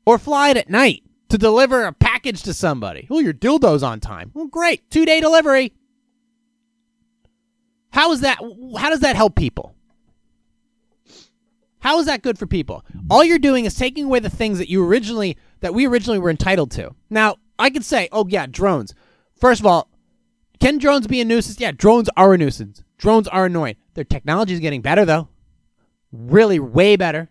Or 0.04 0.18
fly 0.18 0.50
it 0.50 0.56
at 0.56 0.68
night 0.70 1.04
to 1.28 1.38
deliver 1.38 1.84
a 1.84 1.92
package 1.92 2.42
to 2.42 2.52
somebody. 2.52 3.06
Oh, 3.10 3.20
your 3.20 3.32
dildo's 3.32 3.84
on 3.84 4.00
time. 4.00 4.32
Well, 4.34 4.46
great. 4.46 4.90
Two 4.90 5.04
day 5.04 5.20
delivery. 5.20 5.72
How 7.92 8.12
is 8.12 8.20
that? 8.20 8.38
How 8.78 8.90
does 8.90 9.00
that 9.00 9.16
help 9.16 9.34
people? 9.34 9.74
How 11.80 11.98
is 11.98 12.06
that 12.06 12.22
good 12.22 12.38
for 12.38 12.46
people? 12.46 12.84
All 13.10 13.24
you're 13.24 13.38
doing 13.38 13.64
is 13.64 13.74
taking 13.74 14.04
away 14.04 14.20
the 14.20 14.30
things 14.30 14.58
that 14.58 14.68
you 14.68 14.86
originally 14.86 15.36
that 15.60 15.74
we 15.74 15.86
originally 15.86 16.18
were 16.18 16.30
entitled 16.30 16.70
to. 16.72 16.94
Now, 17.08 17.36
I 17.58 17.70
could 17.70 17.84
say, 17.84 18.08
oh 18.12 18.26
yeah, 18.28 18.46
drones. 18.46 18.94
First 19.34 19.60
of 19.60 19.66
all, 19.66 19.90
can 20.60 20.78
drones 20.78 21.06
be 21.06 21.20
a 21.20 21.24
nuisance? 21.24 21.58
Yeah, 21.58 21.72
drones 21.72 22.10
are 22.16 22.34
a 22.34 22.38
nuisance. 22.38 22.84
Drones 22.98 23.28
are 23.28 23.46
annoying. 23.46 23.76
Their 23.94 24.04
technology 24.04 24.52
is 24.52 24.60
getting 24.60 24.82
better 24.82 25.04
though. 25.04 25.28
Really 26.12 26.60
way 26.60 26.96
better. 26.96 27.30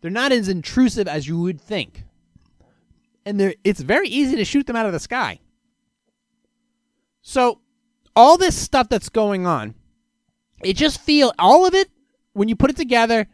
They're 0.00 0.10
not 0.10 0.30
as 0.30 0.48
intrusive 0.48 1.08
as 1.08 1.26
you 1.26 1.40
would 1.40 1.60
think. 1.60 2.04
And 3.24 3.54
it's 3.64 3.80
very 3.80 4.08
easy 4.08 4.36
to 4.36 4.44
shoot 4.44 4.68
them 4.68 4.76
out 4.76 4.86
of 4.86 4.92
the 4.92 5.00
sky. 5.00 5.40
So, 7.22 7.60
all 8.16 8.36
this 8.36 8.56
stuff 8.56 8.88
that's 8.88 9.10
going 9.10 9.46
on, 9.46 9.74
it 10.64 10.74
just 10.74 11.00
feel 11.00 11.32
all 11.38 11.66
of 11.66 11.74
it 11.74 11.90
when 12.32 12.48
you 12.48 12.56
put 12.56 12.70
it 12.70 12.76
together, 12.76 13.26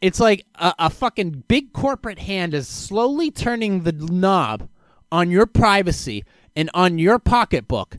it's 0.00 0.20
like 0.20 0.44
a, 0.56 0.74
a 0.78 0.90
fucking 0.90 1.44
big 1.48 1.72
corporate 1.72 2.18
hand 2.18 2.52
is 2.52 2.68
slowly 2.68 3.30
turning 3.30 3.82
the 3.82 3.92
knob 3.92 4.68
on 5.10 5.30
your 5.30 5.46
privacy 5.46 6.24
and 6.54 6.70
on 6.74 6.98
your 6.98 7.18
pocketbook. 7.18 7.98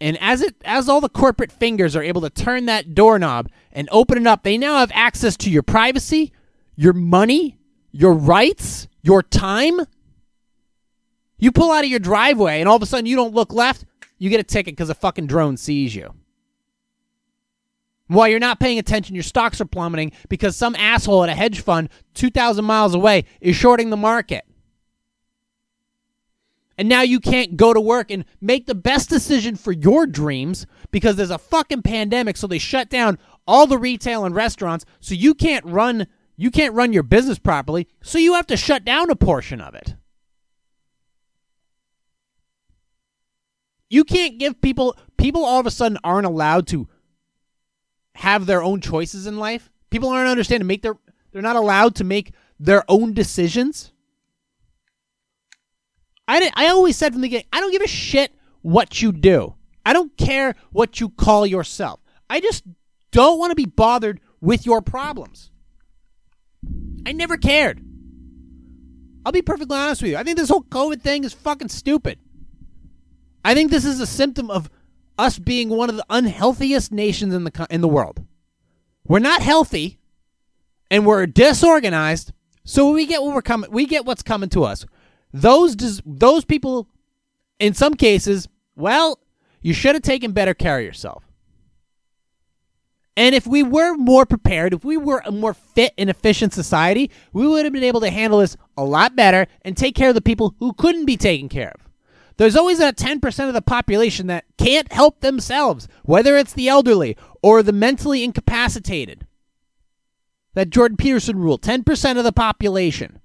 And 0.00 0.18
as 0.20 0.42
it 0.42 0.56
as 0.64 0.88
all 0.88 1.00
the 1.00 1.08
corporate 1.08 1.50
fingers 1.50 1.96
are 1.96 2.02
able 2.02 2.20
to 2.20 2.30
turn 2.30 2.66
that 2.66 2.94
doorknob 2.94 3.48
and 3.72 3.88
open 3.90 4.18
it 4.18 4.26
up, 4.26 4.42
they 4.42 4.58
now 4.58 4.76
have 4.76 4.92
access 4.92 5.36
to 5.38 5.50
your 5.50 5.62
privacy, 5.62 6.32
your 6.76 6.92
money, 6.92 7.58
your 7.90 8.12
rights, 8.12 8.86
your 9.02 9.22
time. 9.22 9.80
You 11.38 11.52
pull 11.52 11.72
out 11.72 11.84
of 11.84 11.90
your 11.90 12.00
driveway 12.00 12.60
and 12.60 12.68
all 12.68 12.76
of 12.76 12.82
a 12.82 12.86
sudden 12.86 13.06
you 13.06 13.16
don't 13.16 13.34
look 13.34 13.52
left, 13.52 13.86
you 14.18 14.30
get 14.30 14.40
a 14.40 14.44
ticket 14.44 14.74
because 14.74 14.90
a 14.90 14.94
fucking 14.94 15.26
drone 15.26 15.56
sees 15.56 15.94
you. 15.94 16.14
While 18.08 18.28
you're 18.28 18.40
not 18.40 18.58
paying 18.58 18.78
attention, 18.78 19.14
your 19.14 19.22
stocks 19.22 19.60
are 19.60 19.66
plummeting 19.66 20.12
because 20.28 20.56
some 20.56 20.74
asshole 20.76 21.24
at 21.24 21.28
a 21.28 21.34
hedge 21.34 21.60
fund 21.60 21.90
2,000 22.14 22.64
miles 22.64 22.94
away 22.94 23.24
is 23.40 23.54
shorting 23.54 23.90
the 23.90 23.96
market. 23.96 24.44
And 26.78 26.88
now 26.88 27.02
you 27.02 27.18
can't 27.18 27.56
go 27.56 27.74
to 27.74 27.80
work 27.80 28.10
and 28.10 28.24
make 28.40 28.66
the 28.66 28.74
best 28.74 29.10
decision 29.10 29.56
for 29.56 29.72
your 29.72 30.06
dreams 30.06 30.64
because 30.90 31.16
there's 31.16 31.30
a 31.30 31.38
fucking 31.38 31.82
pandemic 31.82 32.36
so 32.36 32.46
they 32.46 32.58
shut 32.58 32.88
down 32.88 33.18
all 33.46 33.66
the 33.66 33.78
retail 33.78 34.24
and 34.24 34.34
restaurants 34.34 34.84
so 35.00 35.14
you 35.14 35.34
can't 35.34 35.64
run 35.64 36.06
you 36.36 36.52
can't 36.52 36.74
run 36.74 36.92
your 36.92 37.02
business 37.02 37.38
properly 37.40 37.88
so 38.00 38.16
you 38.16 38.34
have 38.34 38.46
to 38.46 38.56
shut 38.56 38.84
down 38.84 39.10
a 39.10 39.16
portion 39.16 39.60
of 39.60 39.74
it. 39.74 39.96
You 43.88 44.04
can't 44.04 44.38
give 44.38 44.60
people 44.60 44.96
people 45.16 45.44
all 45.44 45.60
of 45.60 45.66
a 45.66 45.70
sudden 45.70 45.98
aren't 46.04 46.26
allowed 46.26 46.66
to 46.68 46.88
have 48.14 48.46
their 48.46 48.62
own 48.62 48.80
choices 48.80 49.26
in 49.26 49.38
life. 49.38 49.70
People 49.90 50.08
aren't 50.10 50.28
understanding 50.28 50.64
to 50.64 50.68
make 50.68 50.82
their 50.82 50.96
they're 51.32 51.42
not 51.42 51.56
allowed 51.56 51.94
to 51.96 52.04
make 52.04 52.32
their 52.58 52.84
own 52.88 53.14
decisions. 53.14 53.92
I 56.26 56.50
I 56.54 56.68
always 56.68 56.96
said 56.96 57.12
from 57.12 57.22
the 57.22 57.28
beginning, 57.28 57.46
I 57.52 57.60
don't 57.60 57.72
give 57.72 57.82
a 57.82 57.88
shit 57.88 58.32
what 58.62 59.00
you 59.00 59.12
do. 59.12 59.54
I 59.86 59.94
don't 59.94 60.14
care 60.18 60.54
what 60.70 61.00
you 61.00 61.08
call 61.08 61.46
yourself. 61.46 62.00
I 62.28 62.40
just 62.40 62.64
don't 63.10 63.38
want 63.38 63.52
to 63.52 63.54
be 63.54 63.64
bothered 63.64 64.20
with 64.40 64.66
your 64.66 64.82
problems. 64.82 65.50
I 67.06 67.12
never 67.12 67.38
cared. 67.38 67.82
I'll 69.24 69.32
be 69.32 69.42
perfectly 69.42 69.78
honest 69.78 70.02
with 70.02 70.10
you. 70.10 70.16
I 70.18 70.24
think 70.24 70.36
this 70.36 70.50
whole 70.50 70.62
COVID 70.62 71.00
thing 71.00 71.24
is 71.24 71.32
fucking 71.32 71.68
stupid. 71.68 72.18
I 73.48 73.54
think 73.54 73.70
this 73.70 73.86
is 73.86 73.98
a 73.98 74.06
symptom 74.06 74.50
of 74.50 74.68
us 75.16 75.38
being 75.38 75.70
one 75.70 75.88
of 75.88 75.96
the 75.96 76.04
unhealthiest 76.10 76.92
nations 76.92 77.32
in 77.32 77.44
the 77.44 77.66
in 77.70 77.80
the 77.80 77.88
world. 77.88 78.22
We're 79.06 79.20
not 79.20 79.40
healthy, 79.40 79.98
and 80.90 81.06
we're 81.06 81.24
disorganized. 81.24 82.34
So 82.66 82.90
we 82.90 83.06
get 83.06 83.22
what 83.22 83.34
we're 83.34 83.40
coming. 83.40 83.70
We 83.70 83.86
get 83.86 84.04
what's 84.04 84.22
coming 84.22 84.50
to 84.50 84.64
us. 84.64 84.84
Those 85.32 85.76
those 86.04 86.44
people, 86.44 86.90
in 87.58 87.72
some 87.72 87.94
cases, 87.94 88.48
well, 88.76 89.18
you 89.62 89.72
should 89.72 89.94
have 89.94 90.02
taken 90.02 90.32
better 90.32 90.52
care 90.52 90.78
of 90.80 90.84
yourself. 90.84 91.24
And 93.16 93.34
if 93.34 93.46
we 93.46 93.62
were 93.62 93.96
more 93.96 94.26
prepared, 94.26 94.74
if 94.74 94.84
we 94.84 94.98
were 94.98 95.22
a 95.24 95.32
more 95.32 95.54
fit 95.54 95.94
and 95.96 96.10
efficient 96.10 96.52
society, 96.52 97.10
we 97.32 97.48
would 97.48 97.64
have 97.64 97.72
been 97.72 97.82
able 97.82 98.02
to 98.02 98.10
handle 98.10 98.40
this 98.40 98.58
a 98.76 98.84
lot 98.84 99.16
better 99.16 99.46
and 99.62 99.74
take 99.74 99.94
care 99.94 100.10
of 100.10 100.14
the 100.14 100.20
people 100.20 100.54
who 100.58 100.74
couldn't 100.74 101.06
be 101.06 101.16
taken 101.16 101.48
care 101.48 101.70
of. 101.70 101.87
There's 102.38 102.56
always 102.56 102.78
that 102.78 102.96
10% 102.96 103.48
of 103.48 103.54
the 103.54 103.60
population 103.60 104.28
that 104.28 104.44
can't 104.56 104.90
help 104.92 105.20
themselves, 105.20 105.88
whether 106.04 106.36
it's 106.36 106.52
the 106.52 106.68
elderly 106.68 107.16
or 107.42 107.62
the 107.62 107.72
mentally 107.72 108.22
incapacitated. 108.22 109.26
That 110.54 110.70
Jordan 110.70 110.96
Peterson 110.96 111.38
rule 111.38 111.58
10% 111.58 112.16
of 112.16 112.24
the 112.24 112.32
population 112.32 113.20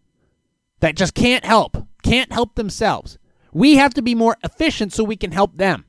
that 0.80 0.96
just 0.96 1.14
can't 1.14 1.46
help, 1.46 1.88
can't 2.02 2.34
help 2.34 2.56
themselves. 2.56 3.20
We 3.54 3.76
have 3.76 3.94
to 3.94 4.02
be 4.02 4.16
more 4.16 4.36
efficient 4.44 4.94
so 4.94 5.04
we 5.04 5.16
can 5.16 5.32
help 5.32 5.58
them. 5.58 5.86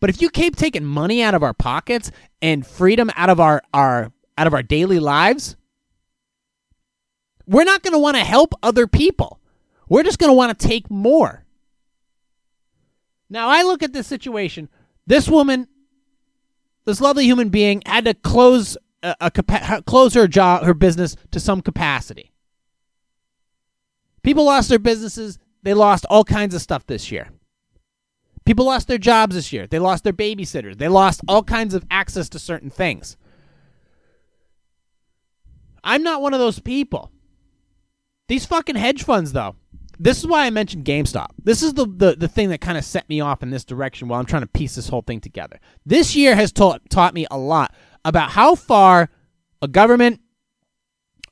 But 0.00 0.08
if 0.08 0.22
you 0.22 0.30
keep 0.30 0.56
taking 0.56 0.84
money 0.84 1.22
out 1.22 1.34
of 1.34 1.42
our 1.42 1.54
pockets 1.54 2.10
and 2.40 2.66
freedom 2.66 3.10
out 3.14 3.30
of 3.30 3.40
our, 3.40 3.62
our 3.72 4.10
out 4.36 4.46
of 4.46 4.54
our 4.54 4.62
daily 4.62 4.98
lives, 4.98 5.54
we're 7.46 7.64
not 7.64 7.82
going 7.82 7.92
to 7.92 7.98
want 7.98 8.16
to 8.16 8.24
help 8.24 8.54
other 8.62 8.86
people. 8.86 9.38
We're 9.88 10.02
just 10.02 10.18
going 10.18 10.30
to 10.30 10.36
want 10.36 10.58
to 10.58 10.66
take 10.66 10.90
more. 10.90 11.43
Now 13.28 13.48
I 13.48 13.62
look 13.62 13.82
at 13.82 13.92
this 13.92 14.06
situation. 14.06 14.68
This 15.06 15.28
woman, 15.28 15.68
this 16.84 17.00
lovely 17.00 17.24
human 17.24 17.48
being, 17.48 17.82
had 17.86 18.04
to 18.04 18.14
close 18.14 18.76
a, 19.02 19.14
a 19.20 19.82
close 19.82 20.14
her 20.14 20.26
job, 20.26 20.64
her 20.64 20.74
business 20.74 21.16
to 21.30 21.40
some 21.40 21.60
capacity. 21.60 22.32
People 24.22 24.44
lost 24.44 24.68
their 24.68 24.78
businesses. 24.78 25.38
They 25.62 25.74
lost 25.74 26.06
all 26.10 26.24
kinds 26.24 26.54
of 26.54 26.62
stuff 26.62 26.86
this 26.86 27.12
year. 27.12 27.30
People 28.44 28.66
lost 28.66 28.88
their 28.88 28.98
jobs 28.98 29.34
this 29.34 29.52
year. 29.52 29.66
They 29.66 29.78
lost 29.78 30.04
their 30.04 30.12
babysitters. 30.12 30.76
They 30.76 30.88
lost 30.88 31.20
all 31.28 31.42
kinds 31.42 31.74
of 31.74 31.84
access 31.90 32.28
to 32.30 32.38
certain 32.38 32.70
things. 32.70 33.16
I'm 35.82 36.02
not 36.02 36.22
one 36.22 36.34
of 36.34 36.40
those 36.40 36.58
people. 36.58 37.10
These 38.28 38.46
fucking 38.46 38.76
hedge 38.76 39.02
funds, 39.02 39.32
though, 39.32 39.56
this 39.98 40.18
is 40.18 40.26
why 40.26 40.46
I 40.46 40.50
mentioned 40.50 40.84
GameStop. 40.84 41.28
This 41.42 41.62
is 41.62 41.74
the 41.74 41.86
the, 41.86 42.16
the 42.16 42.28
thing 42.28 42.50
that 42.50 42.60
kind 42.60 42.78
of 42.78 42.84
set 42.84 43.08
me 43.08 43.20
off 43.20 43.42
in 43.42 43.50
this 43.50 43.64
direction 43.64 44.08
while 44.08 44.20
I'm 44.20 44.26
trying 44.26 44.42
to 44.42 44.48
piece 44.48 44.74
this 44.74 44.88
whole 44.88 45.02
thing 45.02 45.20
together. 45.20 45.60
This 45.86 46.14
year 46.16 46.34
has 46.34 46.52
taught 46.52 46.88
taught 46.90 47.14
me 47.14 47.26
a 47.30 47.38
lot 47.38 47.74
about 48.04 48.30
how 48.30 48.54
far 48.54 49.10
a 49.62 49.68
government 49.68 50.20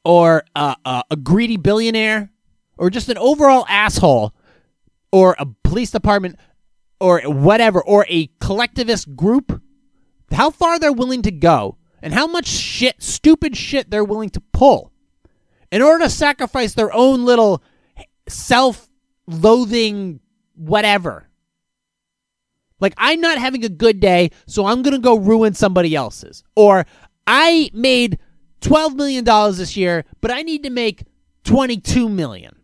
or 0.04 0.44
a, 0.56 0.76
a, 0.84 1.04
a 1.12 1.16
greedy 1.16 1.56
billionaire 1.56 2.30
or 2.76 2.90
just 2.90 3.08
an 3.08 3.18
overall 3.18 3.64
asshole 3.68 4.34
or 5.12 5.36
a 5.38 5.46
police 5.64 5.90
department 5.90 6.36
or 7.00 7.20
whatever 7.22 7.82
or 7.82 8.06
a 8.08 8.28
collectivist 8.40 9.14
group 9.14 9.60
how 10.32 10.50
far 10.50 10.78
they're 10.78 10.92
willing 10.92 11.22
to 11.22 11.30
go 11.30 11.76
and 12.00 12.14
how 12.14 12.26
much 12.26 12.46
shit 12.46 13.02
stupid 13.02 13.56
shit 13.56 13.90
they're 13.90 14.04
willing 14.04 14.30
to 14.30 14.40
pull 14.52 14.92
in 15.70 15.82
order 15.82 16.04
to 16.04 16.10
sacrifice 16.10 16.74
their 16.74 16.92
own 16.92 17.24
little 17.24 17.62
self-loathing 18.28 20.20
whatever 20.54 21.28
like 22.80 22.94
i'm 22.98 23.20
not 23.20 23.38
having 23.38 23.64
a 23.64 23.68
good 23.68 24.00
day 24.00 24.30
so 24.46 24.66
i'm 24.66 24.82
going 24.82 24.94
to 24.94 25.00
go 25.00 25.16
ruin 25.16 25.54
somebody 25.54 25.94
else's 25.94 26.44
or 26.56 26.86
i 27.26 27.70
made 27.72 28.18
12 28.60 28.94
million 28.94 29.24
dollars 29.24 29.58
this 29.58 29.76
year 29.76 30.04
but 30.20 30.30
i 30.30 30.42
need 30.42 30.62
to 30.62 30.70
make 30.70 31.04
22 31.44 32.08
million. 32.08 32.56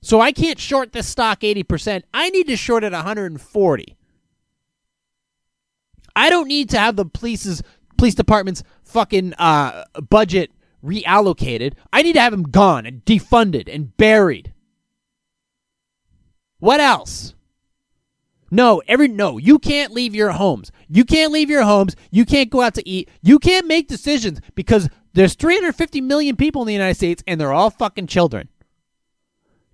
so 0.00 0.20
I 0.20 0.32
can't 0.32 0.58
short 0.58 0.92
this 0.92 1.08
stock 1.08 1.40
80%. 1.40 2.04
I 2.14 2.30
need 2.30 2.46
to 2.46 2.56
short 2.56 2.84
it 2.84 2.92
140. 2.92 3.96
I 6.14 6.30
don't 6.30 6.48
need 6.48 6.70
to 6.70 6.78
have 6.78 6.96
the 6.96 7.04
police's 7.04 7.62
police 7.98 8.14
department's 8.14 8.62
fucking 8.84 9.34
uh, 9.34 9.84
budget 10.08 10.52
reallocated. 10.84 11.74
I 11.92 12.02
need 12.02 12.12
to 12.14 12.20
have 12.20 12.30
them 12.30 12.44
gone 12.44 12.86
and 12.86 13.04
defunded 13.04 13.72
and 13.72 13.96
buried. 13.96 14.52
What 16.58 16.80
else? 16.80 17.34
No, 18.50 18.80
every 18.86 19.08
no, 19.08 19.38
you 19.38 19.58
can't 19.58 19.92
leave 19.92 20.14
your 20.14 20.30
homes. 20.30 20.70
You 20.88 21.04
can't 21.04 21.32
leave 21.32 21.50
your 21.50 21.64
homes. 21.64 21.96
You 22.10 22.24
can't 22.24 22.50
go 22.50 22.60
out 22.60 22.74
to 22.74 22.88
eat. 22.88 23.08
You 23.22 23.38
can't 23.38 23.66
make 23.66 23.88
decisions 23.88 24.40
because 24.54 24.88
there's 25.14 25.34
350 25.34 26.00
million 26.00 26.36
people 26.36 26.62
in 26.62 26.66
the 26.66 26.72
United 26.72 26.94
States 26.94 27.24
and 27.26 27.40
they're 27.40 27.52
all 27.52 27.70
fucking 27.70 28.06
children. 28.06 28.48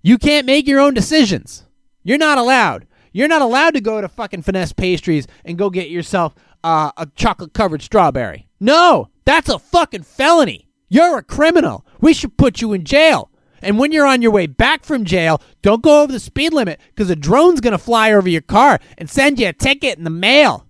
You 0.02 0.18
can't 0.18 0.46
make 0.46 0.66
your 0.66 0.80
own 0.80 0.94
decisions. 0.94 1.64
You're 2.02 2.18
not 2.18 2.38
allowed. 2.38 2.86
You're 3.12 3.28
not 3.28 3.42
allowed 3.42 3.74
to 3.74 3.80
go 3.80 4.00
to 4.00 4.08
fucking 4.08 4.42
finesse 4.42 4.72
pastries 4.72 5.26
and 5.44 5.58
go 5.58 5.68
get 5.68 5.90
yourself 5.90 6.34
uh, 6.64 6.92
a 6.96 7.06
chocolate 7.14 7.52
covered 7.52 7.82
strawberry. 7.82 8.48
No, 8.58 9.10
that's 9.24 9.48
a 9.48 9.58
fucking 9.58 10.02
felony. 10.02 10.68
You're 10.88 11.18
a 11.18 11.22
criminal. 11.22 11.86
We 12.00 12.14
should 12.14 12.36
put 12.36 12.60
you 12.60 12.72
in 12.72 12.84
jail. 12.84 13.30
And 13.62 13.78
when 13.78 13.92
you're 13.92 14.06
on 14.06 14.22
your 14.22 14.32
way 14.32 14.46
back 14.46 14.84
from 14.84 15.04
jail, 15.04 15.40
don't 15.62 15.82
go 15.82 16.02
over 16.02 16.12
the 16.12 16.20
speed 16.20 16.52
limit 16.52 16.80
because 16.88 17.08
a 17.08 17.16
drone's 17.16 17.60
going 17.60 17.72
to 17.72 17.78
fly 17.78 18.12
over 18.12 18.28
your 18.28 18.42
car 18.42 18.80
and 18.98 19.08
send 19.08 19.38
you 19.38 19.48
a 19.48 19.52
ticket 19.52 19.96
in 19.96 20.04
the 20.04 20.10
mail. 20.10 20.66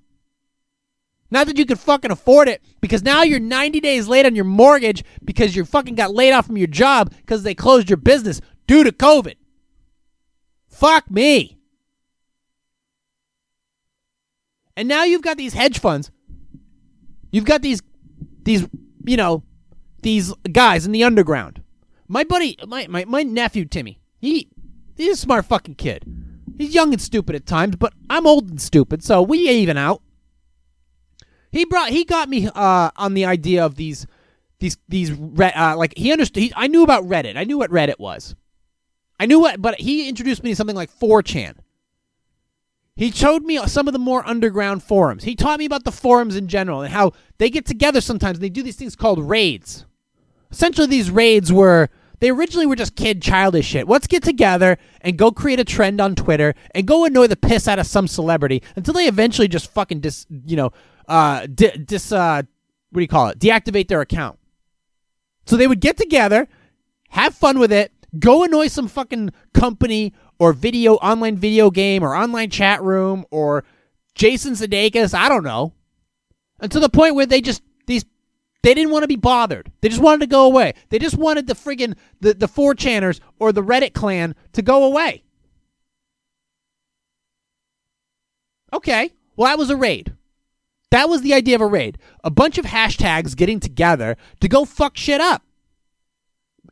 Not 1.30 1.46
that 1.46 1.56
you 1.56 1.64
could 1.64 1.78
fucking 1.80 2.10
afford 2.10 2.48
it 2.48 2.62
because 2.82 3.02
now 3.02 3.22
you're 3.22 3.40
90 3.40 3.80
days 3.80 4.06
late 4.06 4.26
on 4.26 4.34
your 4.34 4.44
mortgage 4.44 5.02
because 5.24 5.56
you 5.56 5.64
fucking 5.64 5.94
got 5.94 6.14
laid 6.14 6.32
off 6.32 6.46
from 6.46 6.58
your 6.58 6.66
job 6.66 7.10
because 7.16 7.42
they 7.42 7.54
closed 7.54 7.88
your 7.88 7.96
business 7.96 8.42
due 8.66 8.84
to 8.84 8.92
COVID. 8.92 9.36
Fuck 10.68 11.10
me. 11.10 11.58
And 14.76 14.88
now 14.88 15.04
you've 15.04 15.22
got 15.22 15.38
these 15.38 15.54
hedge 15.54 15.78
funds. 15.78 16.10
You've 17.30 17.46
got 17.46 17.62
these 17.62 17.80
these 18.42 18.68
you 19.04 19.16
know, 19.16 19.42
these 20.02 20.34
guys 20.52 20.84
in 20.84 20.92
the 20.92 21.04
underground. 21.04 21.62
My 22.12 22.24
buddy 22.24 22.58
my 22.66 22.86
my, 22.88 23.06
my 23.06 23.22
nephew 23.22 23.64
Timmy. 23.64 23.98
He 24.18 24.50
he's 24.94 25.14
a 25.14 25.16
smart 25.16 25.46
fucking 25.46 25.76
kid. 25.76 26.04
He's 26.58 26.74
young 26.74 26.92
and 26.92 27.00
stupid 27.00 27.34
at 27.34 27.46
times, 27.46 27.76
but 27.76 27.94
I'm 28.10 28.26
old 28.26 28.50
and 28.50 28.60
stupid, 28.60 29.02
so 29.02 29.22
we 29.22 29.48
even 29.48 29.78
out. 29.78 30.02
He 31.50 31.64
brought 31.64 31.88
he 31.88 32.04
got 32.04 32.28
me 32.28 32.50
uh, 32.54 32.90
on 32.96 33.14
the 33.14 33.24
idea 33.24 33.64
of 33.64 33.76
these 33.76 34.06
these 34.60 34.76
these 34.90 35.10
uh, 35.10 35.74
like 35.78 35.94
he 35.96 36.12
understood. 36.12 36.42
He, 36.42 36.52
I 36.54 36.66
knew 36.66 36.82
about 36.82 37.04
Reddit. 37.04 37.38
I 37.38 37.44
knew 37.44 37.56
what 37.56 37.70
Reddit 37.70 37.98
was. 37.98 38.34
I 39.18 39.24
knew 39.24 39.40
what, 39.40 39.62
but 39.62 39.80
he 39.80 40.06
introduced 40.06 40.42
me 40.42 40.50
to 40.50 40.56
something 40.56 40.76
like 40.76 40.90
4chan. 40.92 41.54
He 42.94 43.10
showed 43.10 43.42
me 43.42 43.56
some 43.68 43.86
of 43.86 43.92
the 43.92 43.98
more 43.98 44.26
underground 44.26 44.82
forums. 44.82 45.24
He 45.24 45.34
taught 45.34 45.60
me 45.60 45.64
about 45.64 45.84
the 45.84 45.92
forums 45.92 46.36
in 46.36 46.48
general 46.48 46.82
and 46.82 46.92
how 46.92 47.12
they 47.38 47.48
get 47.48 47.64
together 47.64 48.02
sometimes 48.02 48.36
and 48.36 48.44
they 48.44 48.50
do 48.50 48.62
these 48.62 48.76
things 48.76 48.96
called 48.96 49.26
raids. 49.26 49.86
Essentially, 50.50 50.88
these 50.88 51.10
raids 51.10 51.50
were 51.50 51.88
they 52.22 52.30
originally 52.30 52.66
were 52.66 52.76
just 52.76 52.94
kid 52.94 53.20
childish 53.20 53.66
shit. 53.66 53.88
Let's 53.88 54.06
get 54.06 54.22
together 54.22 54.78
and 55.00 55.18
go 55.18 55.32
create 55.32 55.58
a 55.58 55.64
trend 55.64 56.00
on 56.00 56.14
Twitter 56.14 56.54
and 56.72 56.86
go 56.86 57.04
annoy 57.04 57.26
the 57.26 57.36
piss 57.36 57.66
out 57.66 57.80
of 57.80 57.86
some 57.86 58.06
celebrity 58.06 58.62
until 58.76 58.94
they 58.94 59.08
eventually 59.08 59.48
just 59.48 59.72
fucking 59.72 60.00
dis, 60.00 60.26
you 60.46 60.56
know, 60.56 60.70
uh, 61.08 61.46
di- 61.52 61.76
dis, 61.76 62.12
uh, 62.12 62.42
what 62.90 63.00
do 63.00 63.02
you 63.02 63.08
call 63.08 63.26
it? 63.26 63.40
Deactivate 63.40 63.88
their 63.88 64.00
account. 64.00 64.38
So 65.46 65.56
they 65.56 65.66
would 65.66 65.80
get 65.80 65.96
together, 65.96 66.46
have 67.08 67.34
fun 67.34 67.58
with 67.58 67.72
it, 67.72 67.92
Go 68.18 68.44
annoy 68.44 68.66
some 68.66 68.88
fucking 68.88 69.30
company 69.54 70.12
or 70.38 70.52
video 70.52 70.94
online 70.96 71.36
video 71.36 71.70
game 71.70 72.02
or 72.02 72.14
online 72.14 72.50
chat 72.50 72.82
room 72.82 73.24
or 73.30 73.64
Jason 74.14 74.52
Sudeikis. 74.52 75.14
I 75.14 75.28
don't 75.28 75.44
know. 75.44 75.72
To 76.68 76.78
the 76.78 76.90
point 76.90 77.14
where 77.14 77.26
they 77.26 77.40
just 77.40 77.62
these 77.86 78.04
they 78.62 78.74
didn't 78.74 78.92
want 78.92 79.02
to 79.02 79.08
be 79.08 79.16
bothered. 79.16 79.72
They 79.80 79.88
just 79.88 80.00
wanted 80.00 80.20
to 80.20 80.26
go 80.26 80.46
away. 80.46 80.74
They 80.90 80.98
just 80.98 81.16
wanted 81.16 81.46
the 81.46 81.54
friggin' 81.54 81.96
the, 82.20 82.34
the 82.34 82.48
4chaners 82.48 83.20
or 83.38 83.52
the 83.52 83.62
Reddit 83.62 83.92
clan 83.92 84.34
to 84.52 84.62
go 84.62 84.84
away. 84.84 85.24
Okay. 88.72 89.10
Well, 89.36 89.48
that 89.48 89.58
was 89.58 89.70
a 89.70 89.76
raid. 89.76 90.14
That 90.90 91.08
was 91.08 91.22
the 91.22 91.34
idea 91.34 91.56
of 91.56 91.60
a 91.60 91.66
raid. 91.66 91.98
A 92.22 92.30
bunch 92.30 92.58
of 92.58 92.66
hashtags 92.66 93.36
getting 93.36 93.60
together 93.60 94.16
to 94.40 94.48
go 94.48 94.64
fuck 94.64 94.96
shit 94.96 95.20
up 95.20 95.42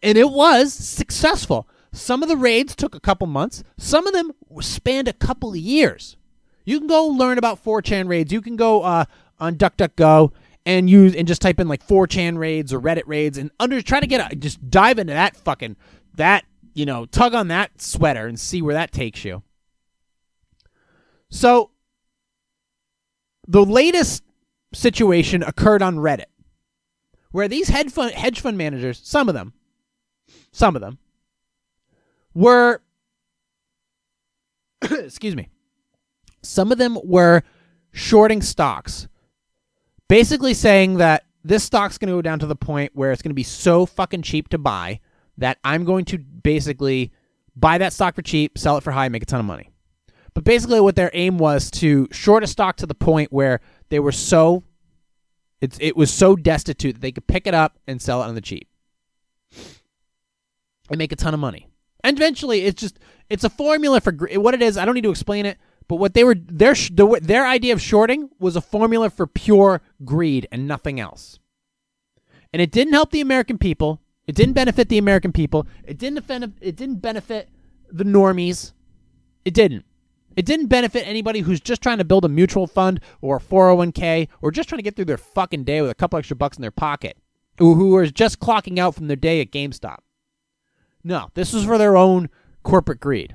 and 0.02 0.16
it 0.16 0.30
was 0.30 0.72
successful. 0.72 1.68
Some 1.92 2.22
of 2.22 2.28
the 2.28 2.36
raids 2.36 2.76
took 2.76 2.94
a 2.94 3.00
couple 3.00 3.26
months. 3.26 3.62
Some 3.76 4.06
of 4.06 4.12
them 4.12 4.32
spanned 4.60 5.08
a 5.08 5.12
couple 5.12 5.50
of 5.50 5.56
years. 5.56 6.16
You 6.64 6.78
can 6.78 6.86
go 6.86 7.06
learn 7.06 7.38
about 7.38 7.62
4chan 7.62 8.08
raids. 8.08 8.32
You 8.32 8.40
can 8.40 8.56
go 8.56 8.82
uh, 8.82 9.06
on 9.38 9.56
DuckDuckGo 9.56 10.32
and 10.66 10.90
use 10.90 11.14
and 11.14 11.26
just 11.26 11.42
type 11.42 11.58
in 11.58 11.68
like 11.68 11.86
4chan 11.86 12.38
raids 12.38 12.72
or 12.72 12.80
Reddit 12.80 13.04
raids 13.06 13.38
and 13.38 13.50
under 13.58 13.80
try 13.82 14.00
to 14.00 14.06
get 14.06 14.32
a, 14.32 14.36
just 14.36 14.70
dive 14.70 14.98
into 14.98 15.12
that 15.12 15.36
fucking 15.36 15.76
that 16.16 16.44
you 16.74 16.84
know 16.84 17.06
tug 17.06 17.34
on 17.34 17.48
that 17.48 17.80
sweater 17.80 18.26
and 18.26 18.38
see 18.38 18.62
where 18.62 18.74
that 18.74 18.92
takes 18.92 19.24
you. 19.24 19.42
So 21.30 21.70
the 23.46 23.64
latest 23.64 24.22
situation 24.72 25.42
occurred 25.42 25.82
on 25.82 25.96
Reddit, 25.96 26.24
where 27.30 27.48
these 27.48 27.68
hedge 27.68 27.90
fund 27.90 28.12
hedge 28.12 28.40
fund 28.40 28.58
managers, 28.58 29.00
some 29.02 29.28
of 29.28 29.34
them, 29.34 29.54
some 30.52 30.76
of 30.76 30.82
them, 30.82 30.98
were, 32.34 32.82
excuse 34.82 35.36
me, 35.36 35.48
some 36.42 36.72
of 36.72 36.78
them 36.78 36.98
were 37.04 37.42
shorting 37.92 38.42
stocks, 38.42 39.08
basically 40.10 40.54
saying 40.54 40.96
that 40.96 41.24
this 41.44 41.62
stock's 41.62 41.96
going 41.96 42.08
to 42.08 42.16
go 42.16 42.20
down 42.20 42.40
to 42.40 42.46
the 42.46 42.56
point 42.56 42.90
where 42.94 43.12
it's 43.12 43.22
going 43.22 43.30
to 43.30 43.34
be 43.34 43.44
so 43.44 43.86
fucking 43.86 44.22
cheap 44.22 44.48
to 44.48 44.58
buy 44.58 44.98
that 45.38 45.58
I'm 45.62 45.84
going 45.84 46.04
to 46.06 46.18
basically 46.18 47.12
buy 47.54 47.78
that 47.78 47.92
stock 47.92 48.16
for 48.16 48.22
cheap, 48.22 48.58
sell 48.58 48.76
it 48.76 48.82
for 48.82 48.90
high, 48.90 49.08
make 49.08 49.22
a 49.22 49.26
ton 49.26 49.38
of 49.38 49.46
money. 49.46 49.70
But 50.34 50.42
basically, 50.42 50.80
what 50.80 50.96
their 50.96 51.12
aim 51.14 51.38
was 51.38 51.70
to 51.72 52.08
short 52.10 52.42
a 52.42 52.48
stock 52.48 52.76
to 52.78 52.86
the 52.86 52.94
point 52.94 53.32
where 53.32 53.60
they 53.88 54.00
were 54.00 54.12
so 54.12 54.64
it's 55.60 55.78
it 55.80 55.96
was 55.96 56.12
so 56.12 56.34
destitute 56.34 56.96
that 56.96 57.00
they 57.00 57.12
could 57.12 57.26
pick 57.26 57.46
it 57.46 57.54
up 57.54 57.78
and 57.86 58.02
sell 58.02 58.22
it 58.22 58.26
on 58.26 58.34
the 58.34 58.40
cheap 58.40 58.68
and 60.88 60.98
make 60.98 61.12
a 61.12 61.16
ton 61.16 61.34
of 61.34 61.40
money. 61.40 61.68
And 62.02 62.16
eventually, 62.16 62.62
it's 62.62 62.80
just 62.80 62.98
it's 63.28 63.44
a 63.44 63.50
formula 63.50 64.00
for 64.00 64.12
what 64.12 64.54
it 64.54 64.62
is. 64.62 64.76
I 64.76 64.84
don't 64.84 64.94
need 64.94 65.04
to 65.04 65.10
explain 65.10 65.46
it, 65.46 65.58
but 65.90 65.96
what 65.96 66.14
they 66.14 66.22
were 66.22 66.36
their 66.36 66.76
their 67.20 67.44
idea 67.44 67.72
of 67.72 67.82
shorting 67.82 68.30
was 68.38 68.54
a 68.54 68.60
formula 68.60 69.10
for 69.10 69.26
pure 69.26 69.82
greed 70.04 70.46
and 70.52 70.68
nothing 70.68 71.00
else. 71.00 71.40
And 72.52 72.62
it 72.62 72.70
didn't 72.70 72.92
help 72.92 73.10
the 73.10 73.20
American 73.20 73.58
people. 73.58 74.00
It 74.28 74.36
didn't 74.36 74.54
benefit 74.54 74.88
the 74.88 74.98
American 74.98 75.32
people. 75.32 75.66
It 75.84 75.98
didn't 75.98 76.18
offend, 76.18 76.54
it 76.60 76.76
didn't 76.76 77.00
benefit 77.00 77.48
the 77.90 78.04
normies. 78.04 78.70
It 79.44 79.52
didn't. 79.52 79.84
It 80.36 80.46
didn't 80.46 80.68
benefit 80.68 81.08
anybody 81.08 81.40
who's 81.40 81.60
just 81.60 81.82
trying 81.82 81.98
to 81.98 82.04
build 82.04 82.24
a 82.24 82.28
mutual 82.28 82.68
fund 82.68 83.00
or 83.20 83.38
a 83.38 83.40
401k 83.40 84.28
or 84.40 84.52
just 84.52 84.68
trying 84.68 84.78
to 84.78 84.84
get 84.84 84.94
through 84.94 85.06
their 85.06 85.18
fucking 85.18 85.64
day 85.64 85.80
with 85.80 85.90
a 85.90 85.96
couple 85.96 86.20
extra 86.20 86.36
bucks 86.36 86.56
in 86.56 86.62
their 86.62 86.70
pocket. 86.70 87.18
Who 87.58 87.96
are 87.96 88.06
just 88.06 88.38
clocking 88.38 88.78
out 88.78 88.94
from 88.94 89.08
their 89.08 89.16
day 89.16 89.40
at 89.40 89.50
GameStop. 89.50 89.98
No, 91.02 91.30
this 91.34 91.52
was 91.52 91.64
for 91.64 91.78
their 91.78 91.96
own 91.96 92.28
corporate 92.62 93.00
greed, 93.00 93.34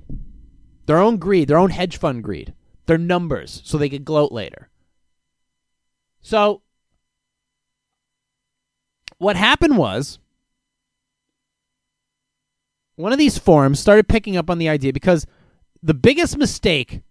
their 0.85 0.99
own 0.99 1.17
greed, 1.17 1.47
their 1.47 1.57
own 1.57 1.71
hedge 1.71 1.97
fund 1.97 2.23
greed, 2.23 2.53
their 2.85 2.97
numbers, 2.97 3.61
so 3.65 3.77
they 3.77 3.89
could 3.89 4.05
gloat 4.05 4.31
later. 4.31 4.69
So, 6.21 6.61
what 9.17 9.35
happened 9.35 9.77
was 9.77 10.19
one 12.95 13.11
of 13.11 13.17
these 13.17 13.37
forums 13.37 13.79
started 13.79 14.07
picking 14.07 14.37
up 14.37 14.49
on 14.49 14.57
the 14.57 14.69
idea 14.69 14.93
because 14.93 15.25
the 15.83 15.93
biggest 15.93 16.37
mistake 16.37 17.01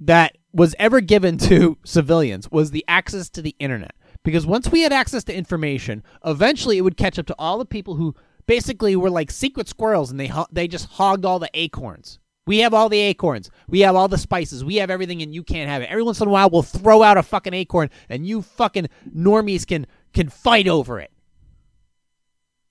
that 0.00 0.36
was 0.52 0.74
ever 0.78 1.00
given 1.00 1.36
to 1.38 1.78
civilians 1.84 2.50
was 2.50 2.70
the 2.70 2.84
access 2.88 3.28
to 3.30 3.42
the 3.42 3.56
internet. 3.58 3.94
Because 4.22 4.46
once 4.46 4.70
we 4.70 4.80
had 4.80 4.92
access 4.92 5.22
to 5.24 5.34
information, 5.36 6.02
eventually 6.24 6.78
it 6.78 6.80
would 6.80 6.96
catch 6.96 7.18
up 7.18 7.26
to 7.26 7.34
all 7.38 7.58
the 7.58 7.66
people 7.66 7.96
who 7.96 8.14
basically 8.46 8.96
we 8.96 9.02
were 9.02 9.10
like 9.10 9.30
secret 9.30 9.68
squirrels 9.68 10.10
and 10.10 10.18
they 10.18 10.26
ho- 10.26 10.46
they 10.52 10.68
just 10.68 10.86
hogged 10.86 11.24
all 11.24 11.38
the 11.38 11.50
acorns. 11.54 12.18
We 12.46 12.58
have 12.58 12.74
all 12.74 12.88
the 12.88 13.00
acorns. 13.00 13.50
We 13.68 13.80
have 13.80 13.96
all 13.96 14.08
the 14.08 14.18
spices. 14.18 14.64
We 14.64 14.76
have 14.76 14.90
everything 14.90 15.22
and 15.22 15.34
you 15.34 15.42
can't 15.42 15.70
have 15.70 15.82
it. 15.82 15.90
Every 15.90 16.02
once 16.02 16.20
in 16.20 16.28
a 16.28 16.30
while 16.30 16.50
we'll 16.50 16.62
throw 16.62 17.02
out 17.02 17.16
a 17.16 17.22
fucking 17.22 17.54
acorn 17.54 17.90
and 18.08 18.26
you 18.26 18.42
fucking 18.42 18.88
normies 19.16 19.66
can 19.66 19.86
can 20.12 20.28
fight 20.28 20.68
over 20.68 21.00
it. 21.00 21.10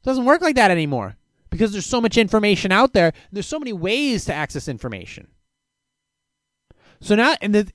It 0.02 0.06
doesn't 0.06 0.26
work 0.26 0.42
like 0.42 0.56
that 0.56 0.72
anymore 0.72 1.18
because 1.50 1.72
there's 1.72 1.86
so 1.86 2.02
much 2.02 2.18
information 2.18 2.72
out 2.72 2.94
there. 2.94 3.14
There's 3.32 3.48
so 3.48 3.60
many 3.60 3.74
ways 3.74 4.26
to 4.26 4.34
access 4.34 4.68
information. 4.68 5.28
So 7.00 7.16
now, 7.16 7.36
and 7.42 7.54
the, 7.54 7.72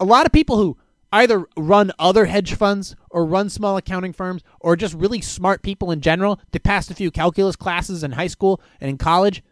a 0.00 0.04
lot 0.04 0.26
of 0.26 0.32
people 0.32 0.56
who 0.56 0.76
either 1.14 1.46
run 1.56 1.92
other 1.98 2.26
hedge 2.26 2.54
funds 2.54 2.94
or 3.10 3.24
run 3.24 3.48
small 3.48 3.76
accounting 3.76 4.12
firms 4.12 4.42
or 4.60 4.76
just 4.76 4.94
really 4.94 5.20
smart 5.20 5.62
people 5.62 5.90
in 5.90 6.00
general 6.00 6.40
they 6.52 6.58
passed 6.58 6.90
a 6.90 6.94
few 6.94 7.10
calculus 7.10 7.56
classes 7.56 8.02
in 8.02 8.12
high 8.12 8.26
school 8.26 8.60
and 8.80 8.90
in 8.90 8.98
college 8.98 9.42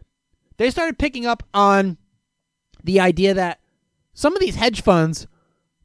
they 0.57 0.69
started 0.69 0.99
picking 0.99 1.25
up 1.25 1.43
on 1.53 1.97
the 2.83 2.99
idea 2.99 3.33
that 3.33 3.59
some 4.13 4.35
of 4.35 4.39
these 4.39 4.55
hedge 4.55 4.81
funds 4.81 5.27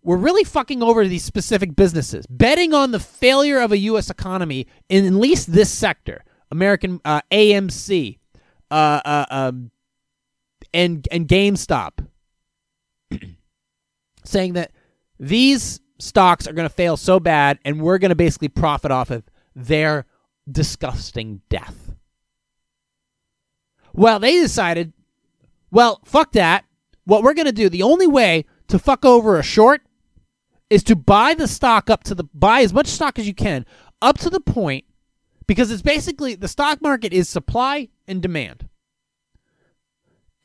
were 0.02 0.16
really 0.16 0.44
fucking 0.44 0.82
over 0.82 1.06
these 1.06 1.24
specific 1.24 1.74
businesses 1.74 2.26
betting 2.28 2.74
on 2.74 2.90
the 2.90 3.00
failure 3.00 3.60
of 3.60 3.72
a 3.72 3.78
us 3.78 4.10
economy 4.10 4.66
in 4.88 5.06
at 5.06 5.12
least 5.12 5.52
this 5.52 5.70
sector 5.70 6.24
american 6.50 7.00
uh, 7.04 7.20
amc 7.32 8.18
uh, 8.70 9.00
uh, 9.04 9.26
um, 9.30 9.70
and 10.72 11.06
and 11.10 11.28
gamestop. 11.28 12.06
Saying 14.24 14.54
that 14.54 14.72
these 15.18 15.80
stocks 15.98 16.46
are 16.46 16.52
going 16.52 16.68
to 16.68 16.74
fail 16.74 16.96
so 16.96 17.18
bad 17.18 17.58
and 17.64 17.80
we're 17.80 17.98
going 17.98 18.10
to 18.10 18.14
basically 18.14 18.48
profit 18.48 18.90
off 18.90 19.10
of 19.10 19.24
their 19.54 20.06
disgusting 20.50 21.42
death. 21.48 21.94
Well, 23.92 24.20
they 24.20 24.40
decided, 24.40 24.92
well, 25.70 26.00
fuck 26.04 26.32
that. 26.32 26.64
What 27.04 27.22
we're 27.22 27.34
going 27.34 27.46
to 27.46 27.52
do, 27.52 27.68
the 27.68 27.82
only 27.82 28.06
way 28.06 28.44
to 28.68 28.78
fuck 28.78 29.04
over 29.04 29.38
a 29.38 29.42
short 29.42 29.82
is 30.70 30.82
to 30.84 30.94
buy 30.94 31.34
the 31.34 31.48
stock 31.48 31.88
up 31.90 32.04
to 32.04 32.14
the 32.14 32.24
buy 32.24 32.60
as 32.60 32.72
much 32.72 32.86
stock 32.86 33.18
as 33.18 33.26
you 33.26 33.34
can 33.34 33.64
up 34.02 34.18
to 34.18 34.30
the 34.30 34.40
point 34.40 34.84
because 35.46 35.70
it's 35.70 35.82
basically 35.82 36.34
the 36.34 36.48
stock 36.48 36.82
market 36.82 37.12
is 37.12 37.28
supply 37.28 37.88
and 38.06 38.22
demand. 38.22 38.68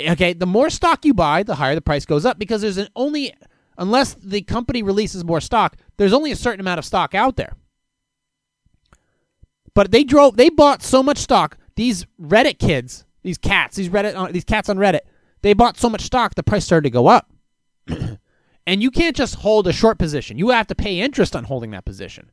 Okay, 0.02 0.34
the 0.34 0.48
more 0.48 0.70
stock 0.70 1.06
you 1.06 1.14
buy, 1.14 1.44
the 1.44 1.56
higher 1.56 1.76
the 1.76 1.82
price 1.82 2.06
goes 2.06 2.26
up 2.26 2.40
because 2.40 2.62
there's 2.62 2.78
an 2.78 2.88
only 2.96 3.34
unless 3.78 4.14
the 4.16 4.42
company 4.42 4.84
releases 4.84 5.24
more 5.24 5.42
stock, 5.42 5.78
there's 5.98 6.14
only 6.14 6.32
a 6.32 6.36
certain 6.36 6.60
amount 6.60 6.80
of 6.80 6.86
stock 6.86 7.16
out 7.16 7.36
there. 7.36 7.56
But 9.74 9.92
they 9.92 10.04
drove, 10.04 10.38
they 10.38 10.50
bought 10.50 10.84
so 10.84 11.02
much 11.02 11.18
stock. 11.18 11.58
These 11.76 12.06
Reddit 12.22 12.60
kids, 12.60 13.06
these 13.24 13.38
cats, 13.38 13.76
these 13.76 13.90
Reddit, 13.90 14.16
uh, 14.16 14.32
these 14.32 14.44
cats 14.44 14.70
on 14.70 14.78
Reddit, 14.78 15.02
they 15.42 15.54
bought 15.54 15.78
so 15.78 15.90
much 15.90 16.02
stock, 16.02 16.36
the 16.36 16.44
price 16.44 16.66
started 16.66 16.84
to 16.84 16.94
go 16.94 17.08
up. 17.08 17.32
and 18.68 18.84
you 18.84 18.92
can't 18.92 19.16
just 19.16 19.36
hold 19.36 19.68
a 19.68 19.74
short 19.74 19.98
position. 19.98 20.38
You 20.38 20.50
have 20.50 20.68
to 20.68 20.76
pay 20.76 21.00
interest 21.00 21.36
on 21.36 21.46
holding 21.46 21.72
that 21.72 21.86
position. 21.86 22.32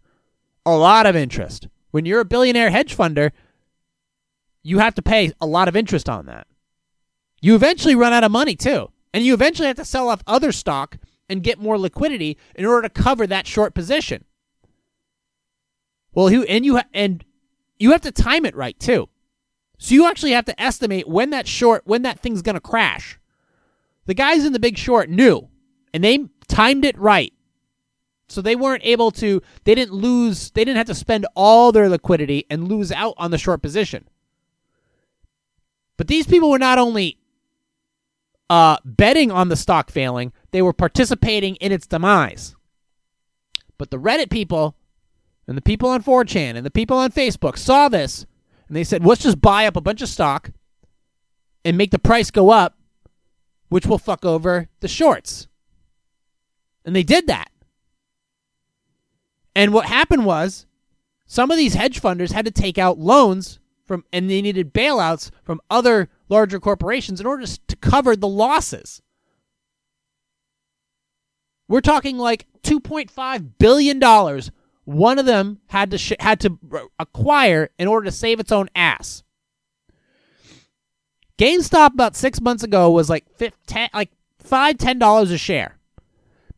A 0.66 0.76
lot 0.76 1.07
of 1.07 1.16
interest. 1.16 1.68
When 1.91 2.05
you're 2.05 2.20
a 2.20 2.24
billionaire 2.26 2.70
hedge 2.70 2.97
funder, 2.97 3.32
you 4.62 4.78
have 4.78 4.95
to 4.95 5.03
pay 5.03 5.32
a 5.41 5.47
lot 5.47 5.68
of 5.68 5.76
interest 5.76 6.09
on 6.09 6.26
that. 6.26 6.47
You 7.41 7.55
eventually 7.55 7.95
run 7.95 8.12
out 8.12 8.24
of 8.24 8.30
money 8.30 8.55
too. 8.55 8.91
And 9.12 9.24
you 9.24 9.34
eventually 9.34 9.66
have 9.66 9.76
to 9.76 9.84
sell 9.84 10.09
off 10.09 10.22
other 10.26 10.53
stock 10.53 10.99
and 11.31 11.43
get 11.43 11.59
more 11.59 11.78
liquidity 11.78 12.37
in 12.55 12.66
order 12.66 12.89
to 12.89 13.03
cover 13.03 13.26
that 13.26 13.47
short 13.47 13.72
position. 13.72 14.24
Well, 16.12 16.28
who 16.28 16.43
and 16.45 16.66
you 16.66 16.81
and 16.93 17.24
you 17.78 17.93
have 17.93 18.01
to 18.03 18.12
time 18.12 18.45
it 18.45 18.57
right 18.57 18.78
too. 18.78 19.09
So 19.78 19.95
you 19.95 20.07
actually 20.07 20.33
have 20.33 20.45
to 20.47 20.61
estimate 20.61 21.09
when 21.09 21.31
that 21.31 21.47
short 21.47 21.83
when 21.87 22.03
that 22.03 22.18
thing's 22.18 22.43
going 22.43 22.55
to 22.55 22.61
crash. 22.61 23.18
The 24.07 24.14
guys 24.14 24.45
in 24.45 24.53
the 24.53 24.59
big 24.59 24.76
short 24.76 25.09
knew 25.09 25.49
and 25.95 26.03
they 26.03 26.26
timed 26.49 26.85
it 26.85 26.99
right. 26.99 27.33
So 28.28 28.43
they 28.43 28.57
weren't 28.57 28.85
able 28.85 29.11
to 29.12 29.41
they 29.64 29.74
didn't 29.74 29.95
lose 29.95 30.51
they 30.51 30.64
didn't 30.64 30.78
have 30.78 30.87
to 30.89 30.95
spend 30.95 31.26
all 31.35 31.72
their 31.72 31.89
liquidity 31.89 32.45
and 32.51 32.68
lose 32.68 32.91
out 32.93 33.14
on 33.16 33.31
the 33.31 33.39
short 33.39 33.62
position. 33.62 34.09
But 35.97 36.09
these 36.09 36.26
people 36.26 36.51
were 36.51 36.59
not 36.59 36.78
only 36.78 37.19
uh, 38.51 38.76
betting 38.84 39.30
on 39.30 39.48
the 39.48 39.57
stock 39.57 39.90
failing, 39.90 40.32
they 40.51 40.61
were 40.61 40.72
participating 40.72 41.55
in 41.57 41.70
its 41.70 41.86
demise. 41.86 42.57
But 43.78 43.90
the 43.90 43.96
Reddit 43.96 44.28
people 44.28 44.74
and 45.46 45.57
the 45.57 45.62
people 45.62 45.88
on 45.88 46.03
4chan 46.03 46.57
and 46.57 46.66
the 46.66 46.70
people 46.70 46.98
on 46.98 47.12
Facebook 47.12 47.57
saw 47.57 47.88
this 47.88 48.26
and 48.66 48.76
they 48.76 48.84
said, 48.84 49.07
let's 49.07 49.22
just 49.22 49.40
buy 49.40 49.66
up 49.66 49.76
a 49.76 49.80
bunch 49.80 50.03
of 50.03 50.09
stock 50.09 50.51
and 51.64 51.78
make 51.78 51.92
the 51.92 51.98
price 51.98 52.30
go 52.32 52.51
up, 52.51 52.76
which 53.68 53.86
will 53.86 53.98
fuck 53.98 54.24
over 54.24 54.68
the 54.80 54.88
shorts. 54.88 55.46
And 56.84 56.94
they 56.94 57.05
did 57.05 57.28
that. 57.28 57.51
And 59.55 59.72
what 59.72 59.86
happened 59.86 60.24
was 60.24 60.66
some 61.26 61.53
of 61.53 61.57
these 61.57 61.74
hedge 61.74 62.01
funders 62.01 62.32
had 62.32 62.46
to 62.46 62.51
take 62.51 62.78
out 62.78 62.98
loans 62.98 63.61
from 63.86 64.05
and 64.12 64.28
they 64.28 64.42
needed 64.42 64.74
bailouts 64.74 65.30
from 65.44 65.61
other 65.70 66.09
larger 66.31 66.61
corporations 66.61 67.20
in 67.20 67.26
order 67.26 67.45
to 67.47 67.76
cover 67.76 68.16
the 68.16 68.28
losses. 68.28 69.03
We're 71.68 71.81
talking 71.81 72.18
like 72.18 72.47
2.5 72.62 73.53
billion 73.59 73.99
dollars 73.99 74.51
one 74.85 75.18
of 75.18 75.26
them 75.26 75.61
had 75.68 75.91
to 75.93 75.99
sh- 75.99 76.12
had 76.18 76.41
to 76.41 76.59
acquire 76.99 77.70
in 77.78 77.87
order 77.87 78.07
to 78.07 78.11
save 78.11 78.41
its 78.41 78.51
own 78.51 78.68
ass. 78.74 79.22
GameStop 81.39 81.95
about 81.95 82.16
6 82.16 82.41
months 82.41 82.64
ago 82.64 82.91
was 82.91 83.09
like 83.09 83.24
10, 83.66 83.91
like 83.95 84.11
5 84.41 84.78
10 84.78 84.99
dollars 84.99 85.31
a 85.31 85.39
share. 85.39 85.78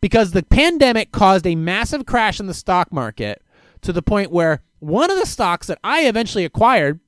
Because 0.01 0.33
the 0.33 0.43
pandemic 0.43 1.13
caused 1.13 1.47
a 1.47 1.55
massive 1.55 2.07
crash 2.07 2.41
in 2.41 2.47
the 2.47 2.55
stock 2.55 2.91
market 2.91 3.43
to 3.83 3.93
the 3.93 4.03
point 4.03 4.33
where 4.33 4.63
one 4.81 5.11
of 5.11 5.19
the 5.19 5.27
stocks 5.27 5.69
that 5.69 5.79
I 5.85 6.07
eventually 6.09 6.45
acquired 6.45 6.99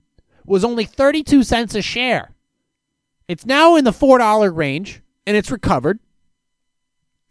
was 0.45 0.63
only 0.63 0.85
32 0.85 1.43
cents 1.43 1.75
a 1.75 1.83
share. 1.83 2.34
It's 3.29 3.47
now 3.47 3.77
in 3.77 3.85
the 3.85 3.91
$4 3.91 4.55
range 4.55 5.03
and 5.27 5.37
it's 5.37 5.51
recovered. 5.51 5.99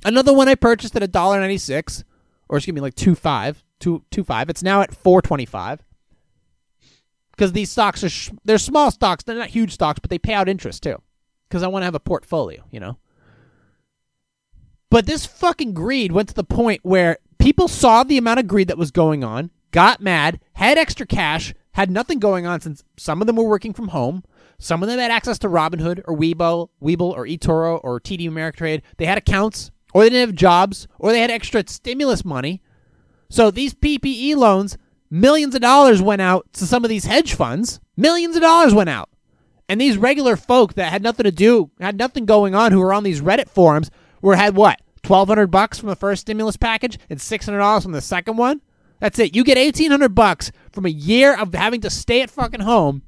Another 0.06 0.34
one 0.34 0.50
I 0.50 0.56
purchased 0.56 0.96
at 0.96 1.12
$1.96 1.12 2.04
or 2.50 2.58
excuse 2.58 2.76
me 2.76 2.82
like 2.82 2.96
2.5, 2.96 3.58
2 3.80 4.04
2.5. 4.12 4.50
It's 4.50 4.64
now 4.64 4.82
at 4.82 4.92
4.25. 4.92 5.80
Because 7.32 7.52
these 7.54 7.72
stocks 7.72 8.04
are 8.04 8.10
sh- 8.10 8.30
they're 8.44 8.58
small 8.58 8.92
stocks, 8.92 9.24
they're 9.24 9.36
not 9.36 9.50
huge 9.50 9.74
stocks, 9.74 10.00
but 10.00 10.10
they 10.10 10.20
pay 10.20 10.34
out 10.34 10.50
interest 10.50 10.84
too. 10.84 11.02
Cuz 11.50 11.64
I 11.64 11.68
want 11.68 11.82
to 11.82 11.86
have 11.86 11.96
a 11.96 12.00
portfolio, 12.00 12.64
you 12.72 12.80
know. 12.80 12.98
But 14.90 15.08
this 15.08 15.26
fucking 15.26 15.74
greed 15.74 16.12
went 16.12 16.30
to 16.30 16.36
the 16.36 16.44
point 16.44 16.82
where 16.84 17.18
people 17.40 17.68
saw 17.68 18.04
the 18.04 18.18
amount 18.18 18.40
of 18.40 18.48
greed 18.48 18.68
that 18.68 18.78
was 18.78 18.92
going 18.92 19.24
on, 19.24 19.50
got 19.72 20.02
mad, 20.02 20.40
had 20.54 20.78
extra 20.78 21.08
cash, 21.08 21.56
had 21.72 21.90
nothing 21.90 22.20
going 22.20 22.46
on 22.46 22.62
since 22.62 22.84
some 22.98 23.20
of 23.20 23.26
them 23.26 23.36
were 23.36 23.44
working 23.44 23.74
from 23.74 23.88
home. 23.88 24.24
Some 24.64 24.82
of 24.82 24.88
them 24.88 24.98
had 24.98 25.12
access 25.12 25.38
to 25.40 25.50
Robinhood 25.50 26.04
or 26.06 26.16
Webull, 26.16 26.70
Webull 26.82 27.14
or 27.14 27.26
eToro 27.26 27.82
or 27.84 28.00
TD 28.00 28.30
Ameritrade. 28.30 28.82
They 28.96 29.06
had 29.06 29.18
accounts, 29.18 29.72
or 29.94 30.04
they 30.04 30.10
didn't 30.10 30.30
have 30.30 30.36
jobs, 30.38 30.88
or 31.00 31.12
they 31.12 31.20
had 31.20 31.30
extra 31.30 31.68
stimulus 31.68 32.24
money. 32.24 32.62
So 33.30 33.52
these 33.52 33.74
PPE 33.74 34.38
loans, 34.38 34.78
millions 35.10 35.54
of 35.54 35.60
dollars 35.60 36.02
went 36.02 36.22
out 36.22 36.48
to 36.54 36.66
some 36.66 36.86
of 36.86 36.90
these 36.90 37.04
hedge 37.04 37.34
funds. 37.34 37.82
Millions 37.98 38.38
of 38.38 38.42
dollars 38.42 38.74
went 38.74 38.90
out. 38.90 39.10
And 39.68 39.82
these 39.82 39.98
regular 39.98 40.38
folk 40.38 40.76
that 40.76 40.94
had 40.94 41.04
nothing 41.04 41.26
to 41.26 41.32
do, 41.32 41.70
had 41.82 41.98
nothing 41.98 42.26
going 42.26 42.56
on, 42.56 42.72
who 42.72 42.80
were 42.80 42.94
on 42.94 43.04
these 43.04 43.20
Reddit 43.20 43.50
forums, 43.50 43.92
were 44.22 44.38
had 44.38 44.56
what? 44.56 44.80
1200 45.06 45.48
bucks 45.48 45.78
from 45.78 45.90
the 45.90 45.98
first 45.98 46.22
stimulus 46.22 46.56
package 46.56 46.98
and 47.10 47.20
$600 47.20 47.84
from 47.84 47.92
the 47.92 48.00
second 48.00 48.38
one? 48.38 48.62
That's 49.02 49.20
it. 49.20 49.36
You 49.36 49.44
get 49.44 49.58
1800 49.58 50.16
bucks 50.16 50.54
from 50.72 50.86
a 50.86 50.90
year 50.90 51.36
of 51.36 51.54
having 51.54 51.82
to 51.82 51.90
stay 51.90 52.22
at 52.22 52.30
fucking 52.30 52.62
home 52.62 53.02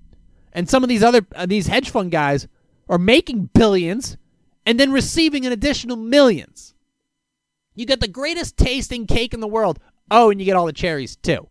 and 0.56 0.70
some 0.70 0.82
of 0.82 0.89
these 0.89 1.03
other 1.03 1.28
uh, 1.36 1.45
these 1.45 1.68
hedge 1.68 1.91
fund 1.91 2.10
guys 2.10 2.47
are 2.89 2.97
making 2.97 3.49
billions 3.53 4.18
and 4.66 4.80
then 4.80 4.91
receiving 4.91 5.45
an 5.45 5.51
additional 5.51 5.97
millions. 5.97 6.74
You 7.76 7.86
get 7.86 7.99
the 7.99 8.08
greatest 8.08 8.58
tasting 8.58 9.06
cake 9.06 9.34
in 9.34 9.41
the 9.41 9.47
world. 9.47 9.80
Oh, 10.10 10.32
and 10.32 10.39
you 10.39 10.45
get 10.45 10.56
all 10.56 10.66
the 10.66 10.74
cherries 10.74 11.18
too. 11.18 11.49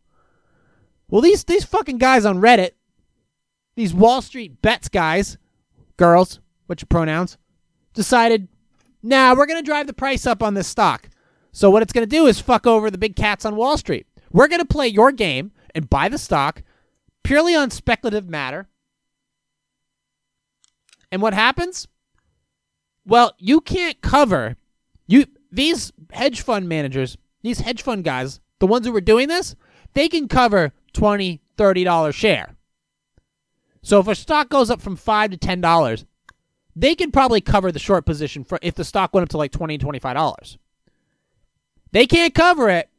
Well, 1.08 1.20
these 1.20 1.44
these 1.44 1.64
fucking 1.64 1.98
guys 1.98 2.24
on 2.24 2.40
Reddit, 2.40 2.70
these 3.76 3.92
Wall 3.92 4.22
Street 4.22 4.62
bets 4.62 4.88
guys, 4.88 5.36
girls, 5.98 6.40
what's 6.66 6.82
your 6.82 6.88
pronouns, 6.88 7.36
decided, 7.92 8.48
nah, 9.02 9.34
we're 9.34 9.46
gonna 9.46 9.62
drive 9.62 9.86
the 9.86 9.92
price 9.92 10.26
up 10.26 10.42
on 10.42 10.54
this 10.54 10.66
stock. 10.66 11.10
So 11.52 11.68
what 11.68 11.82
it's 11.82 11.92
gonna 11.92 12.06
do 12.06 12.26
is 12.26 12.40
fuck 12.40 12.66
over 12.66 12.90
the 12.90 12.98
big 12.98 13.16
cats 13.16 13.44
on 13.44 13.54
Wall 13.54 13.76
Street. 13.76 14.06
We're 14.32 14.48
gonna 14.48 14.64
play 14.64 14.88
your 14.88 15.12
game 15.12 15.52
and 15.74 15.90
buy 15.90 16.08
the 16.08 16.18
stock 16.18 16.62
purely 17.22 17.54
on 17.54 17.70
speculative 17.70 18.28
matter 18.30 18.68
And 21.14 21.22
what 21.22 21.32
happens? 21.32 21.86
Well, 23.06 23.34
you 23.38 23.60
can't 23.60 24.00
cover 24.00 24.56
you 25.06 25.26
these 25.52 25.92
hedge 26.10 26.40
fund 26.40 26.68
managers, 26.68 27.16
these 27.40 27.60
hedge 27.60 27.82
fund 27.82 28.02
guys, 28.02 28.40
the 28.58 28.66
ones 28.66 28.84
who 28.84 28.92
were 28.92 29.00
doing 29.00 29.28
this, 29.28 29.54
they 29.92 30.08
can 30.08 30.26
cover 30.26 30.72
20 30.92 31.40
$30 31.56 32.12
share. 32.12 32.56
So 33.80 34.00
if 34.00 34.08
a 34.08 34.16
stock 34.16 34.48
goes 34.48 34.70
up 34.70 34.82
from 34.82 34.96
5 34.96 35.30
to 35.30 35.36
$10, 35.36 36.04
they 36.74 36.96
can 36.96 37.12
probably 37.12 37.40
cover 37.40 37.70
the 37.70 37.78
short 37.78 38.04
position 38.04 38.42
for 38.42 38.58
if 38.60 38.74
the 38.74 38.82
stock 38.84 39.14
went 39.14 39.22
up 39.22 39.28
to 39.28 39.38
like 39.38 39.52
20 39.52 39.78
$25. 39.78 40.58
They 41.92 42.08
can't 42.08 42.34
cover 42.34 42.68
it 42.70 42.90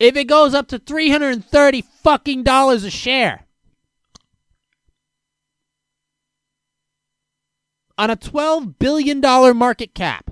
if 0.00 0.16
it 0.16 0.24
goes 0.24 0.52
up 0.52 0.66
to 0.66 0.80
330 0.80 1.84
fucking 2.02 2.42
dollars 2.42 2.82
a 2.82 2.90
share. 2.90 3.43
On 7.96 8.10
a 8.10 8.16
12 8.16 8.78
billion 8.78 9.20
dollar 9.20 9.54
market 9.54 9.94
cap. 9.94 10.30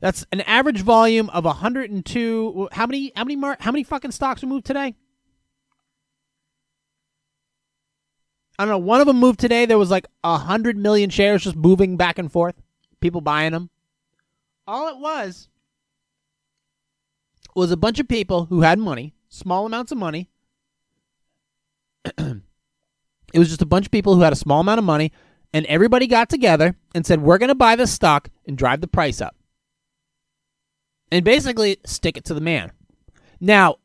That's 0.00 0.24
an 0.32 0.40
average 0.42 0.80
volume 0.80 1.28
of 1.30 1.44
102. 1.44 2.68
How 2.72 2.86
many? 2.86 3.12
How 3.14 3.24
many? 3.24 3.36
Mar- 3.36 3.58
how 3.60 3.70
many 3.70 3.84
fucking 3.84 4.12
stocks 4.12 4.40
were 4.42 4.48
moved 4.48 4.64
today? 4.64 4.94
I 8.58 8.64
don't 8.64 8.70
know. 8.70 8.78
One 8.78 9.00
of 9.00 9.06
them 9.06 9.18
moved 9.18 9.40
today. 9.40 9.66
There 9.66 9.78
was 9.78 9.90
like 9.90 10.06
a 10.24 10.38
hundred 10.38 10.76
million 10.76 11.10
shares 11.10 11.44
just 11.44 11.56
moving 11.56 11.96
back 11.96 12.18
and 12.18 12.32
forth. 12.32 12.54
People 13.00 13.20
buying 13.20 13.52
them. 13.52 13.70
All 14.66 14.88
it 14.88 14.98
was 14.98 15.48
was 17.54 17.70
a 17.70 17.76
bunch 17.76 17.98
of 17.98 18.08
people 18.08 18.46
who 18.46 18.60
had 18.62 18.78
money, 18.78 19.14
small 19.28 19.66
amounts 19.66 19.92
of 19.92 19.98
money. 19.98 20.30
it 23.32 23.38
was 23.38 23.48
just 23.48 23.62
a 23.62 23.66
bunch 23.66 23.86
of 23.86 23.92
people 23.92 24.14
who 24.14 24.22
had 24.22 24.32
a 24.32 24.36
small 24.36 24.60
amount 24.60 24.78
of 24.78 24.84
money, 24.84 25.12
and 25.52 25.66
everybody 25.66 26.06
got 26.06 26.28
together 26.28 26.76
and 26.94 27.06
said, 27.06 27.22
"We're 27.22 27.38
going 27.38 27.48
to 27.48 27.54
buy 27.54 27.76
this 27.76 27.92
stock 27.92 28.28
and 28.46 28.56
drive 28.56 28.80
the 28.80 28.88
price 28.88 29.20
up." 29.20 29.34
and 31.10 31.24
basically 31.24 31.78
stick 31.84 32.16
it 32.16 32.24
to 32.26 32.34
the 32.34 32.40
man. 32.40 32.72
Now, 33.40 33.76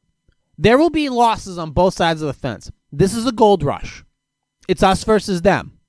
there 0.58 0.78
will 0.78 0.90
be 0.90 1.10
losses 1.10 1.58
on 1.58 1.72
both 1.72 1.94
sides 1.94 2.22
of 2.22 2.28
the 2.28 2.34
fence. 2.34 2.72
This 2.92 3.14
is 3.14 3.26
a 3.26 3.32
gold 3.32 3.64
rush. 3.64 4.04
It's 4.68 4.84
us 4.84 5.04
versus 5.04 5.42
them. 5.42 5.80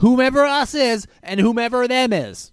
Whomever 0.00 0.44
us 0.44 0.74
is 0.74 1.06
and 1.22 1.40
whomever 1.40 1.86
them 1.86 2.12
is. 2.12 2.52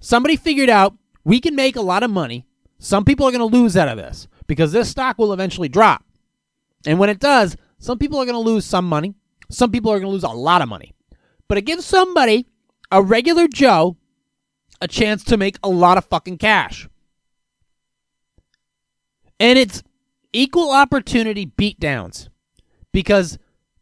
Somebody 0.00 0.36
figured 0.36 0.68
out 0.68 0.96
we 1.24 1.40
can 1.40 1.54
make 1.54 1.76
a 1.76 1.82
lot 1.82 2.02
of 2.02 2.10
money. 2.10 2.44
Some 2.78 3.04
people 3.04 3.26
are 3.26 3.32
going 3.32 3.38
to 3.50 3.56
lose 3.56 3.76
out 3.76 3.88
of 3.88 3.96
this 3.96 4.26
because 4.48 4.72
this 4.72 4.90
stock 4.90 5.18
will 5.18 5.32
eventually 5.32 5.68
drop. 5.68 6.04
And 6.84 6.98
when 6.98 7.08
it 7.08 7.20
does, 7.20 7.56
some 7.82 7.98
people 7.98 8.20
are 8.20 8.24
going 8.24 8.34
to 8.34 8.50
lose 8.50 8.64
some 8.64 8.88
money. 8.88 9.12
Some 9.50 9.72
people 9.72 9.90
are 9.90 9.98
going 9.98 10.06
to 10.08 10.12
lose 10.12 10.22
a 10.22 10.28
lot 10.28 10.62
of 10.62 10.68
money. 10.68 10.94
But 11.48 11.58
it 11.58 11.62
gives 11.62 11.84
somebody, 11.84 12.46
a 12.92 13.02
regular 13.02 13.48
Joe, 13.48 13.96
a 14.80 14.86
chance 14.86 15.24
to 15.24 15.36
make 15.36 15.58
a 15.64 15.68
lot 15.68 15.98
of 15.98 16.04
fucking 16.04 16.38
cash. 16.38 16.88
And 19.40 19.58
it's 19.58 19.82
equal 20.32 20.70
opportunity 20.70 21.44
beatdowns. 21.44 22.28
Because 22.92 23.36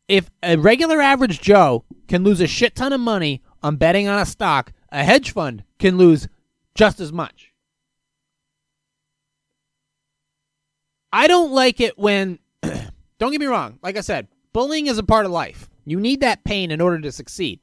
if 0.08 0.30
a 0.42 0.56
regular 0.56 1.02
average 1.02 1.42
Joe 1.42 1.84
can 2.08 2.24
lose 2.24 2.40
a 2.40 2.46
shit 2.46 2.74
ton 2.74 2.94
of 2.94 3.00
money 3.00 3.42
on 3.62 3.76
betting 3.76 4.08
on 4.08 4.18
a 4.18 4.24
stock, 4.24 4.72
a 4.90 5.04
hedge 5.04 5.32
fund 5.32 5.62
can 5.78 5.98
lose 5.98 6.26
just 6.74 7.00
as 7.00 7.12
much. 7.12 7.52
I 11.12 11.26
don't 11.26 11.52
like 11.52 11.82
it 11.82 11.98
when, 11.98 12.38
don't 13.20 13.30
get 13.30 13.40
me 13.40 13.46
wrong, 13.46 13.78
like 13.82 13.98
I 13.98 14.00
said, 14.00 14.28
bullying 14.52 14.86
is 14.86 14.98
a 14.98 15.02
part 15.02 15.26
of 15.26 15.30
life. 15.30 15.68
You 15.84 16.00
need 16.00 16.20
that 16.22 16.42
pain 16.42 16.70
in 16.70 16.80
order 16.80 16.98
to 17.02 17.12
succeed. 17.12 17.60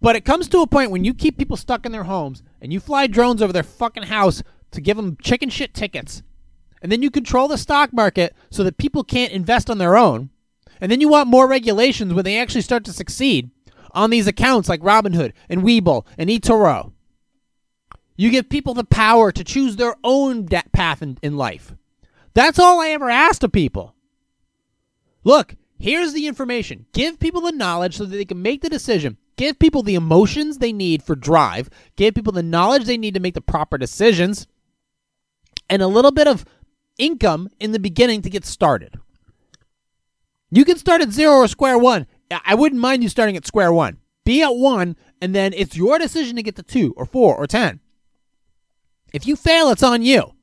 But 0.00 0.16
it 0.16 0.24
comes 0.24 0.48
to 0.48 0.60
a 0.60 0.66
point 0.66 0.92
when 0.92 1.04
you 1.04 1.12
keep 1.12 1.36
people 1.36 1.56
stuck 1.56 1.84
in 1.84 1.92
their 1.92 2.04
homes 2.04 2.42
and 2.60 2.72
you 2.72 2.78
fly 2.78 3.08
drones 3.08 3.42
over 3.42 3.52
their 3.52 3.64
fucking 3.64 4.04
house 4.04 4.42
to 4.70 4.80
give 4.80 4.96
them 4.96 5.16
chicken 5.20 5.50
shit 5.50 5.74
tickets. 5.74 6.22
And 6.80 6.92
then 6.92 7.02
you 7.02 7.10
control 7.10 7.48
the 7.48 7.58
stock 7.58 7.92
market 7.92 8.36
so 8.50 8.62
that 8.62 8.78
people 8.78 9.02
can't 9.02 9.32
invest 9.32 9.68
on 9.68 9.78
their 9.78 9.96
own. 9.96 10.30
And 10.80 10.92
then 10.92 11.00
you 11.00 11.08
want 11.08 11.28
more 11.28 11.48
regulations 11.48 12.14
when 12.14 12.24
they 12.24 12.38
actually 12.38 12.60
start 12.60 12.84
to 12.84 12.92
succeed 12.92 13.50
on 13.92 14.10
these 14.10 14.26
accounts 14.26 14.68
like 14.68 14.80
Robinhood 14.80 15.32
and 15.48 15.62
Webull 15.62 16.06
and 16.16 16.30
eToro. 16.30 16.92
You 18.16 18.30
give 18.30 18.48
people 18.48 18.74
the 18.74 18.84
power 18.84 19.32
to 19.32 19.42
choose 19.42 19.74
their 19.74 19.96
own 20.04 20.46
path 20.46 21.02
in, 21.02 21.18
in 21.22 21.36
life. 21.36 21.74
That's 22.34 22.58
all 22.58 22.80
I 22.80 22.88
ever 22.88 23.08
asked 23.08 23.44
of 23.44 23.52
people. 23.52 23.94
Look, 25.22 25.56
here's 25.78 26.12
the 26.12 26.26
information. 26.26 26.86
Give 26.92 27.18
people 27.18 27.40
the 27.40 27.52
knowledge 27.52 27.96
so 27.96 28.04
that 28.04 28.16
they 28.16 28.24
can 28.24 28.42
make 28.42 28.60
the 28.60 28.68
decision. 28.68 29.16
Give 29.36 29.58
people 29.58 29.82
the 29.82 29.94
emotions 29.94 30.58
they 30.58 30.72
need 30.72 31.02
for 31.02 31.16
drive. 31.16 31.70
Give 31.96 32.14
people 32.14 32.32
the 32.32 32.42
knowledge 32.42 32.84
they 32.84 32.98
need 32.98 33.14
to 33.14 33.20
make 33.20 33.34
the 33.34 33.40
proper 33.40 33.78
decisions. 33.78 34.46
And 35.70 35.80
a 35.80 35.86
little 35.86 36.12
bit 36.12 36.28
of 36.28 36.44
income 36.98 37.48
in 37.58 37.72
the 37.72 37.78
beginning 37.78 38.22
to 38.22 38.30
get 38.30 38.44
started. 38.44 38.98
You 40.50 40.64
can 40.64 40.76
start 40.76 41.02
at 41.02 41.10
zero 41.10 41.36
or 41.36 41.48
square 41.48 41.78
one. 41.78 42.06
I 42.44 42.54
wouldn't 42.54 42.80
mind 42.80 43.02
you 43.02 43.08
starting 43.08 43.36
at 43.36 43.46
square 43.46 43.72
one. 43.72 43.98
Be 44.24 44.42
at 44.42 44.54
one, 44.54 44.96
and 45.20 45.34
then 45.34 45.52
it's 45.52 45.76
your 45.76 45.98
decision 45.98 46.36
to 46.36 46.42
get 46.42 46.56
to 46.56 46.62
two 46.62 46.94
or 46.96 47.06
four 47.06 47.34
or 47.36 47.46
ten. 47.46 47.80
If 49.12 49.26
you 49.26 49.36
fail, 49.36 49.70
it's 49.70 49.82
on 49.82 50.02
you. 50.02 50.33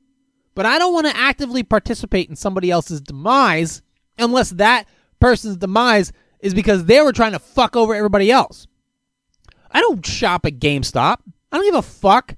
But 0.54 0.66
I 0.66 0.78
don't 0.78 0.92
want 0.92 1.06
to 1.06 1.16
actively 1.16 1.62
participate 1.62 2.28
in 2.28 2.36
somebody 2.36 2.70
else's 2.70 3.00
demise 3.00 3.82
unless 4.18 4.50
that 4.50 4.86
person's 5.20 5.56
demise 5.56 6.12
is 6.40 6.54
because 6.54 6.84
they 6.84 7.00
were 7.00 7.12
trying 7.12 7.32
to 7.32 7.38
fuck 7.38 7.76
over 7.76 7.94
everybody 7.94 8.30
else. 8.30 8.66
I 9.70 9.80
don't 9.80 10.04
shop 10.04 10.44
at 10.44 10.58
GameStop. 10.58 11.18
I 11.50 11.56
don't 11.56 11.64
give 11.64 11.74
a 11.74 11.82
fuck. 11.82 12.34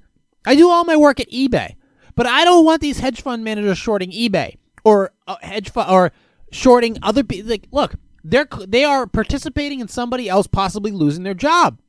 I 0.47 0.55
do 0.55 0.69
all 0.69 0.85
my 0.85 0.97
work 0.97 1.19
at 1.21 1.31
eBay. 1.31 1.75
But 2.15 2.27
I 2.27 2.45
don't 2.45 2.65
want 2.65 2.81
these 2.81 3.01
hedge 3.01 3.23
fund 3.23 3.43
managers 3.43 3.79
shorting 3.79 4.13
eBay 4.13 4.57
or 4.85 5.11
uh, 5.27 5.37
hedge 5.41 5.71
fund 5.71 5.91
or 5.91 6.13
shorting 6.53 6.99
other 7.03 7.25
people. 7.25 7.51
Like, 7.51 7.67
look, 7.73 7.95
they're 8.23 8.47
they 8.67 8.85
are 8.85 9.07
participating 9.07 9.81
in 9.81 9.89
somebody 9.89 10.29
else 10.29 10.47
possibly 10.47 10.93
losing 10.93 11.25
their 11.25 11.35
job. 11.35 11.81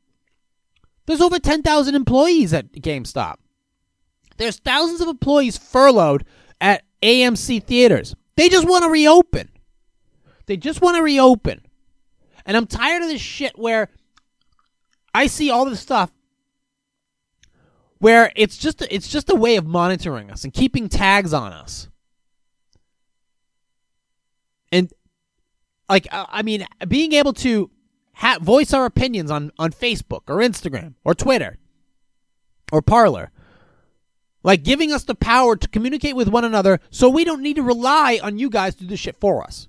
There's 1.06 1.22
over 1.22 1.38
10,000 1.38 1.94
employees 1.94 2.52
at 2.54 2.72
GameStop. 2.72 3.36
There's 4.38 4.58
thousands 4.58 5.02
of 5.02 5.08
employees 5.08 5.58
furloughed 5.58 6.26
at 6.60 6.84
AMC 7.02 7.64
theaters. 7.64 8.16
They 8.36 8.50
just 8.50 8.68
want 8.68 8.84
to 8.84 8.90
reopen. 8.90 9.50
They 10.46 10.58
just 10.58 10.82
want 10.82 10.98
to 10.98 11.04
reopen. 11.04 11.62
And 12.46 12.56
I'm 12.56 12.68
tired 12.68 13.02
of 13.02 13.10
this 13.10 13.22
shit 13.22 13.58
where 13.58 13.90
I 15.14 15.28
see 15.28 15.50
all 15.50 15.66
this 15.66 15.80
stuff 15.80 16.12
where 18.00 18.32
it's 18.36 18.58
just 18.58 18.82
it's 18.84 19.08
just 19.08 19.30
a 19.30 19.36
way 19.36 19.56
of 19.56 19.66
monitoring 19.66 20.30
us 20.30 20.44
and 20.44 20.54
keeping 20.54 20.90
tags 20.90 21.34
on 21.34 21.52
us. 21.54 21.90
And 24.72 24.92
like 25.90 26.08
I 26.12 26.44
mean, 26.44 26.66
being 26.88 27.14
able 27.14 27.34
to 27.34 27.72
ha- 28.14 28.40
voice 28.42 28.74
our 28.74 28.86
opinions 28.86 29.32
on 29.32 29.52
on 29.58 29.72
Facebook 29.72 30.24
or 30.28 30.38
Instagram 30.38 30.96
or 31.04 31.16
Twitter 31.16 31.58
or 32.72 32.82
Parler, 32.82 33.32
like 34.46 34.62
giving 34.62 34.92
us 34.92 35.04
the 35.04 35.16
power 35.16 35.56
to 35.56 35.68
communicate 35.68 36.16
with 36.16 36.28
one 36.28 36.46
another, 36.46 36.80
so 36.92 37.10
we 37.10 37.24
don't 37.24 37.42
need 37.42 37.56
to 37.56 37.64
rely 37.64 38.20
on 38.22 38.38
you 38.38 38.48
guys 38.48 38.76
to 38.76 38.84
do 38.84 38.90
this 38.90 39.00
shit 39.00 39.20
for 39.20 39.44
us. 39.44 39.68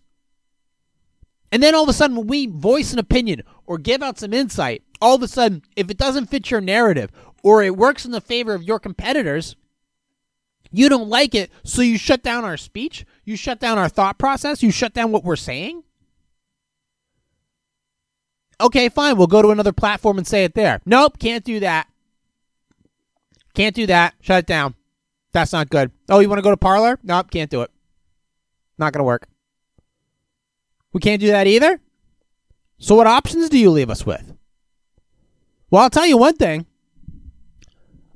And 1.50 1.62
then 1.62 1.74
all 1.74 1.84
of 1.84 1.88
a 1.88 1.94
sudden, 1.94 2.14
when 2.14 2.26
we 2.26 2.46
voice 2.46 2.92
an 2.92 2.98
opinion 2.98 3.42
or 3.64 3.78
give 3.78 4.02
out 4.02 4.18
some 4.18 4.34
insight, 4.34 4.82
all 5.00 5.14
of 5.14 5.22
a 5.22 5.28
sudden, 5.28 5.62
if 5.76 5.90
it 5.90 5.96
doesn't 5.96 6.26
fit 6.26 6.50
your 6.50 6.60
narrative 6.60 7.10
or 7.42 7.62
it 7.62 7.74
works 7.74 8.04
in 8.04 8.10
the 8.10 8.20
favor 8.20 8.52
of 8.52 8.64
your 8.64 8.78
competitors, 8.78 9.56
you 10.70 10.90
don't 10.90 11.08
like 11.08 11.34
it, 11.34 11.50
so 11.64 11.80
you 11.80 11.96
shut 11.96 12.22
down 12.22 12.44
our 12.44 12.58
speech, 12.58 13.06
you 13.24 13.34
shut 13.34 13.58
down 13.58 13.78
our 13.78 13.88
thought 13.88 14.18
process, 14.18 14.62
you 14.62 14.70
shut 14.70 14.92
down 14.92 15.10
what 15.10 15.24
we're 15.24 15.36
saying. 15.36 15.84
Okay, 18.60 18.90
fine, 18.90 19.16
we'll 19.16 19.26
go 19.26 19.40
to 19.40 19.48
another 19.48 19.72
platform 19.72 20.18
and 20.18 20.26
say 20.26 20.44
it 20.44 20.54
there. 20.54 20.82
Nope, 20.84 21.18
can't 21.18 21.44
do 21.44 21.60
that. 21.60 21.88
Can't 23.56 23.74
do 23.74 23.86
that. 23.86 24.14
Shut 24.20 24.40
it 24.40 24.46
down. 24.46 24.74
That's 25.32 25.52
not 25.52 25.70
good. 25.70 25.90
Oh, 26.10 26.20
you 26.20 26.28
want 26.28 26.38
to 26.38 26.42
go 26.42 26.50
to 26.50 26.56
Parler? 26.58 26.98
Nope, 27.02 27.30
can't 27.30 27.50
do 27.50 27.62
it. 27.62 27.70
Not 28.78 28.92
going 28.92 29.00
to 29.00 29.04
work. 29.04 29.28
We 30.92 31.00
can't 31.00 31.20
do 31.20 31.28
that 31.28 31.46
either? 31.46 31.80
So, 32.78 32.94
what 32.94 33.06
options 33.06 33.48
do 33.48 33.58
you 33.58 33.70
leave 33.70 33.88
us 33.88 34.04
with? 34.04 34.34
Well, 35.70 35.82
I'll 35.82 35.90
tell 35.90 36.06
you 36.06 36.18
one 36.18 36.36
thing. 36.36 36.66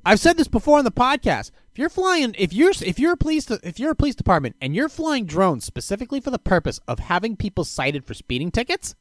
I've 0.04 0.20
said 0.20 0.36
this 0.36 0.48
before 0.48 0.78
on 0.78 0.84
the 0.84 0.92
podcast. 0.92 1.50
If 1.72 1.78
you're 1.78 1.88
flying, 1.88 2.34
if 2.38 2.52
you're 2.52 2.72
if 2.82 2.98
you're 2.98 3.12
a 3.12 3.16
police 3.16 3.50
if 3.50 3.78
you're 3.78 3.92
a 3.92 3.96
police 3.96 4.14
department 4.14 4.56
and 4.60 4.74
you're 4.74 4.88
flying 4.88 5.24
drones 5.24 5.64
specifically 5.64 6.20
for 6.20 6.30
the 6.30 6.38
purpose 6.38 6.80
of 6.86 6.98
having 6.98 7.36
people 7.36 7.64
cited 7.64 8.04
for 8.04 8.12
speeding 8.12 8.50
tickets, 8.50 8.94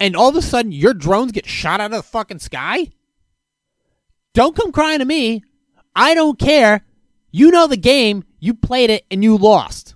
and 0.00 0.16
all 0.16 0.28
of 0.28 0.36
a 0.36 0.42
sudden 0.42 0.72
your 0.72 0.94
drones 0.94 1.32
get 1.32 1.46
shot 1.46 1.80
out 1.80 1.92
of 1.92 1.98
the 1.98 2.02
fucking 2.02 2.40
sky, 2.40 2.90
don't 4.36 4.54
come 4.54 4.70
crying 4.70 4.98
to 4.98 5.06
me. 5.06 5.42
I 5.94 6.12
don't 6.12 6.38
care 6.38 6.84
You 7.32 7.50
know 7.50 7.66
the 7.66 7.76
game, 7.76 8.24
you 8.38 8.52
played 8.54 8.90
it, 8.90 9.04
and 9.10 9.24
you 9.24 9.36
lost. 9.36 9.94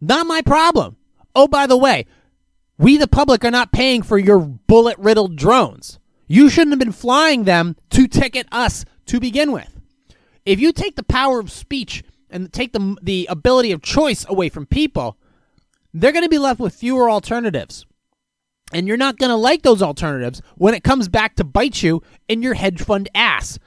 Not 0.00 0.26
my 0.26 0.42
problem. 0.42 0.96
Oh, 1.34 1.48
by 1.48 1.66
the 1.66 1.76
way, 1.76 2.06
we, 2.78 2.98
the 2.98 3.08
public, 3.08 3.44
are 3.44 3.50
not 3.50 3.72
paying 3.72 4.02
for 4.02 4.18
your 4.18 4.38
bullet 4.38 4.98
riddled 4.98 5.36
drones. 5.36 5.98
You 6.26 6.50
shouldn't 6.50 6.72
have 6.72 6.78
been 6.78 6.92
flying 6.92 7.44
them 7.44 7.76
to 7.90 8.06
ticket 8.06 8.46
us 8.52 8.84
to 9.06 9.18
begin 9.18 9.50
with. 9.50 9.78
If 10.44 10.60
you 10.60 10.72
take 10.72 10.96
the 10.96 11.02
power 11.02 11.40
of 11.40 11.50
speech 11.50 12.02
and 12.30 12.52
take 12.52 12.72
the, 12.72 12.96
the 13.02 13.26
ability 13.30 13.72
of 13.72 13.82
choice 13.82 14.26
away 14.28 14.48
from 14.48 14.66
people, 14.66 15.16
they're 15.94 16.12
going 16.12 16.24
to 16.24 16.28
be 16.28 16.38
left 16.38 16.60
with 16.60 16.74
fewer 16.74 17.10
alternatives. 17.10 17.86
And 18.72 18.88
you're 18.88 18.96
not 18.96 19.18
going 19.18 19.30
to 19.30 19.36
like 19.36 19.62
those 19.62 19.82
alternatives 19.82 20.40
when 20.56 20.74
it 20.74 20.82
comes 20.82 21.08
back 21.08 21.36
to 21.36 21.44
bite 21.44 21.82
you 21.82 22.02
in 22.28 22.42
your 22.42 22.54
hedge 22.54 22.80
fund 22.80 23.08
ass. 23.14 23.58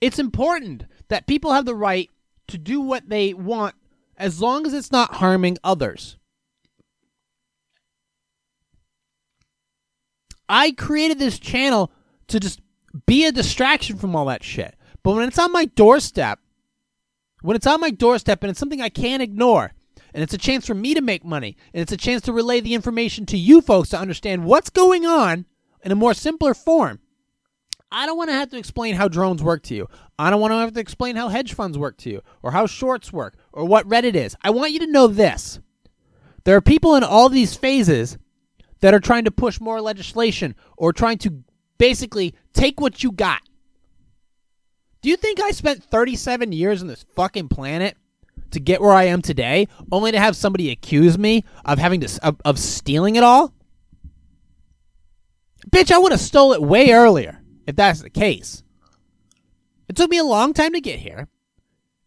It's 0.00 0.18
important 0.18 0.84
that 1.08 1.26
people 1.26 1.52
have 1.52 1.64
the 1.66 1.74
right 1.74 2.08
to 2.48 2.58
do 2.58 2.80
what 2.80 3.08
they 3.08 3.34
want 3.34 3.74
as 4.16 4.40
long 4.40 4.66
as 4.66 4.72
it's 4.72 4.92
not 4.92 5.14
harming 5.16 5.58
others. 5.64 6.16
I 10.48 10.72
created 10.72 11.18
this 11.18 11.38
channel 11.38 11.92
to 12.28 12.40
just 12.40 12.60
be 13.06 13.24
a 13.24 13.32
distraction 13.32 13.96
from 13.96 14.16
all 14.16 14.26
that 14.26 14.42
shit. 14.42 14.74
But 15.02 15.14
when 15.14 15.28
it's 15.28 15.38
on 15.38 15.52
my 15.52 15.64
doorstep, 15.64 16.40
when 17.42 17.56
it's 17.56 17.66
on 17.66 17.80
my 17.80 17.90
doorstep 17.90 18.42
and 18.42 18.50
it's 18.50 18.58
something 18.58 18.80
I 18.80 18.88
can't 18.88 19.22
ignore, 19.22 19.72
and 20.12 20.22
it's 20.22 20.34
a 20.34 20.38
chance 20.38 20.66
for 20.66 20.74
me 20.74 20.94
to 20.94 21.00
make 21.00 21.24
money, 21.24 21.56
and 21.72 21.82
it's 21.82 21.92
a 21.92 21.96
chance 21.96 22.22
to 22.22 22.32
relay 22.32 22.60
the 22.60 22.74
information 22.74 23.26
to 23.26 23.36
you 23.36 23.60
folks 23.60 23.88
to 23.90 23.98
understand 23.98 24.44
what's 24.44 24.70
going 24.70 25.06
on 25.06 25.46
in 25.82 25.92
a 25.92 25.96
more 25.96 26.14
simpler 26.14 26.54
form. 26.54 27.00
I 27.92 28.06
don't 28.06 28.16
want 28.16 28.30
to 28.30 28.34
have 28.34 28.50
to 28.50 28.58
explain 28.58 28.94
how 28.94 29.08
drones 29.08 29.42
work 29.42 29.62
to 29.64 29.74
you. 29.74 29.88
I 30.18 30.30
don't 30.30 30.40
want 30.40 30.52
to 30.52 30.58
have 30.58 30.74
to 30.74 30.80
explain 30.80 31.16
how 31.16 31.28
hedge 31.28 31.54
funds 31.54 31.76
work 31.76 31.96
to 31.98 32.10
you, 32.10 32.22
or 32.42 32.52
how 32.52 32.66
shorts 32.66 33.12
work, 33.12 33.36
or 33.52 33.64
what 33.64 33.88
Reddit 33.88 34.14
is. 34.14 34.36
I 34.42 34.50
want 34.50 34.72
you 34.72 34.78
to 34.80 34.86
know 34.86 35.06
this. 35.06 35.58
There 36.44 36.56
are 36.56 36.60
people 36.60 36.94
in 36.94 37.04
all 37.04 37.28
these 37.28 37.56
phases 37.56 38.16
that 38.80 38.94
are 38.94 39.00
trying 39.00 39.24
to 39.24 39.30
push 39.30 39.60
more 39.60 39.80
legislation 39.80 40.54
or 40.76 40.92
trying 40.92 41.18
to 41.18 41.42
basically 41.78 42.34
take 42.52 42.80
what 42.80 43.02
you 43.02 43.12
got. 43.12 43.42
Do 45.02 45.08
you 45.08 45.16
think 45.16 45.40
I 45.40 45.50
spent 45.50 45.82
37 45.82 46.52
years 46.52 46.82
on 46.82 46.88
this 46.88 47.04
fucking 47.14 47.48
planet 47.48 47.96
to 48.50 48.60
get 48.60 48.80
where 48.80 48.92
I 48.92 49.04
am 49.04 49.22
today, 49.22 49.68
only 49.92 50.12
to 50.12 50.20
have 50.20 50.36
somebody 50.36 50.70
accuse 50.70 51.18
me 51.18 51.44
of 51.64 51.78
having 51.78 52.00
to 52.00 52.20
of, 52.22 52.40
of 52.44 52.58
stealing 52.58 53.16
it 53.16 53.22
all? 53.22 53.54
Bitch, 55.70 55.90
I 55.92 55.98
would 55.98 56.12
have 56.12 56.20
stole 56.20 56.52
it 56.52 56.62
way 56.62 56.90
earlier 56.90 57.40
if 57.66 57.76
that's 57.76 58.02
the 58.02 58.10
case. 58.10 58.62
It 59.88 59.96
took 59.96 60.10
me 60.10 60.18
a 60.18 60.24
long 60.24 60.54
time 60.54 60.72
to 60.72 60.80
get 60.80 61.00
here. 61.00 61.28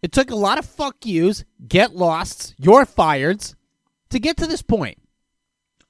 It 0.01 0.11
took 0.11 0.31
a 0.31 0.35
lot 0.35 0.59
of 0.59 0.65
fuck 0.65 1.05
yous, 1.05 1.45
get 1.65 1.95
losts, 1.95 2.53
you're 2.57 2.85
fired 2.85 3.45
to 4.09 4.19
get 4.19 4.37
to 4.37 4.47
this 4.47 4.61
point. 4.61 4.97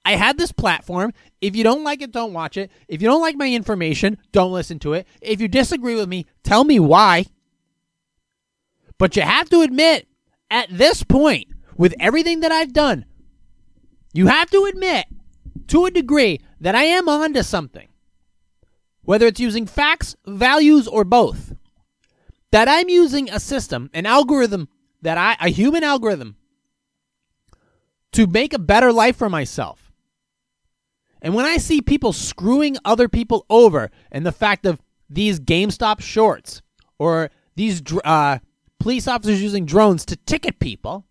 I 0.05 0.15
had 0.15 0.37
this 0.37 0.51
platform. 0.51 1.13
If 1.39 1.55
you 1.55 1.63
don't 1.63 1.83
like 1.83 2.01
it, 2.01 2.11
don't 2.11 2.33
watch 2.33 2.57
it. 2.57 2.71
If 2.87 3.01
you 3.01 3.07
don't 3.07 3.21
like 3.21 3.35
my 3.35 3.51
information, 3.51 4.17
don't 4.31 4.51
listen 4.51 4.79
to 4.79 4.93
it. 4.93 5.07
If 5.21 5.39
you 5.39 5.47
disagree 5.47 5.95
with 5.95 6.09
me, 6.09 6.25
tell 6.43 6.63
me 6.63 6.79
why. 6.79 7.25
But 8.97 9.15
you 9.15 9.21
have 9.21 9.49
to 9.49 9.61
admit, 9.61 10.07
at 10.53 10.69
this 10.69 11.01
point, 11.03 11.47
with 11.75 11.95
everything 11.99 12.41
that 12.41 12.51
I've 12.51 12.71
done, 12.71 13.05
you 14.13 14.27
have 14.27 14.51
to 14.51 14.65
admit, 14.65 15.07
to 15.67 15.85
a 15.85 15.91
degree, 15.91 16.39
that 16.61 16.75
I 16.75 16.83
am 16.83 17.09
onto 17.09 17.41
something. 17.41 17.89
Whether 19.01 19.25
it's 19.25 19.39
using 19.39 19.65
facts, 19.65 20.15
values, 20.27 20.87
or 20.87 21.03
both. 21.03 21.53
That 22.51 22.69
I'm 22.69 22.87
using 22.87 23.31
a 23.31 23.39
system, 23.39 23.89
an 23.95 24.05
algorithm, 24.05 24.69
that 25.01 25.17
I, 25.17 25.35
a 25.43 25.49
human 25.49 25.83
algorithm, 25.83 26.35
to 28.11 28.27
make 28.27 28.53
a 28.53 28.59
better 28.59 28.93
life 28.93 29.15
for 29.15 29.29
myself. 29.29 29.91
And 31.19 31.33
when 31.33 31.45
I 31.45 31.57
see 31.57 31.81
people 31.81 32.13
screwing 32.13 32.77
other 32.85 33.09
people 33.09 33.47
over 33.49 33.89
and 34.11 34.23
the 34.23 34.31
fact 34.31 34.67
of 34.67 34.79
these 35.09 35.39
GameStop 35.39 35.99
shorts 36.01 36.61
or 36.99 37.31
these 37.55 37.81
uh, 38.05 38.37
police 38.83 39.07
officers 39.07 39.41
using 39.41 39.65
drones 39.65 40.05
to 40.05 40.17
ticket 40.17 40.59
people, 40.59 41.05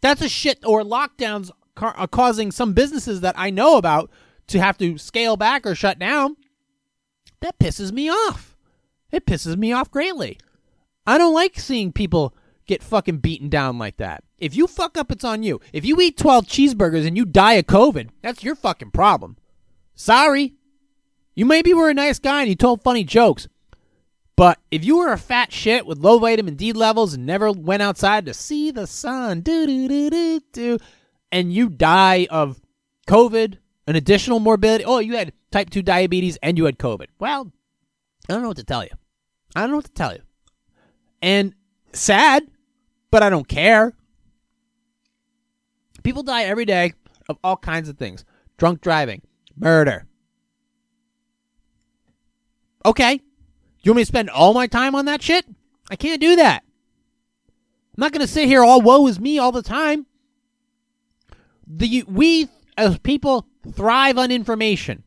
that's 0.00 0.22
a 0.22 0.28
shit, 0.28 0.64
or 0.64 0.82
lockdowns 0.82 1.50
ca- 1.74 2.06
causing 2.06 2.52
some 2.52 2.74
businesses 2.74 3.22
that 3.22 3.34
I 3.36 3.50
know 3.50 3.76
about 3.76 4.08
to 4.46 4.60
have 4.60 4.78
to 4.78 4.96
scale 4.96 5.36
back 5.36 5.66
or 5.66 5.74
shut 5.74 5.98
down, 5.98 6.36
that 7.40 7.58
pisses 7.58 7.90
me 7.90 8.08
off. 8.08 8.56
It 9.10 9.26
pisses 9.26 9.56
me 9.56 9.72
off 9.72 9.90
greatly. 9.90 10.38
I 11.04 11.18
don't 11.18 11.34
like 11.34 11.58
seeing 11.58 11.90
people 11.90 12.36
get 12.66 12.84
fucking 12.84 13.18
beaten 13.18 13.48
down 13.48 13.78
like 13.78 13.96
that. 13.96 14.22
If 14.38 14.54
you 14.54 14.68
fuck 14.68 14.96
up, 14.96 15.10
it's 15.10 15.24
on 15.24 15.42
you. 15.42 15.60
If 15.72 15.84
you 15.84 16.00
eat 16.00 16.16
12 16.16 16.46
cheeseburgers 16.46 17.04
and 17.04 17.16
you 17.16 17.24
die 17.24 17.54
of 17.54 17.66
COVID, 17.66 18.10
that's 18.22 18.44
your 18.44 18.54
fucking 18.54 18.92
problem. 18.92 19.38
Sorry. 19.96 20.54
You 21.34 21.46
maybe 21.46 21.74
were 21.74 21.90
a 21.90 21.94
nice 21.94 22.20
guy 22.20 22.42
and 22.42 22.48
you 22.48 22.54
told 22.54 22.84
funny 22.84 23.02
jokes. 23.02 23.48
But 24.36 24.58
if 24.70 24.84
you 24.84 24.98
were 24.98 25.12
a 25.12 25.18
fat 25.18 25.50
shit 25.50 25.86
with 25.86 25.98
low 25.98 26.18
vitamin 26.18 26.56
D 26.56 26.72
levels 26.74 27.14
and 27.14 27.24
never 27.24 27.50
went 27.50 27.82
outside 27.82 28.26
to 28.26 28.34
see 28.34 28.70
the 28.70 28.86
sun, 28.86 29.40
do 29.40 29.66
do 29.66 29.88
do 29.88 30.10
do 30.10 30.40
do, 30.52 30.78
and 31.32 31.52
you 31.52 31.70
die 31.70 32.26
of 32.30 32.60
COVID, 33.08 33.56
an 33.86 33.96
additional 33.96 34.38
morbidity, 34.38 34.84
oh, 34.84 34.98
you 34.98 35.16
had 35.16 35.32
type 35.50 35.70
2 35.70 35.80
diabetes 35.80 36.36
and 36.42 36.58
you 36.58 36.66
had 36.66 36.78
COVID. 36.78 37.06
Well, 37.18 37.50
I 38.28 38.32
don't 38.32 38.42
know 38.42 38.48
what 38.48 38.58
to 38.58 38.64
tell 38.64 38.84
you. 38.84 38.90
I 39.54 39.60
don't 39.62 39.70
know 39.70 39.76
what 39.76 39.86
to 39.86 39.92
tell 39.92 40.12
you. 40.12 40.20
And 41.22 41.54
sad, 41.94 42.46
but 43.10 43.22
I 43.22 43.30
don't 43.30 43.48
care. 43.48 43.94
People 46.02 46.22
die 46.22 46.44
every 46.44 46.66
day 46.66 46.92
of 47.28 47.38
all 47.42 47.56
kinds 47.56 47.88
of 47.88 47.96
things 47.96 48.24
drunk 48.58 48.82
driving, 48.82 49.22
murder. 49.56 50.06
Okay. 52.84 53.20
You 53.86 53.92
want 53.92 53.98
me 53.98 54.02
to 54.02 54.06
spend 54.06 54.30
all 54.30 54.52
my 54.52 54.66
time 54.66 54.96
on 54.96 55.04
that 55.04 55.22
shit? 55.22 55.46
I 55.88 55.94
can't 55.94 56.20
do 56.20 56.34
that. 56.34 56.64
I'm 56.66 58.00
not 58.00 58.10
going 58.10 58.20
to 58.20 58.26
sit 58.26 58.48
here 58.48 58.64
all 58.64 58.80
woe 58.80 59.06
is 59.06 59.20
me 59.20 59.38
all 59.38 59.52
the 59.52 59.62
time. 59.62 60.06
The 61.68 62.02
we 62.08 62.48
as 62.76 62.98
people 62.98 63.46
thrive 63.72 64.18
on 64.18 64.32
information. 64.32 65.04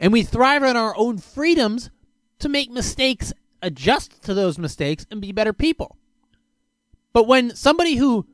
And 0.00 0.12
we 0.12 0.24
thrive 0.24 0.64
on 0.64 0.76
our 0.76 0.96
own 0.96 1.18
freedoms 1.18 1.90
to 2.40 2.48
make 2.48 2.72
mistakes, 2.72 3.32
adjust 3.62 4.20
to 4.24 4.34
those 4.34 4.58
mistakes 4.58 5.06
and 5.08 5.20
be 5.20 5.30
better 5.30 5.52
people. 5.52 5.96
But 7.12 7.28
when 7.28 7.54
somebody 7.54 7.94
who 7.94 8.26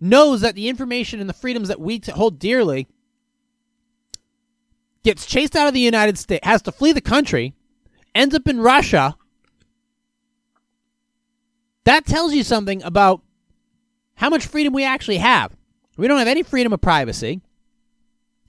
knows 0.00 0.40
that 0.42 0.54
the 0.54 0.68
information 0.68 1.18
and 1.18 1.28
the 1.28 1.34
freedoms 1.34 1.66
that 1.66 1.80
we 1.80 2.00
hold 2.14 2.38
dearly 2.38 2.86
gets 5.02 5.26
chased 5.26 5.56
out 5.56 5.66
of 5.66 5.74
the 5.74 5.80
United 5.80 6.16
States, 6.16 6.46
has 6.46 6.62
to 6.62 6.70
flee 6.70 6.92
the 6.92 7.00
country, 7.00 7.56
ends 8.16 8.34
up 8.34 8.48
in 8.48 8.60
Russia, 8.60 9.16
that 11.84 12.06
tells 12.06 12.34
you 12.34 12.42
something 12.42 12.82
about 12.82 13.22
how 14.14 14.30
much 14.30 14.46
freedom 14.46 14.72
we 14.72 14.84
actually 14.84 15.18
have. 15.18 15.56
We 15.96 16.08
don't 16.08 16.18
have 16.18 16.28
any 16.28 16.42
freedom 16.42 16.72
of 16.72 16.80
privacy. 16.80 17.40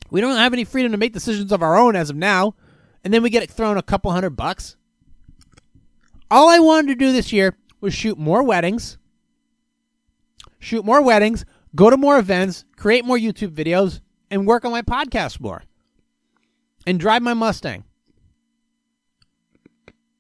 We 0.10 0.22
don't 0.22 0.38
have 0.38 0.54
any 0.54 0.64
freedom 0.64 0.92
to 0.92 0.98
make 0.98 1.14
decisions 1.14 1.52
of 1.52 1.62
our 1.62 1.78
own 1.78 1.96
as 1.96 2.10
of 2.10 2.16
now. 2.16 2.56
And 3.04 3.14
then 3.14 3.24
we 3.24 3.30
get 3.30 3.50
thrown 3.50 3.78
a 3.78 3.84
couple 3.84 4.12
hundred 4.12 4.32
bucks. 4.32 4.76
All 6.32 6.50
I 6.50 6.60
wanted 6.60 6.88
to 6.90 6.96
do 6.96 7.12
this 7.12 7.32
year 7.32 7.56
was 7.80 7.94
shoot 7.94 8.18
more 8.18 8.44
weddings, 8.44 8.98
shoot 10.60 10.84
more 10.84 11.02
weddings, 11.02 11.46
go 11.76 11.90
to 11.90 11.96
more 11.96 12.18
events, 12.18 12.66
create 12.76 13.06
more 13.06 13.18
YouTube 13.18 13.52
videos, 13.52 14.02
and 14.30 14.48
work 14.48 14.66
on 14.66 14.72
my 14.72 14.82
podcast 14.82 15.40
more. 15.40 15.64
And 16.86 17.00
drive 17.00 17.22
my 17.22 17.34
Mustang. 17.34 17.84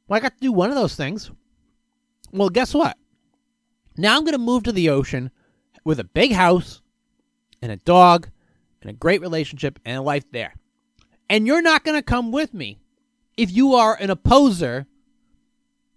Well, 0.07 0.17
I 0.17 0.21
got 0.21 0.33
to 0.33 0.41
do 0.41 0.51
one 0.51 0.69
of 0.69 0.75
those 0.75 0.95
things. 0.95 1.31
Well, 2.31 2.49
guess 2.49 2.73
what? 2.73 2.97
Now 3.97 4.15
I'm 4.15 4.23
going 4.23 4.33
to 4.33 4.37
move 4.37 4.63
to 4.63 4.71
the 4.71 4.89
ocean 4.89 5.31
with 5.83 5.99
a 5.99 6.03
big 6.03 6.31
house 6.31 6.81
and 7.61 7.71
a 7.71 7.77
dog 7.77 8.29
and 8.81 8.89
a 8.89 8.93
great 8.93 9.21
relationship 9.21 9.79
and 9.85 9.97
a 9.97 10.01
life 10.01 10.29
there. 10.31 10.53
And 11.29 11.47
you're 11.47 11.61
not 11.61 11.83
going 11.83 11.97
to 11.97 12.03
come 12.03 12.31
with 12.31 12.53
me 12.53 12.79
if 13.35 13.51
you 13.51 13.75
are 13.75 13.95
an 13.95 14.09
opposer, 14.09 14.87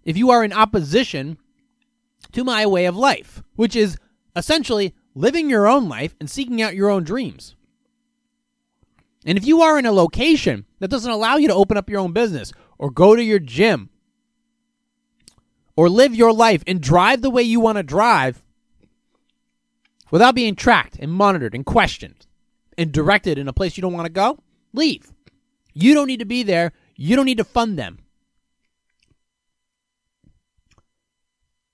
if 0.03 0.17
you 0.17 0.29
are 0.29 0.43
in 0.43 0.51
opposition 0.51 1.37
to 2.31 2.43
my 2.43 2.65
way 2.65 2.85
of 2.85 2.95
life, 2.95 3.41
which 3.55 3.75
is 3.75 3.97
essentially 4.35 4.93
living 5.15 5.49
your 5.49 5.67
own 5.67 5.87
life 5.87 6.15
and 6.19 6.29
seeking 6.29 6.61
out 6.61 6.75
your 6.75 6.89
own 6.89 7.03
dreams. 7.03 7.55
And 9.25 9.37
if 9.37 9.45
you 9.45 9.61
are 9.61 9.77
in 9.77 9.85
a 9.85 9.91
location 9.91 10.65
that 10.79 10.89
doesn't 10.89 11.11
allow 11.11 11.35
you 11.37 11.47
to 11.47 11.53
open 11.53 11.77
up 11.77 11.89
your 11.89 11.99
own 11.99 12.13
business 12.13 12.51
or 12.77 12.89
go 12.89 13.15
to 13.15 13.23
your 13.23 13.39
gym 13.39 13.89
or 15.75 15.89
live 15.89 16.15
your 16.15 16.33
life 16.33 16.63
and 16.67 16.81
drive 16.81 17.21
the 17.21 17.29
way 17.29 17.43
you 17.43 17.59
want 17.59 17.77
to 17.77 17.83
drive 17.83 18.43
without 20.11 20.35
being 20.35 20.55
tracked 20.55 20.97
and 20.99 21.11
monitored 21.11 21.55
and 21.55 21.65
questioned 21.65 22.27
and 22.77 22.91
directed 22.91 23.37
in 23.37 23.47
a 23.47 23.53
place 23.53 23.77
you 23.77 23.81
don't 23.81 23.93
want 23.93 24.05
to 24.05 24.11
go, 24.11 24.39
leave. 24.73 25.11
You 25.73 25.93
don't 25.93 26.07
need 26.07 26.19
to 26.19 26.25
be 26.25 26.43
there. 26.43 26.73
You 26.95 27.15
don't 27.15 27.25
need 27.25 27.37
to 27.37 27.43
fund 27.43 27.79
them. 27.79 27.99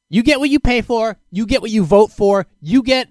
You 0.10 0.24
get 0.24 0.40
what 0.40 0.50
you 0.50 0.60
pay 0.60 0.82
for, 0.82 1.18
you 1.32 1.46
get 1.46 1.62
what 1.62 1.72
you 1.72 1.84
vote 1.84 2.12
for, 2.12 2.48
you 2.62 2.82
get 2.82 3.10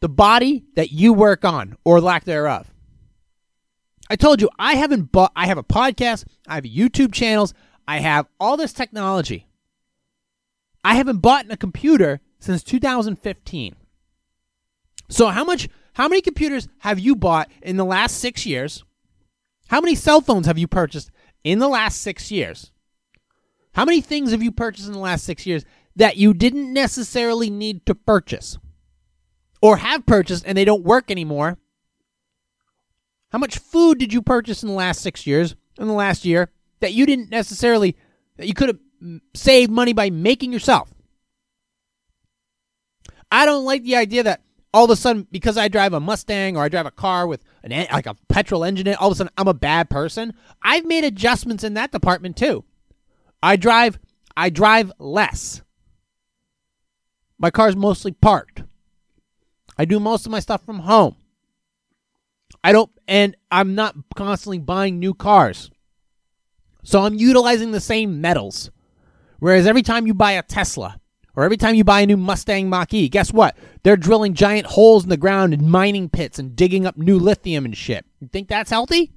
the 0.00 0.08
body 0.08 0.64
that 0.76 0.92
you 0.92 1.12
work 1.12 1.44
on 1.44 1.76
or 1.84 2.00
lack 2.00 2.24
thereof. 2.24 2.72
I 4.08 4.14
told 4.14 4.40
you 4.40 4.48
I 4.56 4.74
haven't 4.74 5.10
bought 5.10 5.32
I 5.34 5.46
have 5.48 5.58
a 5.58 5.64
podcast, 5.64 6.24
I 6.46 6.54
have 6.54 6.64
YouTube 6.64 7.12
channels, 7.12 7.54
I 7.88 7.98
have 7.98 8.26
all 8.38 8.56
this 8.56 8.72
technology. 8.72 9.47
I 10.84 10.94
haven't 10.94 11.18
bought 11.18 11.50
a 11.50 11.56
computer 11.56 12.20
since 12.38 12.62
2015. 12.62 13.76
So 15.08 15.28
how 15.28 15.44
much 15.44 15.68
how 15.94 16.08
many 16.08 16.20
computers 16.20 16.68
have 16.78 16.98
you 16.98 17.16
bought 17.16 17.50
in 17.62 17.76
the 17.76 17.84
last 17.84 18.18
6 18.18 18.46
years? 18.46 18.84
How 19.68 19.80
many 19.80 19.94
cell 19.94 20.20
phones 20.20 20.46
have 20.46 20.58
you 20.58 20.68
purchased 20.68 21.10
in 21.42 21.58
the 21.58 21.68
last 21.68 22.00
6 22.02 22.30
years? 22.30 22.70
How 23.72 23.84
many 23.84 24.00
things 24.00 24.30
have 24.30 24.42
you 24.42 24.52
purchased 24.52 24.86
in 24.86 24.92
the 24.92 24.98
last 24.98 25.24
6 25.24 25.46
years 25.46 25.64
that 25.96 26.16
you 26.16 26.32
didn't 26.34 26.72
necessarily 26.72 27.50
need 27.50 27.84
to 27.86 27.94
purchase? 27.94 28.58
Or 29.60 29.78
have 29.78 30.06
purchased 30.06 30.44
and 30.46 30.56
they 30.56 30.64
don't 30.64 30.84
work 30.84 31.10
anymore? 31.10 31.58
How 33.30 33.38
much 33.38 33.58
food 33.58 33.98
did 33.98 34.12
you 34.12 34.22
purchase 34.22 34.62
in 34.62 34.68
the 34.68 34.74
last 34.74 35.00
6 35.02 35.26
years, 35.26 35.54
in 35.78 35.86
the 35.86 35.92
last 35.92 36.24
year 36.24 36.50
that 36.80 36.94
you 36.94 37.06
didn't 37.06 37.30
necessarily 37.30 37.96
that 38.36 38.46
you 38.46 38.54
could 38.54 38.68
have 38.68 38.78
saved 39.34 39.70
money 39.70 39.92
by 39.92 40.10
making 40.10 40.52
yourself? 40.52 40.92
I 43.30 43.44
don't 43.44 43.64
like 43.64 43.82
the 43.82 43.96
idea 43.96 44.22
that 44.22 44.42
all 44.72 44.84
of 44.84 44.90
a 44.90 44.96
sudden 44.96 45.26
because 45.30 45.56
I 45.56 45.68
drive 45.68 45.92
a 45.92 46.00
Mustang 46.00 46.56
or 46.56 46.62
I 46.62 46.68
drive 46.68 46.86
a 46.86 46.90
car 46.90 47.26
with 47.26 47.42
an 47.62 47.72
en- 47.72 47.88
like 47.92 48.06
a 48.06 48.16
petrol 48.28 48.64
engine 48.64 48.86
in 48.86 48.94
it, 48.94 49.00
all 49.00 49.08
of 49.08 49.12
a 49.12 49.16
sudden 49.16 49.32
I'm 49.36 49.48
a 49.48 49.54
bad 49.54 49.90
person. 49.90 50.34
I've 50.62 50.84
made 50.84 51.04
adjustments 51.04 51.64
in 51.64 51.74
that 51.74 51.92
department 51.92 52.36
too. 52.36 52.64
I 53.42 53.56
drive 53.56 53.98
I 54.36 54.50
drive 54.50 54.92
less. 54.98 55.62
My 57.38 57.50
car's 57.50 57.76
mostly 57.76 58.12
parked. 58.12 58.62
I 59.76 59.84
do 59.84 60.00
most 60.00 60.26
of 60.26 60.32
my 60.32 60.40
stuff 60.40 60.64
from 60.64 60.80
home. 60.80 61.16
I 62.64 62.72
don't 62.72 62.90
and 63.06 63.36
I'm 63.50 63.74
not 63.74 63.94
constantly 64.16 64.58
buying 64.58 64.98
new 64.98 65.14
cars. 65.14 65.70
So 66.82 67.02
I'm 67.02 67.14
utilizing 67.14 67.70
the 67.70 67.80
same 67.80 68.20
metals. 68.20 68.70
Whereas 69.38 69.66
every 69.66 69.82
time 69.82 70.06
you 70.06 70.14
buy 70.14 70.32
a 70.32 70.42
Tesla 70.42 71.00
or 71.36 71.44
every 71.44 71.56
time 71.56 71.74
you 71.74 71.84
buy 71.84 72.00
a 72.00 72.06
new 72.06 72.16
Mustang 72.16 72.68
Mach 72.68 72.92
E, 72.92 73.08
guess 73.08 73.32
what? 73.32 73.56
They're 73.82 73.96
drilling 73.96 74.34
giant 74.34 74.66
holes 74.66 75.04
in 75.04 75.10
the 75.10 75.16
ground 75.16 75.54
and 75.54 75.70
mining 75.70 76.08
pits 76.08 76.38
and 76.38 76.56
digging 76.56 76.86
up 76.86 76.96
new 76.96 77.18
lithium 77.18 77.64
and 77.64 77.76
shit. 77.76 78.04
You 78.20 78.28
think 78.28 78.48
that's 78.48 78.70
healthy? 78.70 79.12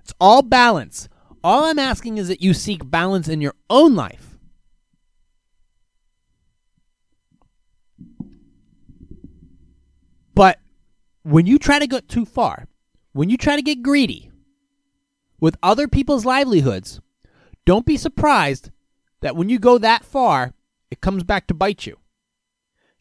It's 0.00 0.14
all 0.20 0.42
balance. 0.42 1.08
All 1.44 1.64
I'm 1.64 1.78
asking 1.78 2.18
is 2.18 2.28
that 2.28 2.40
you 2.40 2.54
seek 2.54 2.90
balance 2.90 3.28
in 3.28 3.40
your 3.40 3.54
own 3.68 3.94
life. 3.94 4.38
But 10.34 10.60
when 11.24 11.46
you 11.46 11.58
try 11.58 11.78
to 11.78 11.86
go 11.86 12.00
too 12.00 12.24
far, 12.24 12.68
when 13.12 13.28
you 13.28 13.36
try 13.36 13.56
to 13.56 13.62
get 13.62 13.82
greedy 13.82 14.30
with 15.40 15.56
other 15.62 15.88
people's 15.88 16.24
livelihoods, 16.24 17.00
don't 17.66 17.84
be 17.84 17.96
surprised 17.96 18.70
that 19.20 19.36
when 19.36 19.48
you 19.48 19.58
go 19.58 19.78
that 19.78 20.04
far, 20.04 20.54
it 20.90 21.00
comes 21.00 21.24
back 21.24 21.46
to 21.48 21.54
bite 21.54 21.86
you. 21.86 21.98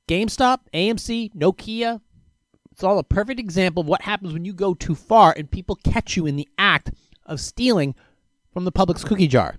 GameStop, 0.07 0.59
AMC, 0.73 1.33
Nokia, 1.33 2.01
it's 2.71 2.83
all 2.83 2.99
a 2.99 3.03
perfect 3.03 3.39
example 3.39 3.81
of 3.81 3.87
what 3.87 4.03
happens 4.03 4.33
when 4.33 4.45
you 4.45 4.53
go 4.53 4.73
too 4.73 4.93
far 4.95 5.33
and 5.35 5.49
people 5.49 5.75
catch 5.77 6.15
you 6.15 6.25
in 6.27 6.35
the 6.35 6.47
act 6.57 6.91
of 7.25 7.39
stealing 7.39 7.95
from 8.53 8.65
the 8.65 8.71
public's 8.71 9.03
cookie 9.03 9.27
jar. 9.27 9.55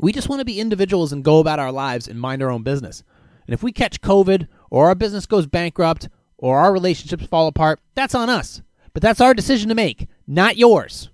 We 0.00 0.12
just 0.12 0.28
want 0.28 0.40
to 0.40 0.44
be 0.44 0.60
individuals 0.60 1.12
and 1.12 1.22
go 1.22 1.38
about 1.38 1.58
our 1.58 1.70
lives 1.70 2.08
and 2.08 2.20
mind 2.20 2.42
our 2.42 2.50
own 2.50 2.64
business. 2.64 3.04
And 3.46 3.54
if 3.54 3.62
we 3.62 3.70
catch 3.70 4.00
COVID 4.00 4.48
or 4.70 4.88
our 4.88 4.94
business 4.94 5.26
goes 5.26 5.46
bankrupt 5.46 6.08
or 6.36 6.58
our 6.58 6.72
relationships 6.72 7.26
fall 7.26 7.46
apart, 7.46 7.80
that's 7.94 8.14
on 8.14 8.28
us. 8.28 8.60
But 8.92 9.02
that's 9.02 9.20
our 9.20 9.32
decision 9.32 9.68
to 9.68 9.74
make, 9.74 10.08
not 10.26 10.56
yours. 10.56 11.10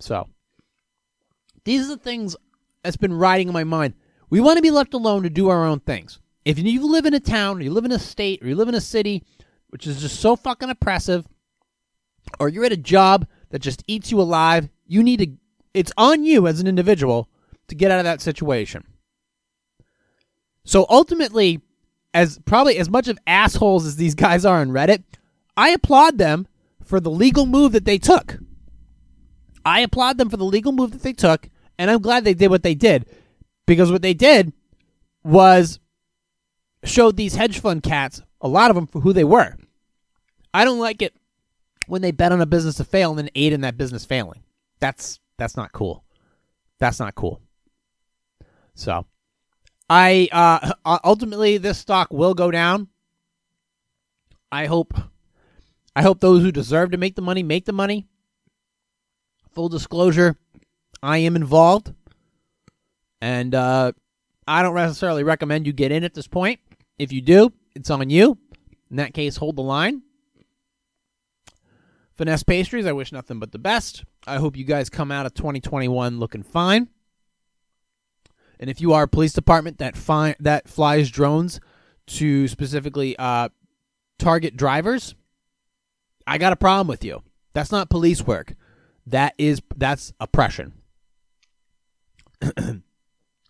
So, 0.00 0.28
these 1.68 1.84
are 1.84 1.96
the 1.96 2.02
things 2.02 2.34
that's 2.82 2.96
been 2.96 3.12
riding 3.12 3.48
in 3.48 3.52
my 3.52 3.64
mind. 3.64 3.92
We 4.30 4.40
want 4.40 4.56
to 4.56 4.62
be 4.62 4.70
left 4.70 4.94
alone 4.94 5.24
to 5.24 5.30
do 5.30 5.50
our 5.50 5.66
own 5.66 5.80
things. 5.80 6.18
If 6.46 6.58
you 6.58 6.90
live 6.90 7.04
in 7.04 7.12
a 7.12 7.20
town, 7.20 7.58
or 7.58 7.60
you 7.60 7.70
live 7.70 7.84
in 7.84 7.92
a 7.92 7.98
state, 7.98 8.42
or 8.42 8.48
you 8.48 8.56
live 8.56 8.70
in 8.70 8.74
a 8.74 8.80
city, 8.80 9.22
which 9.68 9.86
is 9.86 10.00
just 10.00 10.18
so 10.18 10.34
fucking 10.34 10.70
oppressive, 10.70 11.26
or 12.40 12.48
you're 12.48 12.64
at 12.64 12.72
a 12.72 12.76
job 12.76 13.26
that 13.50 13.58
just 13.58 13.82
eats 13.86 14.10
you 14.10 14.18
alive, 14.18 14.70
you 14.86 15.02
need 15.02 15.18
to, 15.18 15.28
it's 15.74 15.92
on 15.98 16.24
you 16.24 16.46
as 16.46 16.58
an 16.58 16.66
individual 16.66 17.28
to 17.66 17.74
get 17.74 17.90
out 17.90 17.98
of 17.98 18.04
that 18.04 18.22
situation. 18.22 18.84
So 20.64 20.86
ultimately, 20.88 21.60
as 22.14 22.38
probably 22.46 22.78
as 22.78 22.88
much 22.88 23.08
of 23.08 23.18
assholes 23.26 23.84
as 23.84 23.96
these 23.96 24.14
guys 24.14 24.46
are 24.46 24.62
on 24.62 24.70
Reddit, 24.70 25.02
I 25.54 25.68
applaud 25.68 26.16
them 26.16 26.48
for 26.82 26.98
the 26.98 27.10
legal 27.10 27.44
move 27.44 27.72
that 27.72 27.84
they 27.84 27.98
took. 27.98 28.38
I 29.66 29.80
applaud 29.80 30.16
them 30.16 30.30
for 30.30 30.38
the 30.38 30.44
legal 30.44 30.72
move 30.72 30.92
that 30.92 31.02
they 31.02 31.12
took, 31.12 31.50
and 31.78 31.90
I'm 31.90 32.00
glad 32.00 32.24
they 32.24 32.34
did 32.34 32.50
what 32.50 32.62
they 32.62 32.74
did 32.74 33.06
because 33.66 33.90
what 33.92 34.02
they 34.02 34.14
did 34.14 34.52
was 35.24 35.78
showed 36.84 37.16
these 37.16 37.34
hedge 37.34 37.60
fund 37.60 37.82
cats, 37.82 38.22
a 38.40 38.48
lot 38.48 38.70
of 38.70 38.74
them, 38.74 38.86
for 38.86 39.00
who 39.00 39.12
they 39.12 39.24
were. 39.24 39.56
I 40.52 40.64
don't 40.64 40.78
like 40.78 41.02
it 41.02 41.14
when 41.86 42.02
they 42.02 42.10
bet 42.10 42.32
on 42.32 42.40
a 42.40 42.46
business 42.46 42.76
to 42.76 42.84
fail 42.84 43.10
and 43.10 43.18
then 43.18 43.30
aid 43.34 43.52
in 43.52 43.60
that 43.62 43.76
business 43.76 44.04
failing. 44.04 44.42
That's 44.80 45.20
that's 45.36 45.56
not 45.56 45.72
cool. 45.72 46.04
That's 46.78 46.98
not 47.00 47.14
cool. 47.14 47.40
So, 48.74 49.06
I 49.88 50.28
uh 50.32 50.98
ultimately 51.04 51.58
this 51.58 51.78
stock 51.78 52.12
will 52.12 52.34
go 52.34 52.50
down. 52.50 52.88
I 54.50 54.66
hope 54.66 54.94
I 55.94 56.02
hope 56.02 56.20
those 56.20 56.42
who 56.42 56.52
deserve 56.52 56.92
to 56.92 56.96
make 56.96 57.16
the 57.16 57.22
money 57.22 57.42
make 57.42 57.64
the 57.64 57.72
money. 57.72 58.06
Full 59.52 59.68
disclosure, 59.68 60.36
I 61.02 61.18
am 61.18 61.36
involved. 61.36 61.92
And 63.20 63.54
uh 63.54 63.92
I 64.46 64.62
don't 64.62 64.74
necessarily 64.74 65.24
recommend 65.24 65.66
you 65.66 65.72
get 65.72 65.92
in 65.92 66.04
at 66.04 66.14
this 66.14 66.26
point. 66.26 66.60
If 66.98 67.12
you 67.12 67.20
do, 67.20 67.52
it's 67.74 67.90
on 67.90 68.08
you. 68.08 68.38
In 68.90 68.96
that 68.96 69.12
case, 69.12 69.36
hold 69.36 69.56
the 69.56 69.62
line. 69.62 70.02
Finesse 72.16 72.42
Pastries, 72.42 72.86
I 72.86 72.92
wish 72.92 73.12
nothing 73.12 73.38
but 73.38 73.52
the 73.52 73.58
best. 73.58 74.04
I 74.26 74.36
hope 74.38 74.56
you 74.56 74.64
guys 74.64 74.90
come 74.90 75.12
out 75.12 75.26
of 75.26 75.34
2021 75.34 76.18
looking 76.18 76.42
fine. 76.42 76.88
And 78.58 78.68
if 78.68 78.80
you 78.80 78.92
are 78.92 79.04
a 79.04 79.08
police 79.08 79.32
department 79.32 79.78
that 79.78 79.96
fi- 79.96 80.34
that 80.40 80.68
flies 80.68 81.10
drones 81.10 81.60
to 82.08 82.48
specifically 82.48 83.16
uh, 83.18 83.50
target 84.18 84.56
drivers, 84.56 85.14
I 86.26 86.38
got 86.38 86.52
a 86.52 86.56
problem 86.56 86.88
with 86.88 87.04
you. 87.04 87.22
That's 87.52 87.70
not 87.70 87.90
police 87.90 88.26
work. 88.26 88.54
That 89.06 89.34
is 89.38 89.62
that's 89.76 90.12
oppression. 90.18 90.72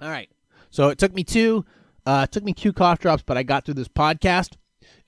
All 0.01 0.09
right. 0.09 0.30
So 0.70 0.89
it 0.89 0.99
took 0.99 1.14
me 1.14 1.24
two, 1.24 1.64
uh, 2.07 2.26
it 2.28 2.32
took 2.32 2.45
me 2.45 2.53
two 2.53 2.72
cough 2.72 2.99
drops, 2.99 3.22
but 3.24 3.36
I 3.36 3.43
got 3.43 3.64
through 3.64 3.74
this 3.74 3.89
podcast. 3.89 4.57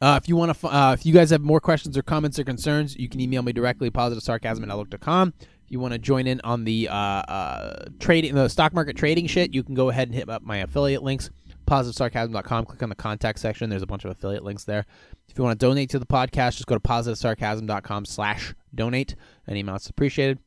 Uh, 0.00 0.18
if 0.20 0.28
you 0.28 0.36
want 0.36 0.58
to, 0.58 0.66
uh, 0.68 0.92
if 0.92 1.04
you 1.04 1.12
guys 1.12 1.30
have 1.30 1.42
more 1.42 1.60
questions 1.60 1.96
or 1.96 2.02
comments 2.02 2.38
or 2.38 2.44
concerns, 2.44 2.96
you 2.96 3.08
can 3.08 3.20
email 3.20 3.42
me 3.42 3.52
directly, 3.52 3.90
positive 3.90 4.22
sarcasm 4.22 4.64
at 4.64 4.70
outlook.com. 4.70 5.34
If 5.38 5.70
you 5.70 5.78
want 5.78 5.92
to 5.92 5.98
join 5.98 6.26
in 6.26 6.40
on 6.42 6.64
the 6.64 6.88
uh, 6.88 6.94
uh, 6.94 7.84
trading, 7.98 8.34
the 8.34 8.48
stock 8.48 8.72
market 8.72 8.96
trading 8.96 9.26
shit, 9.26 9.54
you 9.54 9.62
can 9.62 9.74
go 9.74 9.90
ahead 9.90 10.08
and 10.08 10.14
hit 10.14 10.28
up 10.28 10.42
my 10.42 10.58
affiliate 10.58 11.02
links, 11.02 11.30
positivesarcasm.com. 11.66 12.64
Click 12.64 12.82
on 12.82 12.88
the 12.88 12.94
contact 12.94 13.38
section. 13.38 13.70
There's 13.70 13.82
a 13.82 13.86
bunch 13.86 14.04
of 14.04 14.10
affiliate 14.10 14.42
links 14.42 14.64
there. 14.64 14.86
If 15.28 15.38
you 15.38 15.44
want 15.44 15.60
to 15.60 15.66
donate 15.66 15.90
to 15.90 15.98
the 15.98 16.06
podcast, 16.06 16.56
just 16.56 16.66
go 16.66 16.74
to 16.74 16.80
positivesarcasm.com 16.80 18.06
slash 18.06 18.54
donate. 18.74 19.14
Any 19.46 19.60
amount's 19.60 19.88
appreciated. 19.88 20.38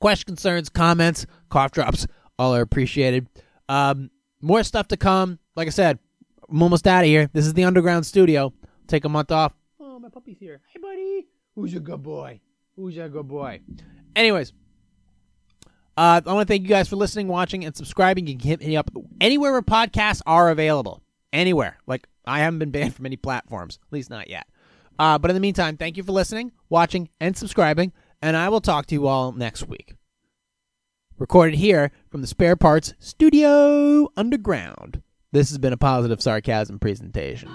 Questions, 0.00 0.24
concerns, 0.24 0.68
comments, 0.68 1.26
cough 1.48 1.72
drops, 1.72 2.06
all 2.38 2.54
are 2.54 2.60
appreciated. 2.60 3.28
Um, 3.68 4.10
more 4.40 4.62
stuff 4.62 4.88
to 4.88 4.96
come. 4.96 5.38
Like 5.54 5.66
I 5.66 5.70
said, 5.70 5.98
I'm 6.48 6.62
almost 6.62 6.86
out 6.86 7.04
of 7.04 7.08
here. 7.08 7.28
This 7.32 7.46
is 7.46 7.54
the 7.54 7.64
underground 7.64 8.06
studio. 8.06 8.52
Take 8.86 9.04
a 9.04 9.08
month 9.08 9.32
off. 9.32 9.52
Oh, 9.80 9.98
my 9.98 10.08
puppy's 10.08 10.38
here. 10.38 10.60
Hey, 10.72 10.80
buddy. 10.80 11.26
Who's 11.54 11.72
your 11.72 11.82
good 11.82 12.02
boy? 12.02 12.40
Who's 12.76 12.94
your 12.94 13.08
good 13.08 13.26
boy? 13.26 13.60
Anyways, 14.14 14.52
uh, 15.96 16.20
I 16.24 16.32
want 16.32 16.46
to 16.46 16.52
thank 16.52 16.62
you 16.62 16.68
guys 16.68 16.88
for 16.88 16.96
listening, 16.96 17.28
watching, 17.28 17.64
and 17.64 17.74
subscribing. 17.74 18.26
You 18.26 18.36
can 18.36 18.48
hit 18.48 18.60
me 18.60 18.76
up 18.76 18.90
anywhere 19.20 19.52
where 19.52 19.62
podcasts 19.62 20.20
are 20.26 20.50
available. 20.50 21.02
Anywhere. 21.32 21.78
Like, 21.86 22.06
I 22.26 22.40
haven't 22.40 22.58
been 22.58 22.70
banned 22.70 22.94
from 22.94 23.06
any 23.06 23.16
platforms, 23.16 23.78
at 23.82 23.92
least 23.92 24.10
not 24.10 24.28
yet. 24.28 24.46
Uh, 24.98 25.18
but 25.18 25.30
in 25.30 25.34
the 25.34 25.40
meantime, 25.40 25.76
thank 25.76 25.96
you 25.96 26.02
for 26.02 26.12
listening, 26.12 26.52
watching, 26.68 27.08
and 27.20 27.36
subscribing, 27.36 27.92
and 28.22 28.36
I 28.36 28.48
will 28.48 28.60
talk 28.60 28.86
to 28.86 28.94
you 28.94 29.06
all 29.06 29.32
next 29.32 29.68
week. 29.68 29.95
Recorded 31.18 31.56
here 31.56 31.92
from 32.10 32.20
the 32.20 32.26
Spare 32.26 32.56
Parts 32.56 32.92
Studio 32.98 34.06
Underground. 34.18 35.00
This 35.32 35.48
has 35.48 35.56
been 35.56 35.72
a 35.72 35.78
positive 35.78 36.20
sarcasm 36.20 36.78
presentation. 36.78 37.48